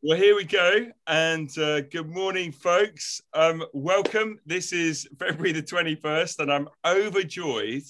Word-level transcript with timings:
Well, 0.00 0.16
here 0.16 0.36
we 0.36 0.44
go. 0.44 0.86
And 1.08 1.50
uh, 1.58 1.80
good 1.80 2.08
morning, 2.08 2.52
folks. 2.52 3.20
Um, 3.34 3.64
welcome. 3.72 4.38
This 4.46 4.72
is 4.72 5.08
February 5.18 5.50
the 5.50 5.60
21st, 5.60 6.38
and 6.38 6.52
I'm 6.52 6.68
overjoyed 6.86 7.82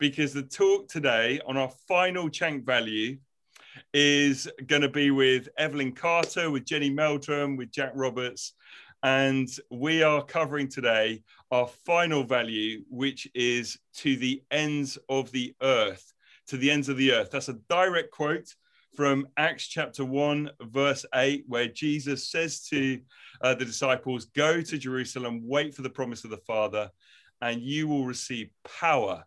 because 0.00 0.32
the 0.32 0.42
talk 0.42 0.88
today 0.88 1.40
on 1.46 1.56
our 1.56 1.70
final 1.86 2.28
Chunk 2.28 2.66
value 2.66 3.18
is 3.94 4.50
going 4.66 4.82
to 4.82 4.88
be 4.88 5.12
with 5.12 5.50
Evelyn 5.56 5.92
Carter, 5.92 6.50
with 6.50 6.64
Jenny 6.64 6.90
Meldrum, 6.90 7.56
with 7.56 7.70
Jack 7.70 7.92
Roberts. 7.94 8.54
And 9.04 9.48
we 9.70 10.02
are 10.02 10.24
covering 10.24 10.66
today 10.66 11.22
our 11.52 11.68
final 11.68 12.24
value, 12.24 12.82
which 12.90 13.28
is 13.36 13.78
to 13.98 14.16
the 14.16 14.42
ends 14.50 14.98
of 15.08 15.30
the 15.30 15.54
earth. 15.62 16.12
To 16.48 16.56
the 16.56 16.72
ends 16.72 16.88
of 16.88 16.96
the 16.96 17.12
earth. 17.12 17.30
That's 17.30 17.50
a 17.50 17.60
direct 17.70 18.10
quote 18.10 18.52
from 18.94 19.26
Acts 19.36 19.66
chapter 19.66 20.04
1, 20.04 20.50
verse 20.62 21.04
8, 21.14 21.44
where 21.46 21.68
Jesus 21.68 22.30
says 22.30 22.66
to 22.68 23.00
uh, 23.40 23.54
the 23.54 23.64
disciples, 23.64 24.26
Go 24.26 24.60
to 24.60 24.78
Jerusalem, 24.78 25.42
wait 25.44 25.74
for 25.74 25.82
the 25.82 25.90
promise 25.90 26.24
of 26.24 26.30
the 26.30 26.36
Father, 26.38 26.90
and 27.40 27.62
you 27.62 27.88
will 27.88 28.04
receive 28.04 28.50
power 28.80 29.24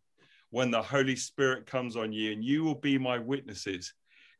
when 0.51 0.71
the 0.71 0.81
Holy 0.81 1.15
Spirit 1.15 1.65
comes 1.65 1.95
on 1.95 2.11
you, 2.13 2.31
and 2.31 2.43
you 2.43 2.63
will 2.63 2.75
be 2.75 2.97
my 2.97 3.17
witnesses 3.17 3.93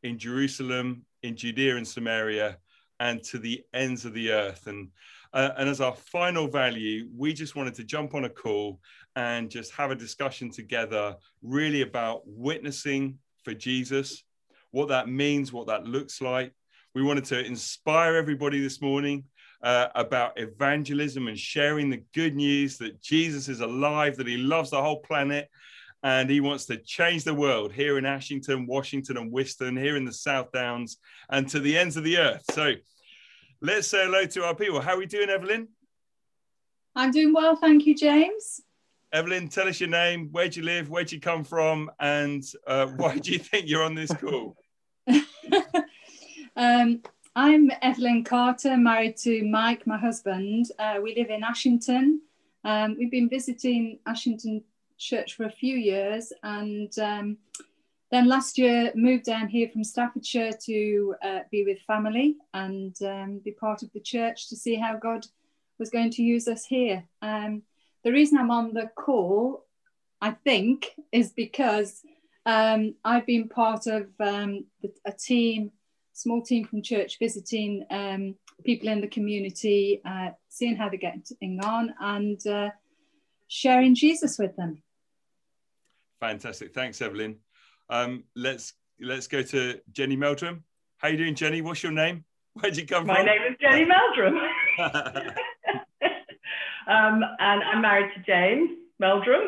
in 0.04 0.18
Jerusalem, 0.20 1.04
in 1.24 1.36
Judea 1.36 1.76
and 1.76 1.88
Samaria, 1.88 2.58
and 3.00 3.24
to 3.24 3.40
the 3.40 3.64
ends 3.74 4.06
of 4.06 4.14
the 4.14 4.32
earth. 4.32 4.68
And 4.68 4.90
uh, 5.34 5.52
and 5.58 5.68
as 5.68 5.82
our 5.82 5.96
final 5.96 6.48
value, 6.48 7.10
we 7.14 7.34
just 7.34 7.58
wanted 7.58 7.76
to 7.76 7.84
jump 7.84 8.14
on 8.16 8.24
a 8.24 8.30
call 8.30 8.80
and 9.18 9.50
just 9.50 9.74
have 9.74 9.92
a 9.92 9.96
discussion 9.96 10.50
together, 10.50 11.16
really 11.42 11.82
about 11.82 12.22
witnessing 12.26 13.18
for 13.44 13.54
Jesus, 13.54 14.24
what 14.76 14.90
that 14.90 15.08
means, 15.08 15.54
what 15.54 15.68
that 15.68 15.86
looks 15.86 16.20
like. 16.20 16.54
We 16.94 17.02
wanted 17.02 17.24
to 17.26 17.42
inspire 17.42 18.16
everybody 18.16 18.60
this 18.60 18.82
morning 18.82 19.24
uh, 19.64 19.88
about 19.96 20.38
evangelism 20.38 21.30
and 21.30 21.40
sharing 21.40 21.90
the 21.90 22.04
good 22.14 22.36
news 22.36 22.78
that 22.80 23.02
Jesus 23.02 23.48
is 23.48 23.62
alive, 23.62 24.18
that 24.18 24.28
he 24.28 24.36
loves 24.36 24.72
the 24.72 24.82
whole 24.82 25.00
planet, 25.00 25.48
and 26.04 26.30
he 26.30 26.42
wants 26.42 26.66
to 26.66 26.76
change 26.76 27.24
the 27.24 27.34
world 27.34 27.72
here 27.72 27.98
in 27.98 28.06
Ashington, 28.06 28.68
Washington, 28.68 29.16
and 29.16 29.32
Wiston, 29.32 29.78
here 29.78 29.96
in 29.96 30.04
the 30.04 30.12
South 30.12 30.52
Downs, 30.52 30.98
and 31.30 31.48
to 31.52 31.62
the 31.62 31.78
ends 31.78 31.96
of 31.96 32.04
the 32.04 32.18
earth. 32.18 32.44
So 32.52 32.74
let's 33.62 33.88
say 33.88 34.04
hello 34.04 34.26
to 34.26 34.44
our 34.44 34.56
people. 34.56 34.82
How 34.82 34.96
are 34.96 35.00
we 35.00 35.06
doing, 35.06 35.30
Evelyn? 35.30 35.70
I'm 36.98 37.12
doing 37.12 37.34
well, 37.34 37.56
thank 37.56 37.86
you, 37.86 37.96
James. 37.96 38.60
Evelyn, 39.14 39.48
tell 39.48 39.70
us 39.70 39.80
your 39.80 39.88
name, 39.88 40.28
where 40.34 40.50
do 40.50 40.60
you 40.60 40.66
live, 40.66 40.90
where 40.90 41.06
do 41.06 41.16
you 41.16 41.22
come 41.22 41.46
from, 41.46 41.90
and 42.02 42.44
uh, 42.68 42.88
why 42.98 43.18
do 43.18 43.32
you 43.32 43.40
think 43.40 43.70
you're 43.70 43.84
on 43.84 43.96
this 43.96 44.12
call? 44.12 44.58
um, 46.56 47.02
I'm 47.36 47.72
Evelyn 47.82 48.24
Carter, 48.24 48.78
married 48.78 49.18
to 49.18 49.44
Mike, 49.44 49.86
my 49.86 49.98
husband. 49.98 50.68
Uh, 50.80 51.00
we 51.02 51.16
live 51.16 51.30
in 51.30 51.44
Ashington. 51.44 52.22
Um, 52.64 52.96
we've 52.98 53.12
been 53.12 53.30
visiting 53.30 54.00
Ashington 54.06 54.64
Church 54.98 55.36
for 55.36 55.46
a 55.46 55.52
few 55.52 55.76
years 55.76 56.32
and 56.44 56.98
um, 57.00 57.38
then 58.12 58.28
last 58.28 58.58
year 58.58 58.92
moved 58.96 59.26
down 59.26 59.48
here 59.48 59.70
from 59.70 59.84
Staffordshire 59.84 60.54
to 60.66 61.16
uh, 61.22 61.40
be 61.52 61.66
with 61.66 61.80
family 61.82 62.38
and 62.54 62.96
um, 63.04 63.42
be 63.44 63.52
part 63.52 63.84
of 63.84 63.92
the 63.94 64.00
church 64.00 64.50
to 64.50 64.56
see 64.56 64.76
how 64.76 64.96
God 64.96 65.26
was 65.80 65.90
going 65.90 66.12
to 66.12 66.24
use 66.24 66.48
us 66.48 66.66
here. 66.66 67.04
Um, 67.22 67.64
the 68.04 68.12
reason 68.12 68.38
I'm 68.38 68.52
on 68.52 68.74
the 68.74 68.90
call, 68.96 69.66
I 70.22 70.32
think, 70.32 70.92
is 71.12 71.32
because 71.32 72.02
um, 72.46 72.96
I've 73.04 73.26
been 73.26 73.50
part 73.50 73.88
of 73.88 74.08
um, 74.20 74.66
a 75.06 75.12
team, 75.12 75.72
small 76.14 76.42
team 76.42 76.66
from 76.66 76.82
church, 76.82 77.18
visiting 77.20 77.86
um, 77.90 78.36
people 78.64 78.88
in 78.90 79.02
the 79.02 79.08
community, 79.08 80.02
uh, 80.06 80.30
seeing 80.50 80.76
how 80.76 80.90
they're 80.90 81.00
getting 81.00 81.60
on, 81.64 81.94
and 82.00 82.46
uh, 82.48 82.70
sharing 83.48 83.96
Jesus 83.96 84.38
with 84.38 84.56
them. 84.56 84.82
Fantastic, 86.20 86.74
thanks, 86.74 87.02
Evelyn. 87.02 87.38
Um, 87.90 88.24
let's 88.36 88.74
let's 89.02 89.28
go 89.28 89.42
to 89.42 89.80
Jenny 89.92 90.16
Meldrum. 90.16 90.64
How 90.98 91.10
you 91.10 91.18
doing, 91.18 91.36
Jenny? 91.36 91.62
What's 91.62 91.84
your 91.84 91.92
name? 91.92 92.24
Where'd 92.54 92.78
you 92.78 92.86
come 92.86 93.06
My 93.06 93.16
from? 93.16 93.26
My 93.26 93.32
name 93.32 93.42
is 93.52 93.58
Jenny 93.60 93.86
Meldrum. 93.86 94.36
um, 96.88 97.24
and 97.40 97.64
I'm 97.64 97.82
married 97.82 98.12
to 98.16 98.22
James 98.22 98.70
Meldrum. 99.00 99.42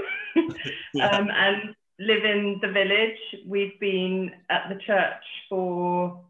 um, 1.01 1.29
and 1.31 1.75
live 1.99 2.23
in 2.23 2.59
the 2.61 2.67
village. 2.71 3.17
We've 3.45 3.79
been 3.79 4.31
at 4.49 4.69
the 4.69 4.79
church 4.85 5.23
for 5.49 6.21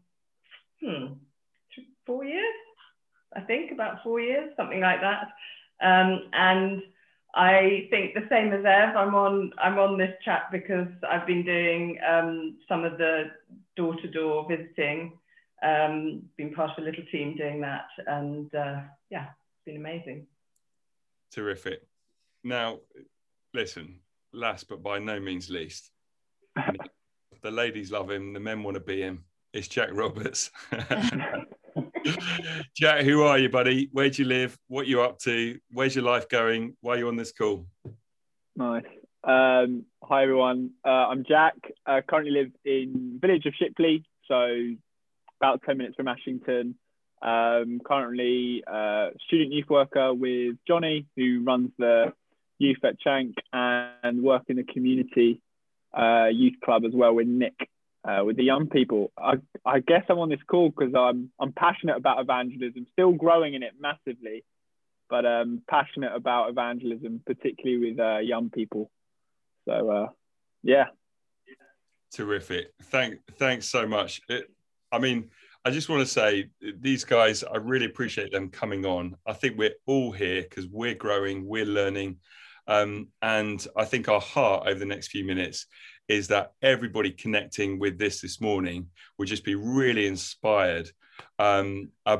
hmm, 0.80 1.14
four 2.06 2.24
years, 2.24 2.54
I 3.34 3.40
think, 3.40 3.72
about 3.72 4.02
four 4.02 4.20
years, 4.20 4.50
something 4.56 4.80
like 4.80 5.00
that. 5.00 5.28
Um, 5.80 6.28
and 6.32 6.82
I 7.34 7.86
think 7.90 8.14
the 8.14 8.26
same 8.28 8.52
as 8.52 8.64
Ev, 8.64 8.96
I'm 8.96 9.14
on 9.14 9.52
I'm 9.62 9.78
on 9.78 9.98
this 9.98 10.14
chat 10.24 10.48
because 10.50 10.88
I've 11.08 11.26
been 11.26 11.44
doing 11.44 11.98
um, 12.08 12.56
some 12.68 12.84
of 12.84 12.98
the 12.98 13.30
door-to-door 13.76 14.48
visiting, 14.48 15.12
um, 15.62 16.22
been 16.36 16.52
part 16.52 16.70
of 16.70 16.82
a 16.82 16.86
little 16.86 17.04
team 17.12 17.36
doing 17.36 17.60
that, 17.60 17.86
and 18.06 18.52
uh, 18.54 18.80
yeah, 19.10 19.26
it's 19.26 19.64
been 19.66 19.76
amazing. 19.76 20.26
Terrific. 21.30 21.86
Now, 22.42 22.78
listen, 23.52 24.00
last 24.32 24.68
but 24.68 24.82
by 24.82 24.98
no 24.98 25.20
means 25.20 25.50
least, 25.50 25.90
the 27.42 27.50
ladies 27.50 27.90
love 27.90 28.10
him, 28.10 28.32
the 28.32 28.40
men 28.40 28.62
want 28.62 28.74
to 28.74 28.80
be 28.80 29.00
him. 29.00 29.24
It's 29.52 29.68
Jack 29.68 29.90
Roberts. 29.92 30.50
Jack, 32.76 33.04
who 33.04 33.22
are 33.22 33.38
you, 33.38 33.48
buddy? 33.48 33.88
Where 33.92 34.10
do 34.10 34.22
you 34.22 34.28
live? 34.28 34.58
What 34.68 34.86
you 34.86 35.02
up 35.02 35.18
to? 35.20 35.58
Where's 35.70 35.94
your 35.94 36.04
life 36.04 36.28
going? 36.28 36.76
Why 36.80 36.94
are 36.94 36.98
you 36.98 37.08
on 37.08 37.16
this 37.16 37.32
call? 37.32 37.66
Nice. 38.56 38.84
Um, 39.24 39.84
hi 40.02 40.22
everyone. 40.22 40.70
Uh, 40.84 41.08
I'm 41.08 41.24
Jack. 41.24 41.54
I 41.86 42.00
currently 42.00 42.32
live 42.32 42.50
in 42.64 43.18
village 43.20 43.46
of 43.46 43.54
Shipley, 43.54 44.04
so 44.26 44.74
about 45.40 45.62
10 45.64 45.78
minutes 45.78 45.96
from 45.96 46.08
Ashington. 46.08 46.74
Um, 47.20 47.80
currently 47.84 48.62
uh, 48.66 49.08
student 49.26 49.52
youth 49.52 49.68
worker 49.68 50.14
with 50.14 50.56
Johnny, 50.66 51.06
who 51.16 51.42
runs 51.44 51.70
the 51.78 52.12
youth 52.58 52.84
at 52.84 53.00
Chank 53.00 53.34
and 53.52 54.22
work 54.22 54.44
in 54.48 54.56
the 54.56 54.64
community 54.64 55.40
uh, 55.96 56.26
youth 56.26 56.54
club 56.64 56.84
as 56.84 56.92
well 56.92 57.14
with 57.14 57.26
Nick, 57.26 57.68
uh, 58.04 58.22
with 58.24 58.36
the 58.36 58.44
young 58.44 58.68
people. 58.68 59.12
I, 59.16 59.34
I 59.64 59.80
guess 59.80 60.04
I'm 60.08 60.18
on 60.18 60.28
this 60.28 60.42
call 60.46 60.70
because 60.70 60.94
I'm 60.94 61.30
I'm 61.40 61.52
passionate 61.52 61.96
about 61.96 62.20
evangelism, 62.20 62.86
still 62.92 63.12
growing 63.12 63.54
in 63.54 63.62
it 63.62 63.72
massively, 63.80 64.44
but 65.08 65.24
um, 65.24 65.62
passionate 65.68 66.14
about 66.14 66.50
evangelism, 66.50 67.22
particularly 67.24 67.90
with 67.90 68.00
uh, 68.00 68.18
young 68.18 68.50
people. 68.50 68.90
So 69.66 69.90
uh, 69.90 70.08
yeah. 70.62 70.86
Terrific. 72.12 72.72
Thank 72.84 73.20
thanks 73.36 73.68
so 73.68 73.86
much. 73.86 74.20
It, 74.28 74.50
I 74.90 74.98
mean, 74.98 75.30
I 75.64 75.70
just 75.70 75.88
want 75.88 76.00
to 76.00 76.06
say 76.06 76.48
these 76.80 77.04
guys, 77.04 77.44
I 77.44 77.56
really 77.56 77.86
appreciate 77.86 78.32
them 78.32 78.48
coming 78.48 78.86
on. 78.86 79.16
I 79.26 79.34
think 79.34 79.58
we're 79.58 79.74
all 79.86 80.12
here 80.12 80.42
because 80.42 80.66
we're 80.66 80.94
growing, 80.94 81.46
we're 81.46 81.66
learning, 81.66 82.16
um, 82.68 83.08
and 83.22 83.66
I 83.76 83.84
think 83.86 84.08
our 84.08 84.20
heart 84.20 84.68
over 84.68 84.78
the 84.78 84.86
next 84.86 85.08
few 85.08 85.24
minutes 85.24 85.66
is 86.08 86.28
that 86.28 86.52
everybody 86.62 87.10
connecting 87.10 87.78
with 87.78 87.98
this 87.98 88.20
this 88.20 88.40
morning 88.40 88.88
will 89.18 89.26
just 89.26 89.44
be 89.44 89.54
really 89.54 90.06
inspired, 90.06 90.90
um, 91.38 91.90
uh, 92.06 92.18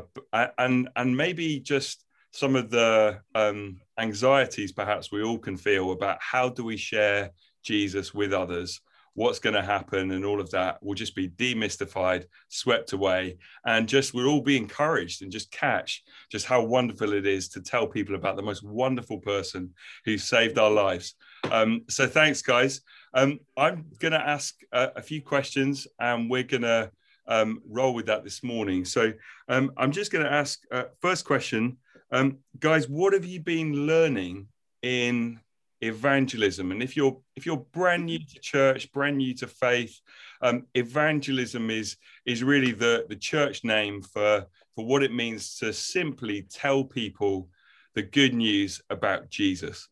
and 0.58 0.88
and 0.96 1.16
maybe 1.16 1.60
just 1.60 2.04
some 2.32 2.56
of 2.56 2.70
the 2.70 3.20
um, 3.34 3.80
anxieties 3.98 4.72
perhaps 4.72 5.10
we 5.10 5.22
all 5.22 5.38
can 5.38 5.56
feel 5.56 5.92
about 5.92 6.18
how 6.20 6.48
do 6.48 6.64
we 6.64 6.76
share 6.76 7.30
Jesus 7.62 8.12
with 8.12 8.32
others 8.32 8.80
what's 9.14 9.38
going 9.38 9.54
to 9.54 9.62
happen 9.62 10.12
and 10.12 10.24
all 10.24 10.40
of 10.40 10.50
that 10.50 10.82
will 10.82 10.94
just 10.94 11.14
be 11.14 11.28
demystified, 11.28 12.24
swept 12.48 12.92
away, 12.92 13.38
and 13.66 13.88
just 13.88 14.14
we'll 14.14 14.28
all 14.28 14.40
be 14.40 14.56
encouraged 14.56 15.22
and 15.22 15.32
just 15.32 15.50
catch 15.50 16.02
just 16.30 16.46
how 16.46 16.62
wonderful 16.62 17.12
it 17.12 17.26
is 17.26 17.48
to 17.48 17.60
tell 17.60 17.86
people 17.86 18.14
about 18.14 18.36
the 18.36 18.42
most 18.42 18.62
wonderful 18.62 19.18
person 19.18 19.74
who 20.04 20.18
saved 20.18 20.58
our 20.58 20.70
lives. 20.70 21.14
Um, 21.50 21.82
so 21.88 22.06
thanks, 22.06 22.42
guys. 22.42 22.80
Um, 23.14 23.40
I'm 23.56 23.86
going 23.98 24.12
to 24.12 24.20
ask 24.20 24.54
a, 24.72 24.92
a, 24.96 25.02
few 25.02 25.22
questions, 25.22 25.86
and 25.98 26.30
we're 26.30 26.42
going 26.42 26.62
to 26.62 26.90
um, 27.26 27.62
roll 27.68 27.94
with 27.94 28.06
that 28.06 28.24
this 28.24 28.42
morning. 28.42 28.84
So 28.84 29.12
um, 29.48 29.72
I'm 29.76 29.92
just 29.92 30.12
going 30.12 30.24
to 30.24 30.32
ask 30.32 30.60
uh, 30.70 30.84
first 31.00 31.24
question, 31.24 31.78
um, 32.10 32.38
guys. 32.58 32.88
What 32.88 33.12
have 33.12 33.24
you 33.24 33.40
been 33.40 33.86
learning 33.86 34.48
in 34.82 35.40
evangelism. 35.80 36.72
And 36.72 36.82
if 36.82 36.96
you're 36.96 37.18
if 37.36 37.46
you're 37.46 37.64
brand 37.72 38.06
new 38.06 38.18
to 38.18 38.40
church 38.40 38.90
brand 38.92 39.18
new 39.18 39.34
to 39.34 39.46
faith 39.46 40.00
um, 40.42 40.66
evangelism 40.74 41.70
is 41.70 41.96
is 42.26 42.42
really 42.42 42.72
the 42.72 43.06
the 43.08 43.16
church 43.16 43.64
name 43.64 44.02
for 44.02 44.46
for 44.74 44.84
what 44.84 45.02
it 45.02 45.12
means 45.12 45.56
to 45.58 45.72
simply 45.72 46.42
tell 46.50 46.84
people 46.84 47.48
the 47.94 48.02
good 48.02 48.34
news 48.34 48.80
about 48.90 49.30
jesus. 49.30 49.88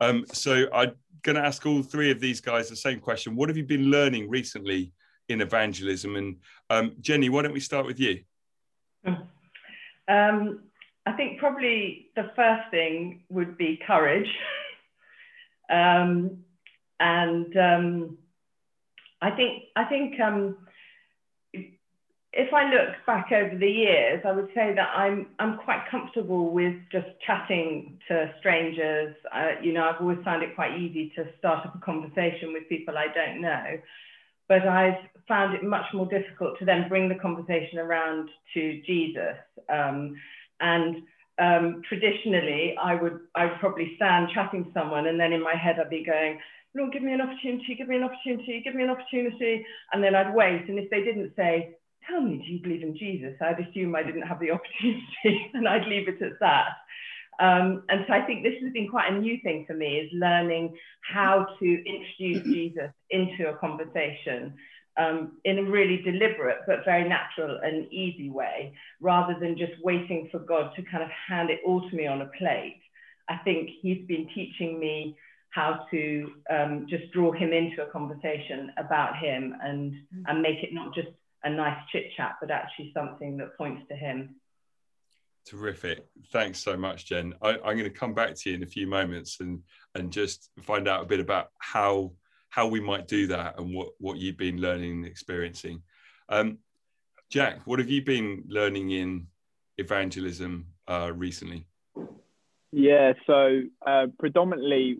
Um, 0.00 0.24
so 0.32 0.66
i'm 0.72 0.92
going 1.22 1.36
to 1.36 1.44
ask 1.44 1.64
all 1.66 1.82
three 1.82 2.10
of 2.10 2.20
these 2.20 2.40
guys 2.40 2.68
the 2.68 2.76
same 2.76 3.00
question. 3.00 3.34
What 3.34 3.48
have 3.48 3.56
you 3.56 3.64
been 3.64 3.90
learning 3.90 4.28
recently 4.30 4.92
in 5.28 5.40
evangelism? 5.40 6.16
And 6.16 6.36
um, 6.70 6.96
jenny 7.00 7.28
why 7.28 7.42
don't 7.42 7.52
we 7.52 7.60
start 7.60 7.86
with 7.86 8.00
you? 8.00 8.20
Um, 10.08 10.60
I 11.04 11.12
think 11.12 11.38
probably 11.38 12.08
the 12.16 12.30
first 12.34 12.70
thing 12.70 13.22
would 13.28 13.58
be 13.58 13.80
courage. 13.86 14.28
um, 15.70 16.38
and 17.00 17.56
um, 17.56 18.18
I 19.20 19.30
think 19.30 19.64
I 19.74 19.84
think 19.84 20.20
um, 20.20 20.56
if 22.32 22.52
I 22.52 22.70
look 22.70 22.94
back 23.06 23.32
over 23.32 23.56
the 23.56 23.66
years, 23.66 24.22
I 24.26 24.32
would 24.32 24.48
say 24.54 24.74
that 24.74 24.88
I'm 24.94 25.28
I'm 25.38 25.58
quite 25.58 25.88
comfortable 25.90 26.52
with 26.52 26.74
just 26.92 27.06
chatting 27.26 27.98
to 28.08 28.32
strangers. 28.38 29.16
Uh, 29.34 29.52
you 29.62 29.72
know, 29.72 29.88
I've 29.88 30.00
always 30.00 30.18
found 30.24 30.42
it 30.42 30.54
quite 30.54 30.78
easy 30.78 31.12
to 31.16 31.26
start 31.38 31.66
up 31.66 31.74
a 31.74 31.78
conversation 31.78 32.52
with 32.52 32.68
people 32.68 32.98
I 32.98 33.06
don't 33.12 33.40
know, 33.40 33.78
but 34.48 34.68
I've 34.68 34.98
found 35.26 35.54
it 35.54 35.64
much 35.64 35.86
more 35.92 36.06
difficult 36.06 36.58
to 36.58 36.64
then 36.64 36.88
bring 36.88 37.08
the 37.08 37.14
conversation 37.16 37.78
around 37.78 38.28
to 38.54 38.82
Jesus. 38.86 39.36
Um, 39.68 40.16
and 40.60 41.02
um, 41.38 41.82
traditionally, 41.88 42.76
I 42.80 42.94
would 42.94 43.20
I 43.34 43.46
would 43.46 43.60
probably 43.60 43.92
stand 43.96 44.30
chatting 44.34 44.64
to 44.64 44.70
someone, 44.72 45.06
and 45.06 45.18
then 45.20 45.32
in 45.32 45.42
my 45.42 45.54
head 45.54 45.76
I'd 45.78 45.90
be 45.90 46.04
going, 46.04 46.38
Lord, 46.74 46.92
give 46.92 47.02
me 47.02 47.12
an 47.12 47.20
opportunity, 47.20 47.74
give 47.74 47.88
me 47.88 47.96
an 47.96 48.04
opportunity, 48.04 48.62
give 48.64 48.74
me 48.74 48.84
an 48.84 48.90
opportunity. 48.90 49.64
And 49.92 50.02
then 50.02 50.14
I'd 50.14 50.34
wait. 50.34 50.68
And 50.68 50.78
if 50.78 50.90
they 50.90 51.02
didn't 51.02 51.32
say, 51.36 51.76
Tell 52.08 52.20
me, 52.20 52.38
do 52.38 52.52
you 52.52 52.62
believe 52.62 52.82
in 52.82 52.96
Jesus? 52.96 53.34
I'd 53.40 53.58
assume 53.58 53.96
I 53.96 54.02
didn't 54.02 54.22
have 54.22 54.38
the 54.38 54.50
opportunity 54.56 55.50
and 55.54 55.66
I'd 55.66 55.86
leave 55.86 56.08
it 56.08 56.22
at 56.22 56.38
that. 56.40 56.68
Um, 57.38 57.82
and 57.88 58.04
so 58.06 58.14
I 58.14 58.22
think 58.22 58.42
this 58.42 58.54
has 58.62 58.72
been 58.72 58.88
quite 58.88 59.12
a 59.12 59.18
new 59.18 59.38
thing 59.42 59.64
for 59.66 59.74
me 59.74 59.98
is 59.98 60.10
learning 60.12 60.74
how 61.02 61.46
to 61.58 61.84
introduce 61.84 62.44
Jesus 62.54 62.90
into 63.10 63.50
a 63.50 63.56
conversation 63.56 64.54
um, 64.98 65.32
in 65.44 65.58
a 65.58 65.62
really 65.62 66.02
deliberate 66.02 66.58
but 66.66 66.84
very 66.84 67.08
natural 67.08 67.58
and 67.62 67.92
easy 67.92 68.30
way, 68.30 68.72
rather 69.00 69.36
than 69.38 69.56
just 69.56 69.72
waiting 69.82 70.28
for 70.30 70.38
God 70.38 70.72
to 70.76 70.82
kind 70.82 71.02
of 71.02 71.10
hand 71.28 71.50
it 71.50 71.60
all 71.66 71.88
to 71.88 71.96
me 71.96 72.06
on 72.06 72.22
a 72.22 72.30
plate. 72.38 72.80
I 73.28 73.36
think 73.38 73.70
He's 73.82 74.06
been 74.06 74.28
teaching 74.34 74.78
me 74.78 75.16
how 75.50 75.86
to 75.90 76.32
um, 76.50 76.86
just 76.88 77.10
draw 77.12 77.32
him 77.32 77.52
into 77.52 77.82
a 77.82 77.90
conversation 77.90 78.70
about 78.76 79.16
him 79.16 79.54
and 79.62 79.92
mm. 79.92 80.22
and 80.26 80.42
make 80.42 80.62
it 80.62 80.72
not 80.72 80.94
just 80.94 81.08
a 81.44 81.50
nice 81.50 81.78
chit 81.90 82.04
chat, 82.16 82.36
but 82.40 82.50
actually 82.50 82.92
something 82.92 83.36
that 83.38 83.56
points 83.56 83.82
to 83.88 83.96
him. 83.96 84.36
Terrific. 85.46 86.04
Thanks 86.32 86.58
so 86.58 86.76
much, 86.76 87.06
Jen. 87.06 87.32
I, 87.40 87.54
am 87.54 87.60
going 87.62 87.84
to 87.84 87.90
come 87.90 88.14
back 88.14 88.34
to 88.34 88.50
you 88.50 88.56
in 88.56 88.64
a 88.64 88.66
few 88.66 88.86
moments 88.86 89.38
and 89.40 89.62
and 89.94 90.12
just 90.12 90.50
find 90.60 90.88
out 90.88 91.02
a 91.02 91.06
bit 91.06 91.20
about 91.20 91.50
how 91.58 92.12
how 92.48 92.66
we 92.66 92.80
might 92.80 93.08
do 93.08 93.26
that 93.28 93.58
and 93.58 93.74
what 93.74 93.88
what 93.98 94.18
you've 94.18 94.36
been 94.36 94.60
learning 94.60 94.92
and 94.92 95.06
experiencing. 95.06 95.82
Um, 96.28 96.58
Jack, 97.30 97.66
what 97.66 97.78
have 97.78 97.90
you 97.90 98.02
been 98.02 98.44
learning 98.48 98.90
in 98.90 99.26
evangelism 99.78 100.66
uh, 100.88 101.12
recently? 101.14 101.66
Yeah, 102.72 103.14
so 103.26 103.62
uh, 103.86 104.06
predominantly 104.18 104.98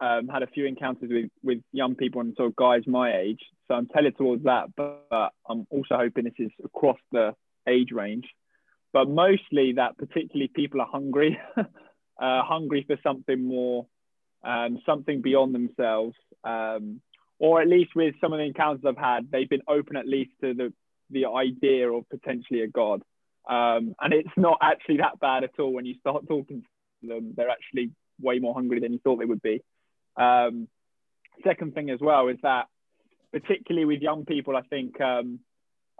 um, 0.00 0.28
had 0.28 0.42
a 0.42 0.46
few 0.46 0.66
encounters 0.66 1.10
with, 1.10 1.30
with 1.42 1.58
young 1.72 1.94
people 1.94 2.20
and 2.20 2.34
sort 2.36 2.48
of 2.48 2.56
guys 2.56 2.82
my 2.86 3.16
age. 3.16 3.40
So 3.66 3.74
I'm 3.74 3.88
tailored 3.88 4.16
towards 4.16 4.44
that, 4.44 4.66
but, 4.76 5.06
but 5.10 5.32
I'm 5.48 5.66
also 5.70 5.96
hoping 5.96 6.24
this 6.24 6.34
is 6.38 6.50
across 6.64 6.98
the 7.12 7.34
age 7.68 7.90
range. 7.92 8.26
But 8.92 9.08
mostly 9.08 9.72
that 9.74 9.98
particularly 9.98 10.50
people 10.54 10.80
are 10.80 10.88
hungry, 10.90 11.38
uh, 11.56 11.64
hungry 12.18 12.84
for 12.86 12.96
something 13.02 13.42
more, 13.42 13.86
um, 14.44 14.78
something 14.86 15.20
beyond 15.22 15.54
themselves. 15.54 16.16
Um, 16.44 17.00
or 17.38 17.62
at 17.62 17.68
least 17.68 17.94
with 17.94 18.14
some 18.20 18.32
of 18.32 18.38
the 18.38 18.44
encounters 18.44 18.84
I've 18.86 18.96
had, 18.96 19.30
they've 19.30 19.48
been 19.48 19.62
open 19.68 19.96
at 19.96 20.08
least 20.08 20.32
to 20.40 20.54
the, 20.54 20.72
the 21.10 21.26
idea 21.26 21.90
of 21.90 22.08
potentially 22.08 22.62
a 22.62 22.66
God. 22.66 23.02
Um, 23.48 23.94
and 24.00 24.12
it's 24.12 24.28
not 24.36 24.58
actually 24.60 24.98
that 24.98 25.20
bad 25.20 25.44
at 25.44 25.58
all 25.58 25.72
when 25.72 25.86
you 25.86 25.94
start 26.00 26.26
talking 26.28 26.62
to 27.02 27.08
them. 27.08 27.34
They're 27.36 27.50
actually 27.50 27.92
way 28.20 28.38
more 28.40 28.54
hungry 28.54 28.80
than 28.80 28.92
you 28.92 28.98
thought 28.98 29.18
they 29.18 29.24
would 29.24 29.42
be. 29.42 29.62
Um, 30.16 30.68
second 31.44 31.74
thing 31.74 31.90
as 31.90 32.00
well 32.00 32.28
is 32.28 32.38
that, 32.42 32.66
particularly 33.32 33.84
with 33.84 34.02
young 34.02 34.24
people, 34.24 34.56
I 34.56 34.62
think 34.62 35.00
um, 35.00 35.40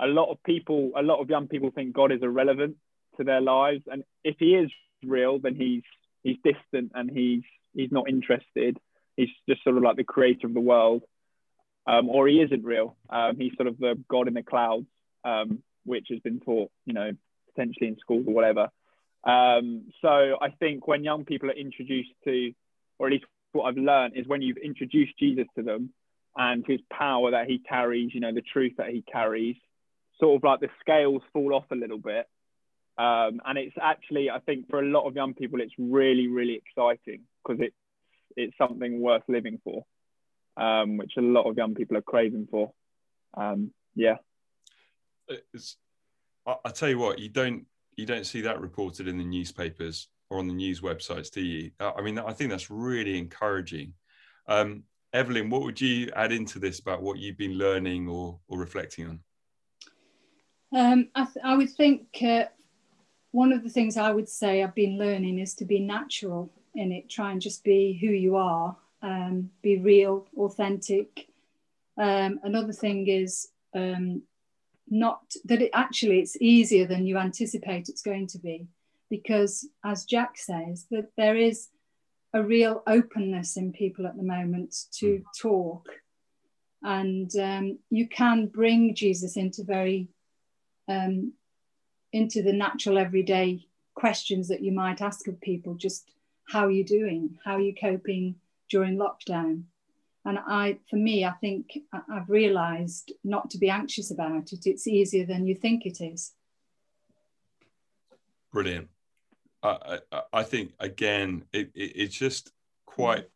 a 0.00 0.06
lot 0.06 0.30
of 0.30 0.42
people, 0.42 0.92
a 0.96 1.02
lot 1.02 1.20
of 1.20 1.30
young 1.30 1.46
people 1.46 1.70
think 1.70 1.94
God 1.94 2.10
is 2.10 2.22
irrelevant 2.22 2.76
to 3.16 3.24
their 3.24 3.40
lives, 3.40 3.82
and 3.86 4.02
if 4.24 4.36
He 4.38 4.54
is 4.54 4.70
real, 5.04 5.38
then 5.38 5.54
He's 5.54 5.82
He's 6.22 6.36
distant 6.42 6.92
and 6.94 7.10
He's 7.10 7.42
He's 7.74 7.92
not 7.92 8.08
interested. 8.08 8.78
He's 9.16 9.28
just 9.48 9.62
sort 9.64 9.76
of 9.76 9.82
like 9.82 9.96
the 9.96 10.04
creator 10.04 10.46
of 10.46 10.54
the 10.54 10.60
world, 10.60 11.02
um, 11.86 12.08
or 12.08 12.28
He 12.28 12.40
isn't 12.40 12.64
real. 12.64 12.96
Um, 13.10 13.36
he's 13.36 13.54
sort 13.56 13.68
of 13.68 13.78
the 13.78 13.98
God 14.08 14.28
in 14.28 14.34
the 14.34 14.42
clouds, 14.42 14.86
um, 15.24 15.62
which 15.84 16.06
has 16.10 16.20
been 16.20 16.40
taught, 16.40 16.70
you 16.86 16.92
know, 16.92 17.12
potentially 17.54 17.88
in 17.88 17.96
schools 17.98 18.26
or 18.26 18.34
whatever. 18.34 18.68
Um, 19.24 19.86
so 20.00 20.08
I 20.40 20.50
think 20.58 20.86
when 20.86 21.04
young 21.04 21.24
people 21.24 21.50
are 21.50 21.54
introduced 21.54 22.12
to, 22.24 22.52
or 22.98 23.08
at 23.08 23.12
least 23.12 23.24
what 23.52 23.64
I've 23.64 23.76
learned 23.76 24.16
is 24.16 24.26
when 24.26 24.42
you've 24.42 24.58
introduced 24.58 25.18
Jesus 25.18 25.46
to 25.56 25.62
them 25.62 25.90
and 26.36 26.64
his 26.66 26.80
power 26.90 27.32
that 27.32 27.48
he 27.48 27.58
carries, 27.58 28.14
you 28.14 28.20
know, 28.20 28.32
the 28.32 28.42
truth 28.42 28.74
that 28.78 28.90
he 28.90 29.02
carries, 29.02 29.56
sort 30.20 30.36
of 30.36 30.44
like 30.44 30.60
the 30.60 30.68
scales 30.80 31.22
fall 31.32 31.54
off 31.54 31.64
a 31.70 31.74
little 31.74 31.98
bit. 31.98 32.26
Um, 32.98 33.40
and 33.46 33.56
it's 33.56 33.76
actually, 33.80 34.28
I 34.28 34.40
think, 34.40 34.68
for 34.68 34.80
a 34.80 34.86
lot 34.86 35.06
of 35.06 35.14
young 35.14 35.32
people, 35.32 35.60
it's 35.60 35.74
really, 35.78 36.26
really 36.26 36.54
exciting 36.54 37.22
because 37.42 37.62
it's 37.62 37.76
it's 38.36 38.56
something 38.58 39.00
worth 39.00 39.22
living 39.28 39.60
for, 39.64 39.84
um, 40.56 40.96
which 40.96 41.12
a 41.16 41.22
lot 41.22 41.48
of 41.48 41.56
young 41.56 41.74
people 41.74 41.96
are 41.96 42.02
craving 42.02 42.48
for. 42.50 42.72
Um, 43.34 43.72
yeah. 43.94 44.16
It's, 45.52 45.76
I, 46.46 46.56
I 46.64 46.70
tell 46.70 46.88
you 46.88 46.98
what, 46.98 47.18
you 47.18 47.28
don't 47.28 47.66
you 47.96 48.06
don't 48.06 48.26
see 48.26 48.40
that 48.42 48.60
reported 48.60 49.08
in 49.08 49.18
the 49.18 49.24
newspapers 49.24 50.08
or 50.30 50.38
on 50.38 50.46
the 50.46 50.54
news 50.54 50.80
websites, 50.80 51.30
do 51.30 51.40
you? 51.40 51.70
Uh, 51.80 51.92
I 51.96 52.02
mean, 52.02 52.18
I 52.18 52.32
think 52.32 52.50
that's 52.50 52.70
really 52.70 53.18
encouraging. 53.18 53.94
Um, 54.46 54.84
Evelyn, 55.12 55.50
what 55.50 55.62
would 55.62 55.80
you 55.80 56.10
add 56.14 56.32
into 56.32 56.58
this 56.58 56.80
about 56.80 57.02
what 57.02 57.18
you've 57.18 57.38
been 57.38 57.54
learning 57.54 58.08
or, 58.08 58.38
or 58.46 58.58
reflecting 58.58 59.06
on? 59.06 59.20
Um, 60.76 61.08
I, 61.14 61.24
th- 61.24 61.44
I, 61.44 61.56
would 61.56 61.70
think 61.70 62.02
uh, 62.22 62.44
one 63.38 63.52
of 63.52 63.62
the 63.62 63.70
things 63.70 63.96
I 63.96 64.10
would 64.10 64.28
say 64.28 64.64
I've 64.64 64.74
been 64.74 64.98
learning 64.98 65.38
is 65.38 65.54
to 65.54 65.64
be 65.64 65.78
natural 65.78 66.50
in 66.74 66.90
it, 66.90 67.08
try 67.08 67.30
and 67.30 67.40
just 67.40 67.62
be 67.62 67.96
who 68.00 68.08
you 68.08 68.34
are, 68.34 68.76
um, 69.00 69.50
be 69.62 69.78
real, 69.78 70.26
authentic. 70.36 71.28
Um, 71.96 72.40
another 72.42 72.72
thing 72.72 73.06
is 73.06 73.50
um, 73.76 74.22
not 74.88 75.20
that 75.44 75.62
it 75.62 75.70
actually 75.72 76.18
it's 76.18 76.36
easier 76.40 76.84
than 76.84 77.06
you 77.06 77.16
anticipate 77.16 77.88
it's 77.88 78.02
going 78.02 78.26
to 78.26 78.38
be 78.38 78.66
because, 79.08 79.68
as 79.84 80.04
Jack 80.04 80.36
says, 80.36 80.86
that 80.90 81.12
there 81.16 81.36
is 81.36 81.68
a 82.34 82.42
real 82.42 82.82
openness 82.88 83.56
in 83.56 83.72
people 83.72 84.04
at 84.08 84.16
the 84.16 84.30
moment 84.36 84.74
to 84.94 85.06
mm. 85.06 85.24
talk, 85.40 85.86
and 86.82 87.30
um, 87.36 87.78
you 87.88 88.08
can 88.08 88.46
bring 88.48 88.96
Jesus 88.96 89.36
into 89.36 89.62
very 89.62 90.08
um, 90.88 91.34
into 92.12 92.42
the 92.42 92.52
natural 92.52 92.98
everyday 92.98 93.66
questions 93.94 94.48
that 94.48 94.62
you 94.62 94.72
might 94.72 95.02
ask 95.02 95.26
of 95.28 95.40
people. 95.40 95.74
Just 95.74 96.10
how 96.48 96.66
are 96.66 96.70
you 96.70 96.84
doing? 96.84 97.38
How 97.44 97.54
are 97.54 97.60
you 97.60 97.74
coping 97.78 98.36
during 98.70 98.96
lockdown? 98.96 99.64
And 100.24 100.38
I, 100.38 100.78
for 100.90 100.96
me, 100.96 101.24
I 101.24 101.32
think 101.32 101.78
I've 101.92 102.28
realised 102.28 103.12
not 103.24 103.50
to 103.50 103.58
be 103.58 103.70
anxious 103.70 104.10
about 104.10 104.52
it. 104.52 104.66
It's 104.66 104.86
easier 104.86 105.24
than 105.24 105.46
you 105.46 105.54
think 105.54 105.86
it 105.86 106.00
is. 106.00 106.32
Brilliant. 108.52 108.88
I, 109.62 110.00
I, 110.32 110.42
think 110.44 110.72
again, 110.78 111.44
it, 111.52 111.70
it, 111.74 111.92
it's 111.96 112.14
just 112.14 112.52
quite 112.86 113.26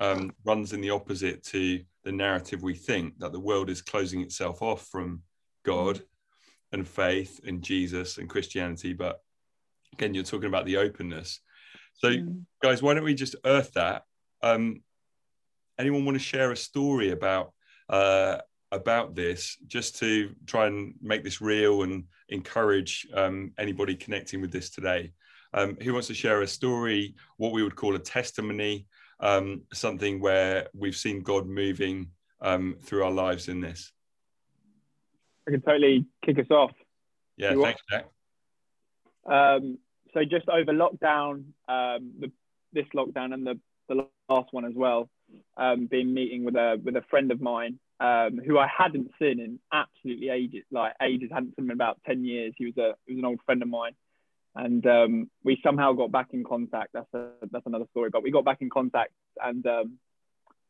um, 0.00 0.34
runs 0.44 0.72
in 0.72 0.80
the 0.80 0.90
opposite 0.90 1.42
to 1.44 1.82
the 2.04 2.12
narrative 2.12 2.62
we 2.62 2.74
think 2.74 3.18
that 3.18 3.32
the 3.32 3.40
world 3.40 3.70
is 3.70 3.80
closing 3.80 4.20
itself 4.20 4.62
off 4.62 4.86
from 4.88 5.22
God 5.64 6.02
and 6.72 6.86
faith 6.86 7.40
and 7.46 7.62
Jesus 7.62 8.18
and 8.18 8.28
Christianity. 8.28 8.92
But 8.92 9.20
again, 9.92 10.14
you're 10.14 10.24
talking 10.24 10.48
about 10.48 10.66
the 10.66 10.78
openness. 10.78 11.40
So, 11.94 12.08
mm. 12.08 12.42
guys, 12.62 12.82
why 12.82 12.94
don't 12.94 13.04
we 13.04 13.14
just 13.14 13.36
earth 13.44 13.72
that? 13.74 14.04
Um, 14.42 14.82
anyone 15.78 16.04
want 16.04 16.16
to 16.16 16.24
share 16.24 16.50
a 16.50 16.56
story 16.56 17.10
about 17.10 17.52
uh, 17.88 18.38
about 18.70 19.14
this, 19.14 19.58
just 19.66 19.98
to 19.98 20.34
try 20.46 20.66
and 20.66 20.94
make 21.02 21.22
this 21.22 21.42
real 21.42 21.82
and 21.82 22.04
encourage 22.30 23.06
um, 23.14 23.52
anybody 23.58 23.94
connecting 23.94 24.40
with 24.40 24.50
this 24.50 24.70
today? 24.70 25.12
Um, 25.52 25.76
who 25.82 25.92
wants 25.92 26.08
to 26.08 26.14
share 26.14 26.40
a 26.40 26.48
story, 26.48 27.14
what 27.36 27.52
we 27.52 27.62
would 27.62 27.76
call 27.76 27.94
a 27.94 27.98
testimony, 27.98 28.86
um, 29.20 29.62
something 29.74 30.20
where 30.20 30.68
we've 30.74 30.96
seen 30.96 31.20
God 31.20 31.46
moving 31.46 32.08
um, 32.40 32.76
through 32.82 33.04
our 33.04 33.10
lives 33.10 33.48
in 33.48 33.60
this? 33.60 33.92
I 35.46 35.50
can 35.50 35.62
totally 35.62 36.06
kick 36.24 36.38
us 36.38 36.50
off. 36.50 36.72
Yeah, 37.36 37.54
thanks, 37.60 37.80
Jack. 37.90 38.06
Um, 39.24 39.78
so 40.14 40.24
just 40.24 40.48
over 40.48 40.72
lockdown, 40.72 41.44
um, 41.68 42.12
the, 42.18 42.30
this 42.72 42.86
lockdown 42.94 43.32
and 43.32 43.46
the, 43.46 43.58
the 43.88 44.06
last 44.28 44.52
one 44.52 44.64
as 44.64 44.74
well, 44.74 45.08
um, 45.56 45.86
been 45.86 46.12
meeting 46.12 46.44
with 46.44 46.56
a 46.56 46.78
with 46.82 46.96
a 46.96 47.02
friend 47.10 47.30
of 47.32 47.40
mine 47.40 47.78
um, 48.02 48.40
who 48.44 48.58
I 48.58 48.66
hadn't 48.66 49.12
seen 49.18 49.38
in 49.38 49.60
absolutely 49.72 50.28
ages, 50.28 50.64
like 50.70 50.94
ages, 51.00 51.30
hadn't 51.32 51.54
seen 51.56 51.66
him 51.66 51.70
in 51.70 51.76
about 51.76 52.00
ten 52.04 52.24
years. 52.24 52.52
He 52.56 52.66
was 52.66 52.76
a 52.76 52.94
he 53.06 53.14
was 53.14 53.20
an 53.20 53.24
old 53.24 53.40
friend 53.46 53.62
of 53.62 53.68
mine, 53.68 53.92
and 54.56 54.84
um, 54.86 55.30
we 55.44 55.60
somehow 55.62 55.92
got 55.92 56.10
back 56.10 56.28
in 56.32 56.42
contact. 56.42 56.90
That's 56.92 57.12
a, 57.14 57.30
that's 57.50 57.66
another 57.66 57.86
story, 57.90 58.10
but 58.10 58.22
we 58.22 58.30
got 58.30 58.44
back 58.44 58.60
in 58.60 58.70
contact, 58.70 59.12
and 59.42 59.64
um, 59.66 59.98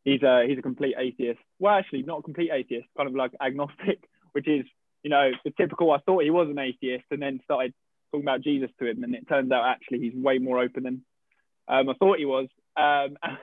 he's 0.04 0.22
a 0.22 0.44
he's 0.46 0.58
a 0.58 0.62
complete 0.62 0.94
atheist. 0.98 1.40
Well, 1.58 1.74
actually, 1.74 2.02
not 2.02 2.18
a 2.18 2.22
complete 2.22 2.50
atheist, 2.52 2.86
kind 2.96 3.08
of 3.08 3.14
like 3.14 3.32
agnostic, 3.40 4.06
which 4.32 4.48
is 4.48 4.64
you 5.02 5.10
know 5.10 5.30
the 5.44 5.50
typical. 5.50 5.90
I 5.92 5.98
thought 5.98 6.24
he 6.24 6.30
was 6.30 6.48
an 6.48 6.58
atheist, 6.58 7.04
and 7.10 7.22
then 7.22 7.40
started 7.44 7.72
talking 8.10 8.24
about 8.24 8.42
Jesus 8.42 8.70
to 8.78 8.86
him, 8.86 9.04
and 9.04 9.14
it 9.14 9.28
turns 9.28 9.50
out 9.52 9.64
actually 9.66 10.00
he's 10.00 10.14
way 10.14 10.38
more 10.38 10.60
open 10.60 10.82
than 10.84 11.02
um, 11.68 11.88
I 11.88 11.94
thought 11.94 12.18
he 12.18 12.24
was. 12.24 12.48
Um, 12.76 13.16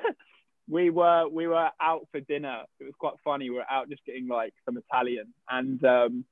we 0.69 0.89
were 0.89 1.27
we 1.27 1.47
were 1.47 1.69
out 1.81 2.07
for 2.11 2.19
dinner. 2.19 2.63
It 2.79 2.83
was 2.85 2.93
quite 2.97 3.15
funny. 3.23 3.49
We 3.49 3.57
were 3.57 3.69
out 3.69 3.89
just 3.89 4.05
getting 4.05 4.27
like 4.27 4.53
some 4.65 4.77
Italian, 4.77 5.33
and 5.49 5.83
um, 5.83 6.25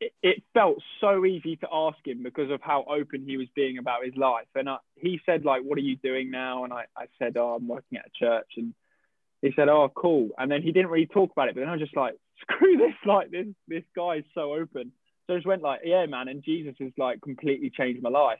it, 0.00 0.12
it, 0.22 0.42
felt 0.52 0.78
so 1.00 1.24
easy 1.24 1.56
to 1.56 1.68
ask 1.72 1.98
him 2.04 2.22
because 2.22 2.50
of 2.50 2.60
how 2.60 2.84
open 2.88 3.24
he 3.26 3.36
was 3.36 3.46
being 3.54 3.78
about 3.78 4.04
his 4.04 4.16
life. 4.16 4.48
And 4.54 4.68
I, 4.68 4.78
he 4.96 5.20
said 5.24 5.44
like, 5.44 5.62
"What 5.62 5.78
are 5.78 5.82
you 5.82 5.96
doing 5.96 6.30
now?" 6.30 6.64
And 6.64 6.72
I, 6.72 6.86
I 6.96 7.06
said, 7.18 7.36
"Oh, 7.36 7.54
I'm 7.54 7.68
working 7.68 7.98
at 7.98 8.06
a 8.06 8.18
church." 8.18 8.50
And 8.56 8.74
he 9.44 9.52
said, 9.54 9.68
"Oh, 9.68 9.90
cool." 9.94 10.30
And 10.38 10.50
then 10.50 10.62
he 10.62 10.72
didn't 10.72 10.90
really 10.90 11.06
talk 11.06 11.30
about 11.32 11.48
it. 11.48 11.54
But 11.54 11.60
then 11.60 11.68
I 11.68 11.72
was 11.72 11.80
just 11.80 11.96
like, 11.96 12.14
"Screw 12.40 12.76
this! 12.76 12.94
Like 13.04 13.30
this 13.30 13.46
this 13.68 13.84
guy 13.94 14.16
is 14.16 14.24
so 14.34 14.54
open." 14.54 14.92
So 15.26 15.34
I 15.34 15.36
just 15.36 15.46
went 15.46 15.62
like, 15.62 15.80
"Yeah, 15.84 16.06
man." 16.06 16.28
And 16.28 16.42
Jesus 16.42 16.74
has 16.80 16.92
like 16.96 17.20
completely 17.20 17.70
changed 17.70 18.02
my 18.02 18.08
life. 18.10 18.38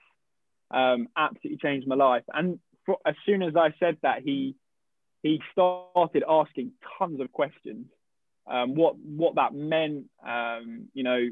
Um, 0.70 1.08
absolutely 1.16 1.58
changed 1.58 1.86
my 1.86 1.94
life. 1.94 2.24
And 2.32 2.58
for, 2.86 2.96
as 3.06 3.14
soon 3.26 3.42
as 3.42 3.54
I 3.54 3.74
said 3.78 3.98
that, 4.02 4.22
he 4.22 4.56
he 5.22 5.40
started 5.52 6.24
asking 6.28 6.72
tons 6.98 7.20
of 7.20 7.30
questions. 7.32 7.86
Um, 8.46 8.74
what 8.74 8.96
what 8.96 9.34
that 9.34 9.54
meant, 9.54 10.06
um, 10.26 10.88
you 10.94 11.02
know, 11.02 11.28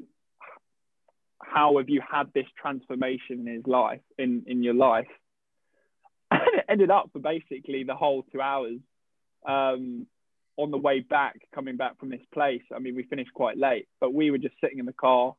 how 1.42 1.78
have 1.78 1.88
you 1.88 2.02
had 2.08 2.32
this 2.34 2.46
transformation 2.60 3.46
in 3.46 3.46
his 3.46 3.66
life, 3.66 4.00
in 4.18 4.44
in 4.46 4.62
your 4.62 4.74
life? 4.74 5.08
And 6.30 6.40
it 6.58 6.64
ended 6.68 6.90
up 6.90 7.10
for 7.12 7.20
basically 7.20 7.84
the 7.84 7.94
whole 7.94 8.22
two 8.32 8.40
hours. 8.40 8.80
Um, 9.46 10.06
on 10.56 10.70
the 10.70 10.78
way 10.78 11.00
back, 11.00 11.40
coming 11.54 11.76
back 11.76 11.98
from 11.98 12.10
this 12.10 12.20
place, 12.32 12.62
I 12.74 12.78
mean, 12.78 12.94
we 12.94 13.04
finished 13.04 13.32
quite 13.32 13.56
late, 13.56 13.88
but 14.00 14.12
we 14.12 14.30
were 14.30 14.38
just 14.38 14.54
sitting 14.60 14.78
in 14.78 14.86
the 14.86 14.92
car, 14.92 15.34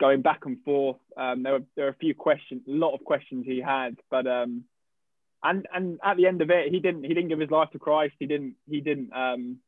going 0.00 0.22
back 0.22 0.46
and 0.46 0.62
forth. 0.64 0.96
Um, 1.16 1.42
there 1.42 1.52
were 1.52 1.64
there 1.76 1.84
were 1.86 1.90
a 1.90 1.96
few 1.96 2.14
questions, 2.14 2.62
a 2.66 2.70
lot 2.70 2.94
of 2.94 3.04
questions 3.04 3.44
he 3.46 3.60
had, 3.60 3.96
but 4.10 4.26
um, 4.26 4.64
and 5.42 5.66
and 5.72 5.98
at 6.02 6.16
the 6.16 6.26
end 6.26 6.40
of 6.40 6.50
it, 6.50 6.72
he 6.72 6.80
didn't 6.80 7.04
he 7.04 7.14
didn't 7.14 7.28
give 7.28 7.40
his 7.40 7.50
life 7.50 7.70
to 7.72 7.78
Christ. 7.78 8.14
He 8.18 8.26
didn't 8.26 8.54
he 8.68 8.80
didn't 8.80 9.12
um, 9.12 9.58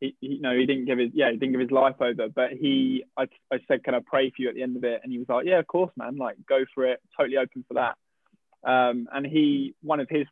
he, 0.00 0.16
he 0.20 0.38
no 0.40 0.56
he 0.56 0.66
didn't 0.66 0.86
give 0.86 0.98
his 0.98 1.10
yeah 1.12 1.30
he 1.30 1.36
didn't 1.36 1.52
give 1.52 1.60
his 1.60 1.70
life 1.70 1.96
over. 2.00 2.28
But 2.28 2.52
he 2.52 3.04
I, 3.16 3.28
I 3.52 3.58
said 3.68 3.84
can 3.84 3.94
I 3.94 4.00
pray 4.04 4.30
for 4.30 4.42
you 4.42 4.48
at 4.48 4.54
the 4.54 4.62
end 4.62 4.76
of 4.76 4.84
it, 4.84 5.00
and 5.02 5.12
he 5.12 5.18
was 5.18 5.28
like 5.28 5.46
yeah 5.46 5.58
of 5.58 5.66
course 5.66 5.92
man 5.96 6.16
like 6.16 6.36
go 6.48 6.64
for 6.74 6.86
it 6.86 7.00
totally 7.16 7.36
open 7.36 7.64
for 7.68 7.74
that. 7.74 7.96
Um, 8.64 9.08
and 9.12 9.26
he 9.26 9.74
one 9.82 10.00
of 10.00 10.08
his 10.08 10.26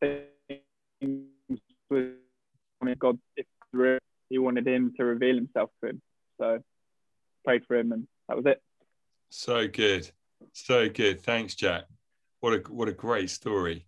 things 0.00 1.28
was 1.90 2.06
I 2.80 2.84
mean 2.84 2.96
God 2.98 3.18
if 3.36 3.46
he 4.28 4.38
wanted 4.38 4.66
him 4.66 4.94
to 4.96 5.04
reveal 5.04 5.34
himself 5.34 5.70
to 5.82 5.90
him. 5.90 6.02
So 6.40 6.60
prayed 7.44 7.64
for 7.66 7.76
him, 7.76 7.92
and 7.92 8.06
that 8.28 8.36
was 8.36 8.46
it. 8.46 8.62
So 9.30 9.68
good, 9.68 10.10
so 10.52 10.88
good. 10.88 11.20
Thanks, 11.20 11.54
Jack 11.54 11.84
what 12.40 12.52
a 12.54 12.58
what 12.72 12.88
a 12.88 12.92
great 12.92 13.30
story. 13.30 13.86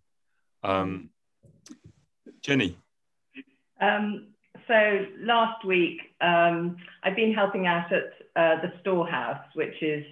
Um, 0.63 1.09
Jenny. 2.41 2.77
Um, 3.79 4.27
so 4.67 5.05
last 5.19 5.65
week, 5.65 5.99
um, 6.21 6.77
I've 7.03 7.15
been 7.15 7.33
helping 7.33 7.65
out 7.65 7.91
at 7.91 8.03
uh, 8.35 8.61
the 8.61 8.73
storehouse, 8.81 9.43
which 9.53 9.81
is 9.81 10.05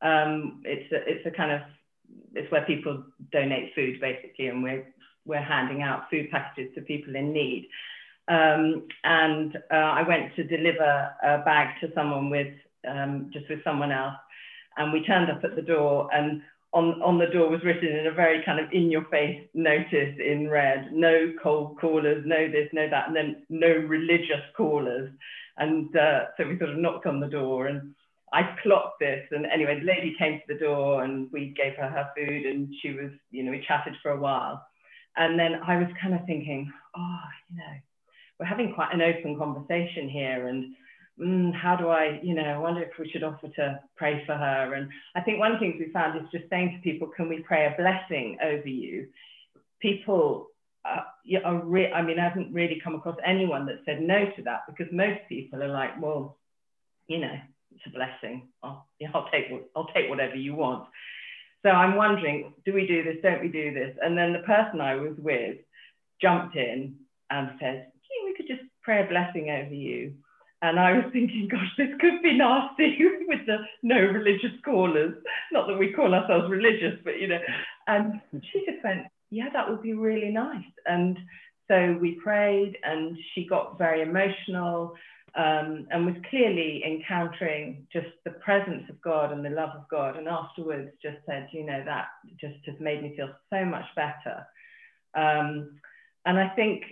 um, 0.00 0.62
it's 0.64 0.90
a, 0.92 1.08
it's 1.08 1.26
a 1.26 1.30
kind 1.30 1.52
of 1.52 1.60
it's 2.34 2.50
where 2.50 2.64
people 2.64 3.04
donate 3.30 3.74
food 3.74 4.00
basically, 4.00 4.48
and 4.48 4.62
we're 4.62 4.91
we're 5.24 5.42
handing 5.42 5.82
out 5.82 6.10
food 6.10 6.30
packages 6.30 6.74
to 6.74 6.82
people 6.82 7.16
in 7.16 7.32
need. 7.32 7.68
Um, 8.28 8.86
and 9.04 9.56
uh, 9.72 9.76
I 9.76 10.06
went 10.06 10.34
to 10.36 10.44
deliver 10.44 11.10
a 11.22 11.38
bag 11.44 11.80
to 11.80 11.92
someone 11.94 12.30
with 12.30 12.54
um, 12.88 13.30
just 13.32 13.48
with 13.48 13.62
someone 13.62 13.92
else, 13.92 14.16
and 14.76 14.92
we 14.92 15.04
turned 15.04 15.30
up 15.30 15.44
at 15.44 15.54
the 15.54 15.62
door 15.62 16.08
and 16.12 16.42
on, 16.72 17.02
on 17.02 17.18
the 17.18 17.26
door 17.26 17.50
was 17.50 17.62
written 17.64 17.88
in 17.88 18.06
a 18.06 18.12
very 18.12 18.42
kind 18.44 18.58
of 18.58 18.72
in 18.72 18.90
your 18.90 19.04
face 19.06 19.46
notice 19.54 20.16
in 20.18 20.48
red 20.48 20.90
no 20.92 21.32
cold 21.42 21.78
callers, 21.78 22.24
no 22.26 22.50
this, 22.50 22.68
no 22.72 22.88
that, 22.88 23.08
and 23.08 23.16
then 23.16 23.42
no 23.50 23.68
religious 23.68 24.42
callers. 24.56 25.10
And 25.58 25.94
uh, 25.94 26.26
so 26.36 26.48
we 26.48 26.58
sort 26.58 26.70
of 26.70 26.78
knocked 26.78 27.06
on 27.06 27.20
the 27.20 27.26
door 27.26 27.66
and 27.66 27.94
I 28.32 28.56
clocked 28.62 29.00
this. 29.00 29.26
And 29.32 29.44
anyway, 29.44 29.80
the 29.80 29.86
lady 29.86 30.16
came 30.18 30.38
to 30.38 30.54
the 30.54 30.58
door 30.58 31.04
and 31.04 31.30
we 31.30 31.54
gave 31.56 31.74
her 31.74 31.88
her 31.88 32.10
food 32.16 32.46
and 32.46 32.72
she 32.80 32.92
was, 32.92 33.10
you 33.30 33.42
know, 33.42 33.50
we 33.50 33.64
chatted 33.68 33.94
for 34.02 34.12
a 34.12 34.20
while. 34.20 34.64
And 35.16 35.38
then 35.38 35.60
I 35.66 35.76
was 35.76 35.88
kind 36.00 36.14
of 36.14 36.24
thinking, 36.26 36.72
oh, 36.96 37.20
you 37.50 37.58
know, 37.58 37.74
we're 38.38 38.46
having 38.46 38.74
quite 38.74 38.94
an 38.94 39.02
open 39.02 39.38
conversation 39.38 40.08
here. 40.08 40.48
And 40.48 40.74
mm, 41.20 41.54
how 41.54 41.76
do 41.76 41.88
I, 41.88 42.20
you 42.22 42.34
know, 42.34 42.42
I 42.42 42.58
wonder 42.58 42.82
if 42.82 42.98
we 42.98 43.10
should 43.10 43.22
offer 43.22 43.48
to 43.48 43.80
pray 43.96 44.24
for 44.26 44.34
her. 44.34 44.74
And 44.74 44.88
I 45.14 45.20
think 45.20 45.38
one 45.38 45.52
of 45.52 45.60
the 45.60 45.66
things 45.66 45.76
we 45.78 45.92
found 45.92 46.18
is 46.18 46.30
just 46.32 46.48
saying 46.50 46.72
to 46.72 46.90
people, 46.90 47.08
can 47.08 47.28
we 47.28 47.40
pray 47.40 47.66
a 47.66 47.76
blessing 47.80 48.38
over 48.42 48.68
you? 48.68 49.08
People 49.80 50.48
uh, 50.84 51.02
are, 51.44 51.62
re- 51.62 51.92
I 51.92 52.02
mean, 52.02 52.18
I 52.18 52.24
haven't 52.24 52.52
really 52.52 52.80
come 52.82 52.94
across 52.94 53.16
anyone 53.24 53.66
that 53.66 53.80
said 53.84 54.00
no 54.00 54.26
to 54.36 54.42
that 54.42 54.62
because 54.66 54.92
most 54.92 55.20
people 55.28 55.62
are 55.62 55.68
like, 55.68 56.00
well, 56.00 56.38
you 57.06 57.18
know, 57.18 57.34
it's 57.74 57.84
a 57.86 57.90
blessing. 57.90 58.48
I'll, 58.62 58.86
I'll 59.14 59.28
take, 59.30 59.46
I'll 59.76 59.88
take 59.94 60.08
whatever 60.08 60.36
you 60.36 60.54
want. 60.54 60.88
So 61.62 61.70
I'm 61.70 61.96
wondering, 61.96 62.54
do 62.64 62.72
we 62.72 62.86
do 62.86 63.04
this? 63.04 63.16
Don't 63.22 63.40
we 63.40 63.48
do 63.48 63.72
this? 63.72 63.96
And 64.02 64.18
then 64.18 64.32
the 64.32 64.40
person 64.40 64.80
I 64.80 64.96
was 64.96 65.14
with 65.18 65.58
jumped 66.20 66.56
in 66.56 66.96
and 67.30 67.50
said, 67.60 67.88
gee, 68.02 68.24
we 68.24 68.34
could 68.34 68.48
just 68.48 68.68
pray 68.82 69.04
a 69.04 69.08
blessing 69.08 69.50
over 69.50 69.74
you. 69.74 70.14
And 70.62 70.78
I 70.78 70.92
was 70.92 71.04
thinking, 71.12 71.48
gosh, 71.50 71.70
this 71.76 71.88
could 72.00 72.22
be 72.22 72.38
nasty 72.38 72.96
with 73.28 73.46
the 73.46 73.58
no 73.82 73.96
religious 73.96 74.52
callers. 74.64 75.14
Not 75.50 75.66
that 75.66 75.78
we 75.78 75.92
call 75.92 76.14
ourselves 76.14 76.50
religious, 76.50 76.98
but 77.04 77.20
you 77.20 77.28
know. 77.28 77.40
And 77.86 78.20
she 78.32 78.64
just 78.64 78.82
went, 78.84 79.06
yeah, 79.30 79.48
that 79.52 79.68
would 79.68 79.82
be 79.82 79.94
really 79.94 80.30
nice. 80.30 80.64
And 80.86 81.18
so 81.68 81.98
we 82.00 82.20
prayed, 82.22 82.76
and 82.84 83.16
she 83.34 83.46
got 83.46 83.78
very 83.78 84.02
emotional 84.02 84.94
um, 85.34 85.86
and 85.90 86.06
was 86.06 86.16
clearly 86.28 86.82
encountering 86.84 87.86
just 87.92 88.08
the 88.24 88.32
presence 88.32 88.84
of 88.90 89.00
God 89.00 89.32
and 89.32 89.44
the 89.44 89.50
love 89.50 89.70
of 89.70 89.88
God. 89.88 90.16
And 90.16 90.28
afterwards, 90.28 90.90
just 91.02 91.18
said, 91.26 91.48
you 91.52 91.64
know, 91.64 91.82
that 91.84 92.08
just 92.40 92.58
has 92.66 92.78
made 92.80 93.02
me 93.02 93.14
feel 93.16 93.30
so 93.50 93.64
much 93.64 93.86
better. 93.96 94.46
Um, 95.14 95.78
and 96.24 96.38
I 96.38 96.48
think 96.50 96.84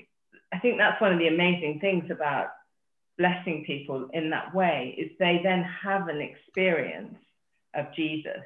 I 0.52 0.58
think 0.58 0.78
that's 0.78 1.00
one 1.00 1.12
of 1.12 1.18
the 1.18 1.28
amazing 1.28 1.78
things 1.80 2.10
about 2.10 2.48
blessing 3.18 3.64
people 3.66 4.08
in 4.12 4.30
that 4.30 4.54
way 4.54 4.94
is 4.98 5.10
they 5.18 5.40
then 5.42 5.62
have 5.62 6.08
an 6.08 6.20
experience 6.20 7.14
of 7.74 7.86
Jesus. 7.94 8.40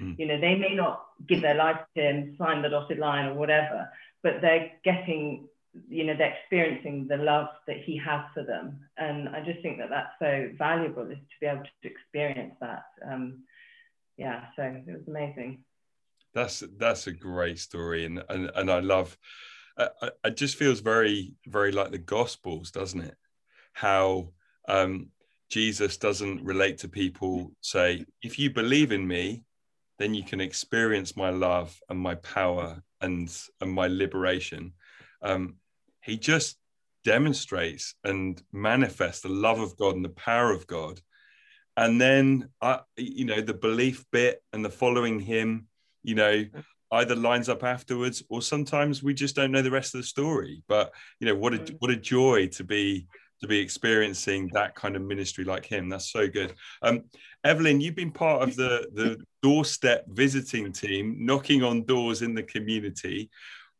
Mm. 0.00 0.18
You 0.18 0.26
know, 0.26 0.40
they 0.40 0.54
may 0.54 0.74
not 0.74 1.04
give 1.28 1.42
their 1.42 1.56
life 1.56 1.78
to 1.96 2.02
him, 2.02 2.36
sign 2.38 2.62
the 2.62 2.68
dotted 2.68 2.98
line 2.98 3.26
or 3.26 3.34
whatever, 3.34 3.90
but 4.22 4.40
they're 4.40 4.70
getting, 4.84 5.48
you 5.88 6.04
know, 6.04 6.14
they're 6.16 6.34
experiencing 6.40 7.06
the 7.08 7.16
love 7.16 7.48
that 7.66 7.78
he 7.84 7.96
has 7.98 8.22
for 8.34 8.42
them. 8.42 8.80
And 8.96 9.28
I 9.28 9.40
just 9.44 9.60
think 9.62 9.78
that 9.78 9.90
that's 9.90 10.12
so 10.18 10.50
valuable 10.58 11.08
is 11.10 11.18
to 11.18 11.36
be 11.40 11.46
able 11.46 11.62
to 11.62 11.88
experience 11.88 12.54
that. 12.60 12.84
Um, 13.08 13.44
yeah, 14.16 14.46
so 14.56 14.62
it 14.62 14.84
was 14.86 15.08
amazing. 15.08 15.64
That's 16.34 16.62
that's 16.78 17.06
a 17.06 17.12
great 17.12 17.58
story, 17.58 18.04
and 18.04 18.22
and, 18.28 18.50
and 18.54 18.70
I 18.70 18.80
love. 18.80 19.16
Uh, 19.76 19.88
it 20.24 20.36
just 20.36 20.56
feels 20.56 20.80
very 20.80 21.32
very 21.46 21.72
like 21.72 21.90
the 21.90 21.98
Gospels, 21.98 22.70
doesn't 22.70 23.00
it? 23.00 23.16
how 23.72 24.28
um, 24.68 25.08
Jesus 25.50 25.96
doesn't 25.96 26.44
relate 26.44 26.78
to 26.78 26.88
people, 26.88 27.52
say, 27.60 28.04
if 28.22 28.38
you 28.38 28.50
believe 28.50 28.92
in 28.92 29.06
me, 29.06 29.44
then 29.98 30.14
you 30.14 30.22
can 30.22 30.40
experience 30.40 31.16
my 31.16 31.30
love 31.30 31.78
and 31.88 31.98
my 31.98 32.14
power 32.16 32.82
and, 33.00 33.34
and 33.60 33.72
my 33.72 33.86
liberation. 33.86 34.72
Um, 35.22 35.56
he 36.02 36.16
just 36.16 36.56
demonstrates 37.04 37.94
and 38.04 38.42
manifests 38.52 39.22
the 39.22 39.28
love 39.28 39.60
of 39.60 39.76
God 39.76 39.96
and 39.96 40.04
the 40.04 40.10
power 40.10 40.52
of 40.52 40.66
God. 40.66 41.00
And 41.76 42.00
then, 42.00 42.48
you 42.96 43.24
know, 43.24 43.40
the 43.40 43.54
belief 43.54 44.04
bit 44.12 44.42
and 44.52 44.64
the 44.64 44.70
following 44.70 45.20
him, 45.20 45.66
you 46.02 46.14
know, 46.14 46.44
either 46.92 47.14
lines 47.14 47.48
up 47.48 47.62
afterwards 47.62 48.22
or 48.28 48.42
sometimes 48.42 49.02
we 49.02 49.14
just 49.14 49.36
don't 49.36 49.52
know 49.52 49.62
the 49.62 49.70
rest 49.70 49.94
of 49.94 50.00
the 50.00 50.06
story. 50.06 50.62
But, 50.68 50.92
you 51.20 51.26
know, 51.26 51.34
what 51.34 51.54
a, 51.54 51.74
what 51.78 51.90
a 51.90 51.96
joy 51.96 52.48
to 52.48 52.64
be 52.64 53.06
to 53.40 53.46
be 53.46 53.58
experiencing 53.58 54.50
that 54.52 54.74
kind 54.74 54.96
of 54.96 55.02
ministry 55.02 55.44
like 55.44 55.64
him. 55.64 55.88
That's 55.88 56.12
so 56.12 56.28
good. 56.28 56.52
Um, 56.82 57.04
Evelyn, 57.42 57.80
you've 57.80 57.94
been 57.94 58.12
part 58.12 58.42
of 58.42 58.54
the, 58.54 58.86
the 58.92 59.16
doorstep 59.42 60.04
visiting 60.08 60.72
team, 60.72 61.16
knocking 61.20 61.62
on 61.62 61.84
doors 61.84 62.20
in 62.20 62.34
the 62.34 62.42
community. 62.42 63.30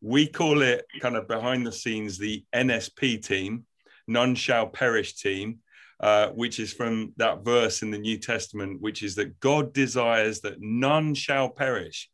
We 0.00 0.26
call 0.26 0.62
it 0.62 0.86
kind 1.00 1.16
of 1.16 1.28
behind 1.28 1.66
the 1.66 1.72
scenes 1.72 2.18
the 2.18 2.44
NSP 2.54 3.24
team, 3.24 3.64
None 4.06 4.34
Shall 4.34 4.66
Perish 4.66 5.14
team. 5.16 5.60
uh, 6.00 6.28
which 6.28 6.58
is 6.58 6.72
from 6.72 7.12
that 7.18 7.44
verse 7.44 7.82
in 7.82 7.90
the 7.90 7.98
New 7.98 8.16
Testament, 8.16 8.80
which 8.80 9.02
is 9.02 9.14
that 9.16 9.38
God 9.38 9.74
desires 9.74 10.40
that 10.40 10.56
none 10.58 11.14
shall 11.14 11.50
perish. 11.50 12.08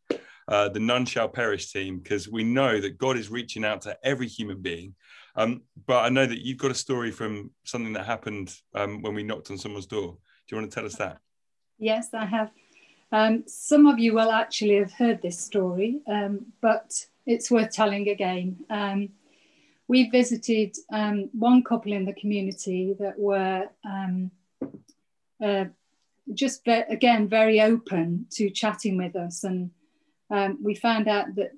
Uh, 0.49 0.67
the 0.69 0.79
none 0.79 1.05
shall 1.05 1.29
perish 1.29 1.71
team, 1.71 1.99
because 1.99 2.27
we 2.27 2.43
know 2.43 2.81
that 2.81 2.97
God 2.97 3.17
is 3.17 3.29
reaching 3.29 3.63
out 3.63 3.81
to 3.83 3.97
every 4.03 4.27
human 4.27 4.61
being. 4.61 4.93
Um, 5.35 5.61
but 5.85 6.03
I 6.03 6.09
know 6.09 6.25
that 6.25 6.43
you've 6.45 6.57
got 6.57 6.71
a 6.71 6.75
story 6.75 7.11
from 7.11 7.51
something 7.63 7.93
that 7.93 8.05
happened 8.05 8.53
um, 8.75 9.01
when 9.01 9.13
we 9.13 9.23
knocked 9.23 9.51
on 9.51 9.57
someone's 9.57 9.85
door. 9.85 10.17
Do 10.47 10.55
you 10.55 10.61
want 10.61 10.69
to 10.71 10.75
tell 10.75 10.85
us 10.85 10.95
that? 10.95 11.19
Yes, 11.77 12.09
I 12.13 12.25
have. 12.25 12.51
Um, 13.11 13.43
some 13.47 13.87
of 13.87 13.99
you 13.99 14.13
will 14.13 14.31
actually 14.31 14.75
have 14.77 14.91
heard 14.91 15.21
this 15.21 15.39
story, 15.39 16.01
um, 16.07 16.47
but 16.61 17.05
it's 17.27 17.51
worth 17.51 17.71
telling 17.71 18.09
again. 18.09 18.57
Um, 18.69 19.09
we 19.87 20.09
visited 20.09 20.75
um, 20.91 21.29
one 21.33 21.63
couple 21.63 21.93
in 21.93 22.05
the 22.05 22.13
community 22.13 22.95
that 22.99 23.19
were 23.19 23.67
um, 23.85 24.31
uh, 25.43 25.65
just 26.33 26.61
again 26.67 27.27
very 27.27 27.61
open 27.61 28.25
to 28.31 28.49
chatting 28.49 28.97
with 28.97 29.15
us, 29.15 29.43
and 29.43 29.71
um, 30.31 30.57
we 30.63 30.73
found 30.75 31.07
out 31.07 31.35
that 31.35 31.51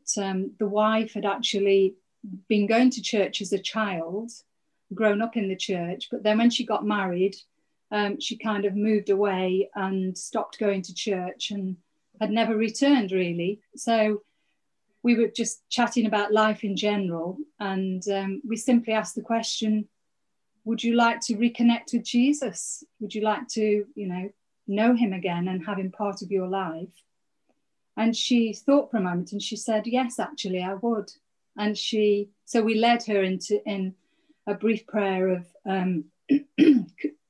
the 0.60 0.68
wife 0.68 1.14
had 1.14 1.26
actually 1.26 1.96
been 2.48 2.68
going 2.68 2.90
to 2.92 3.02
church 3.02 3.42
as 3.42 3.54
a 3.54 3.60
child, 3.60 4.32
grown 4.94 5.22
up 5.22 5.38
in 5.38 5.48
the 5.48 5.56
church, 5.56 6.10
but 6.12 6.24
then 6.24 6.38
when 6.38 6.50
she 6.50 6.66
got 6.66 6.86
married, 6.86 7.36
um, 7.92 8.20
she 8.20 8.38
kind 8.38 8.66
of 8.66 8.76
moved 8.76 9.10
away 9.10 9.70
and 9.76 10.18
stopped 10.18 10.60
going 10.60 10.82
to 10.84 10.94
church 10.94 11.52
and 11.52 11.78
had 12.20 12.30
never 12.30 12.56
returned 12.56 13.12
really. 13.12 13.62
So 13.76 14.22
we 15.04 15.16
were 15.16 15.28
just 15.28 15.62
chatting 15.70 16.06
about 16.06 16.34
life 16.34 16.64
in 16.64 16.76
general, 16.76 17.38
and 17.60 18.04
um, 18.10 18.42
we 18.48 18.58
simply 18.58 18.94
asked 18.94 19.16
the 19.16 19.22
question 19.22 19.88
Would 20.66 20.84
you 20.84 20.96
like 20.96 21.22
to 21.22 21.36
reconnect 21.36 21.94
with 21.94 22.04
Jesus? 22.04 22.84
Would 23.00 23.16
you 23.16 23.22
like 23.22 23.48
to, 23.50 23.86
you 23.96 24.08
know, 24.08 24.30
know 24.68 24.96
him 24.96 25.14
again 25.14 25.48
and 25.48 25.66
have 25.66 25.80
him 25.80 25.92
part 25.92 26.22
of 26.22 26.32
your 26.32 26.48
life? 26.48 26.90
And 27.98 28.16
she 28.16 28.54
thought 28.54 28.92
for 28.92 28.98
a 28.98 29.02
moment 29.02 29.32
and 29.32 29.42
she 29.42 29.56
said, 29.56 29.88
Yes, 29.88 30.20
actually, 30.20 30.62
I 30.62 30.76
would. 30.76 31.12
And 31.58 31.78
she, 31.78 32.30
so 32.46 32.62
we 32.62 32.76
led 32.76 33.04
her 33.04 33.22
into 33.24 33.62
in 33.68 33.96
a 34.48 34.54
brief 34.54 34.88
prayer 34.88 35.28
of 35.30 35.46
um, 35.66 36.06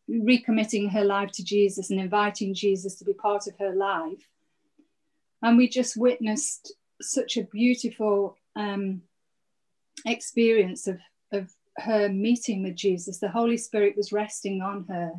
recommitting 0.10 0.92
her 0.92 1.04
life 1.04 1.32
to 1.34 1.44
Jesus 1.44 1.90
and 1.90 2.00
inviting 2.00 2.54
Jesus 2.54 2.96
to 2.96 3.06
be 3.06 3.14
part 3.14 3.48
of 3.48 3.58
her 3.58 3.74
life. 3.74 4.28
And 5.42 5.58
we 5.58 5.70
just 5.70 5.98
witnessed 5.98 6.74
such 7.02 7.38
a 7.38 7.44
beautiful 7.44 8.38
um, 8.56 9.02
experience 10.06 10.88
of, 10.88 11.00
of 11.32 11.50
her 11.78 12.10
meeting 12.10 12.64
with 12.64 12.76
Jesus. 12.76 13.20
The 13.20 13.30
Holy 13.30 13.58
Spirit 13.58 13.96
was 13.96 14.12
resting 14.12 14.62
on 14.62 14.86
her 14.90 15.14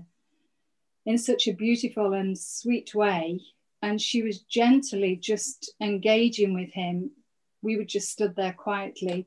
in 1.07 1.19
such 1.19 1.47
a 1.49 1.55
beautiful 1.55 2.13
and 2.13 2.39
sweet 2.39 2.95
way. 2.95 3.41
And 3.83 4.01
she 4.01 4.23
was 4.23 4.41
gently 4.41 5.17
just 5.17 5.75
engaging 5.81 6.55
with 6.55 6.71
him. 6.73 7.11
We 7.63 7.77
were 7.77 7.85
just 7.85 8.11
stood 8.11 8.37
there 8.37 8.53
quietly. 8.53 9.27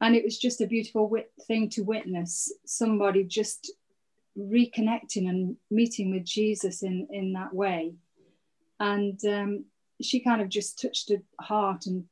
And 0.00 0.14
it 0.14 0.24
was 0.24 0.38
just 0.38 0.60
a 0.60 0.66
beautiful 0.66 1.08
wit- 1.08 1.32
thing 1.46 1.68
to 1.70 1.82
witness 1.82 2.52
somebody 2.64 3.24
just 3.24 3.72
reconnecting 4.38 5.28
and 5.28 5.56
meeting 5.70 6.10
with 6.12 6.24
Jesus 6.24 6.82
in, 6.82 7.08
in 7.10 7.32
that 7.32 7.52
way. 7.52 7.94
And 8.78 9.22
um, 9.26 9.64
she 10.02 10.20
kind 10.20 10.40
of 10.40 10.48
just 10.48 10.80
touched 10.80 11.10
her 11.10 11.22
heart 11.40 11.86
and 11.86 12.04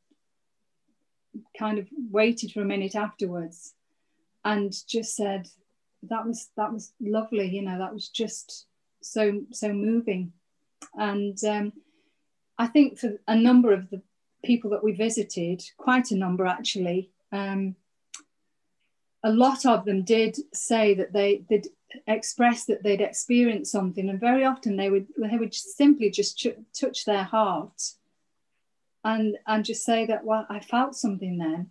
kind 1.59 1.79
of 1.79 1.89
waited 2.11 2.53
for 2.53 2.63
a 2.63 2.65
minute 2.65 2.95
afterwards 2.95 3.75
and 4.45 4.73
just 4.87 5.15
said, 5.17 5.49
that 6.03 6.25
was 6.27 6.49
that 6.57 6.73
was 6.73 6.93
lovely, 7.01 7.49
you 7.49 7.63
know, 7.63 7.79
that 7.79 7.93
was 7.93 8.09
just 8.09 8.67
so 9.01 9.43
so 9.53 9.73
moving. 9.73 10.33
And 10.95 11.37
um, 11.45 11.73
I 12.57 12.67
think 12.67 12.99
for 12.99 13.19
a 13.27 13.37
number 13.37 13.73
of 13.73 13.91
the 13.91 14.03
people 14.45 14.71
that 14.71 14.85
we 14.85 14.93
visited, 14.93 15.63
quite 15.77 16.11
a 16.11 16.17
number 16.17 16.47
actually, 16.47 17.11
um, 17.33 17.75
a 19.25 19.33
lot 19.33 19.67
of 19.67 19.85
them 19.85 20.05
did 20.05 20.37
say 20.55 20.95
that 20.95 21.13
they 21.13 21.43
did 21.49 21.67
express 22.07 22.65
that 22.67 22.83
they'd 22.83 23.01
experienced 23.01 23.73
something, 23.73 24.09
and 24.09 24.21
very 24.21 24.45
often 24.45 24.77
they 24.77 24.91
would 24.91 25.07
they 25.17 25.37
would 25.37 25.55
simply 25.55 26.11
just 26.11 26.39
ch- 26.39 26.59
touch 26.79 27.05
their 27.05 27.25
heart 27.25 27.93
and 29.05 29.37
and 29.47 29.65
just 29.65 29.85
say 29.85 30.07
that 30.07 30.25
well 30.25 30.47
I 30.49 30.61
felt 30.61 30.95
something 30.95 31.39
then, 31.39 31.71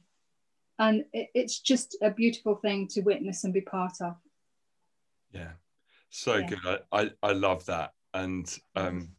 and 0.80 1.06
it, 1.14 1.30
it's 1.34 1.60
just 1.60 1.98
a 2.02 2.10
beautiful 2.10 2.56
thing 2.56 2.88
to 2.90 3.02
witness 3.02 3.44
and 3.44 3.54
be 3.54 3.62
part 3.62 4.02
of. 4.02 4.16
Yeah, 5.32 5.52
so 6.10 6.38
yeah. 6.38 6.48
good. 6.48 6.60
I, 6.66 6.80
I 6.92 7.12
I 7.22 7.32
love 7.34 7.66
that, 7.66 7.94
and 8.14 8.58
um, 8.76 9.10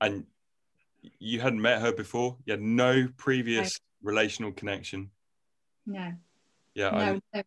and 0.00 0.24
you 1.18 1.40
hadn't 1.40 1.60
met 1.60 1.80
her 1.80 1.92
before. 1.92 2.36
You 2.44 2.52
had 2.52 2.62
no 2.62 3.08
previous 3.16 3.80
no. 4.02 4.10
relational 4.10 4.52
connection. 4.52 5.10
No. 5.86 6.12
Yeah, 6.74 6.90
no, 6.90 6.98
I, 6.98 7.20
no. 7.34 7.42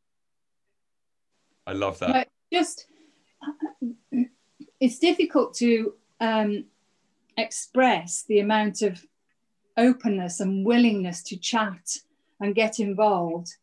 I 1.66 1.74
love 1.74 2.00
that. 2.00 2.30
Just 2.52 2.88
it's 4.80 5.00
difficult 5.00 5.54
to 5.56 5.94
um, 6.20 6.66
express 7.38 8.24
the 8.28 8.40
amount 8.40 8.82
of 8.82 9.06
openness 9.78 10.40
and 10.40 10.66
willingness 10.66 11.24
to 11.24 11.38
chat 11.38 11.98
and 12.40 12.56
get 12.56 12.80
involved. 12.80 13.56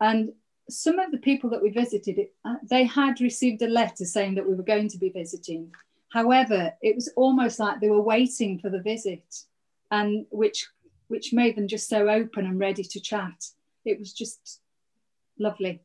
And 0.00 0.32
some 0.68 0.98
of 0.98 1.10
the 1.10 1.18
people 1.18 1.50
that 1.50 1.62
we 1.62 1.70
visited, 1.70 2.28
uh, 2.44 2.56
they 2.68 2.84
had 2.84 3.20
received 3.20 3.62
a 3.62 3.68
letter 3.68 4.04
saying 4.04 4.34
that 4.34 4.46
we 4.48 4.54
were 4.54 4.62
going 4.62 4.88
to 4.88 4.98
be 4.98 5.10
visiting. 5.10 5.72
However, 6.10 6.72
it 6.82 6.94
was 6.94 7.10
almost 7.16 7.58
like 7.58 7.80
they 7.80 7.90
were 7.90 8.00
waiting 8.02 8.58
for 8.58 8.70
the 8.70 8.80
visit, 8.80 9.44
and 9.90 10.26
which 10.30 10.68
which 11.08 11.32
made 11.32 11.56
them 11.56 11.66
just 11.66 11.88
so 11.88 12.08
open 12.08 12.44
and 12.44 12.58
ready 12.58 12.82
to 12.82 13.00
chat. 13.00 13.46
It 13.84 13.98
was 13.98 14.12
just 14.12 14.60
lovely. 15.38 15.80